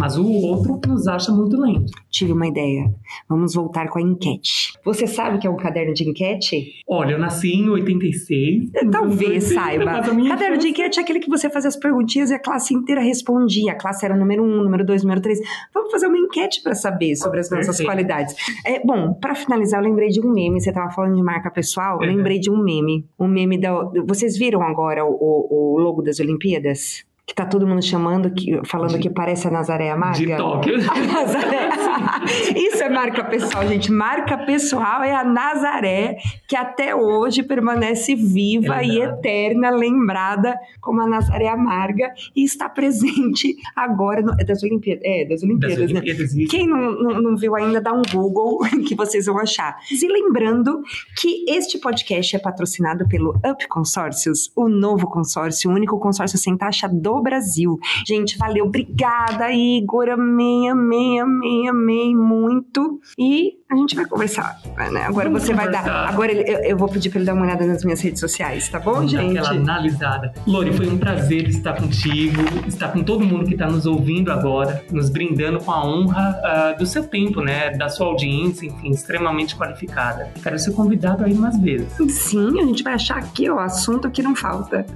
mas 0.00 0.16
o 0.16 0.24
outro 0.24 0.80
nos 0.86 1.08
acha 1.08 1.32
muito 1.32 1.60
lento. 1.60 1.92
Tive 2.08 2.32
uma 2.32 2.46
ideia. 2.46 2.92
Vamos 3.28 3.54
voltar 3.54 3.88
com 3.88 3.98
a 3.98 4.02
enquete. 4.02 4.72
Você 4.84 5.06
sabe 5.06 5.36
o 5.36 5.40
que 5.40 5.46
é 5.46 5.50
um 5.50 5.56
caderno 5.56 5.92
de 5.92 6.08
enquete? 6.08 6.72
Olha, 6.88 7.12
eu 7.12 7.18
nasci 7.18 7.52
em 7.52 7.68
86. 7.68 8.70
Talvez 8.92 9.44
saiba. 9.44 9.84
Caderno 9.84 10.58
de 10.58 10.68
enquete 10.68 11.00
é 11.00 11.02
aquele 11.02 11.18
que 11.18 11.28
você 11.28 11.50
fazia 11.50 11.68
as 11.68 11.76
perguntinhas 11.76 12.30
e 12.30 12.34
a 12.34 12.38
classe 12.38 12.74
inteira 12.74 13.00
respondia. 13.00 13.72
A 13.72 13.74
classe 13.74 14.04
era 14.04 14.16
número 14.16 14.42
um, 14.42 14.62
número 14.62 14.84
dois, 14.86 15.02
número 15.02 15.20
três. 15.20 15.40
Vamos 15.74 15.90
fazer 15.90 16.06
uma 16.06 16.18
enquete 16.18 16.62
para 16.62 16.74
saber 16.74 17.16
sobre 17.16 17.40
as 17.40 17.50
nossas 17.50 17.76
Perfeito. 17.76 17.88
qualidades. 17.88 18.36
É, 18.64 18.84
bom, 18.84 19.14
para 19.14 19.34
finalizar, 19.34 19.82
eu 19.82 19.88
lembrei 19.88 20.08
de 20.08 20.20
um 20.20 20.32
meme. 20.32 20.60
Você 20.60 20.70
estava 20.70 20.90
falando 20.90 21.16
de 21.16 21.22
marca 21.22 21.50
pessoal, 21.50 22.00
eu 22.00 22.08
uhum. 22.08 22.16
lembrei 22.16 22.38
de 22.38 22.50
um 22.50 22.62
meme. 22.62 23.04
Um 23.18 23.26
meme 23.26 23.60
da. 23.60 23.72
Vocês 24.06 24.37
viram 24.38 24.62
agora 24.62 25.04
o, 25.04 25.74
o 25.74 25.78
logo 25.78 26.02
das 26.02 26.20
Olimpíadas? 26.20 27.06
que 27.28 27.34
tá 27.34 27.44
todo 27.44 27.66
mundo 27.66 27.82
chamando, 27.82 28.30
que, 28.30 28.58
falando 28.64 28.94
de, 28.94 29.00
que 29.00 29.10
parece 29.10 29.46
a 29.46 29.50
Nazaré 29.50 29.90
Amarga. 29.90 30.18
De 30.18 30.34
Tóquio. 30.34 30.76
A 30.90 30.98
Nazaré. 30.98 31.68
Isso 32.56 32.82
é 32.82 32.88
marca 32.88 33.24
pessoal, 33.24 33.66
gente. 33.66 33.90
Marca 33.90 34.38
pessoal 34.38 35.02
é 35.02 35.14
a 35.14 35.24
Nazaré, 35.24 36.16
que 36.46 36.56
até 36.56 36.94
hoje 36.94 37.42
permanece 37.42 38.14
viva 38.14 38.82
é 38.82 38.86
e 38.86 39.00
eterna, 39.00 39.70
lembrada 39.70 40.58
como 40.80 41.00
a 41.00 41.06
Nazaré 41.06 41.48
Amarga, 41.48 42.12
e 42.34 42.44
está 42.44 42.68
presente 42.68 43.56
agora 43.74 44.22
no, 44.22 44.32
é 44.38 44.44
das 44.44 44.62
Olimpíadas. 44.62 45.02
É, 45.04 45.24
das 45.24 45.42
Olimpíadas, 45.42 45.78
das 45.78 45.90
Olimpíadas 45.90 46.34
né? 46.34 46.44
Quem 46.48 46.66
não, 46.66 46.92
não, 46.92 47.22
não, 47.22 47.36
viu 47.36 47.54
ainda, 47.54 47.80
dá 47.80 47.92
um 47.92 48.02
Google 48.12 48.60
que 48.86 48.94
vocês 48.94 49.26
vão 49.26 49.38
achar. 49.38 49.76
E 49.90 50.08
lembrando 50.08 50.82
que 51.16 51.44
este 51.48 51.78
podcast 51.78 52.36
é 52.36 52.38
patrocinado 52.38 53.06
pelo 53.08 53.30
Up 53.44 53.66
Consórcios, 53.68 54.50
o 54.56 54.68
novo 54.68 55.06
consórcio, 55.08 55.70
o 55.70 55.74
único 55.74 55.98
consórcio 55.98 56.38
sem 56.38 56.56
taxa 56.56 56.88
do 56.88 57.20
Brasil. 57.20 57.78
Gente, 58.06 58.38
valeu, 58.38 58.66
obrigada, 58.66 59.52
Igor. 59.52 60.08
Amei, 60.08 60.68
amei, 60.68 61.20
amei, 61.20 61.68
amei 61.88 62.14
muito. 62.14 63.00
E 63.18 63.54
a 63.70 63.76
gente 63.76 63.96
vai 63.96 64.04
conversar, 64.04 64.60
né? 64.92 65.04
Agora 65.04 65.28
Vamos 65.28 65.42
você 65.42 65.52
conversar. 65.52 65.82
vai 65.82 65.90
dar. 65.90 66.08
Agora 66.08 66.32
eu, 66.32 66.58
eu, 66.64 66.76
vou 66.76 66.88
pedir 66.88 67.08
pra 67.08 67.18
ele 67.18 67.26
dar 67.26 67.34
uma 67.34 67.44
olhada 67.44 67.66
nas 67.66 67.82
minas 67.82 68.00
redes 68.00 68.20
sociais, 68.20 68.68
tá 68.68 68.78
bom, 68.78 68.94
Vamos 68.94 69.10
gente? 69.10 69.34
Dar 69.34 69.40
aquela 69.40 69.60
analisada. 69.60 70.32
Lori, 70.46 70.72
foi 70.72 70.88
um 70.88 70.98
prazer 70.98 71.48
estar 71.48 71.74
contigo, 71.74 72.42
estar 72.66 72.88
com 72.92 73.02
todo 73.02 73.24
mundo 73.24 73.46
que 73.46 73.54
está 73.54 73.66
nos 73.66 73.86
ouvindo 73.86 74.30
agora, 74.30 74.84
nos 74.90 75.08
brindando 75.08 75.58
com 75.60 75.70
a 75.70 75.84
honra 75.84 76.74
uh, 76.74 76.78
do 76.78 76.86
seu 76.86 77.04
tempo, 77.04 77.40
né? 77.40 77.70
Da 77.70 77.88
sua 77.88 78.06
audiência, 78.06 78.66
enfim, 78.66 78.90
extremamente 78.90 79.56
qualificada. 79.56 80.30
Quero 80.42 80.58
ser 80.58 80.72
convidado 80.72 81.24
aí 81.24 81.34
mais 81.34 81.58
vezes. 81.58 81.88
Sim, 82.12 82.60
a 82.60 82.64
gente 82.64 82.82
vai 82.82 82.94
achar 82.94 83.18
aqui, 83.18 83.48
ó, 83.48 83.58
assunto 83.58 84.10
que 84.10 84.22
não 84.22 84.34
falta. 84.34 84.86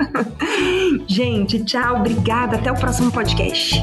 gente, 1.07 1.65
tchau, 1.65 1.97
obrigada. 1.97 2.57
Até 2.57 2.71
o 2.71 2.75
próximo 2.75 3.11
podcast. 3.11 3.83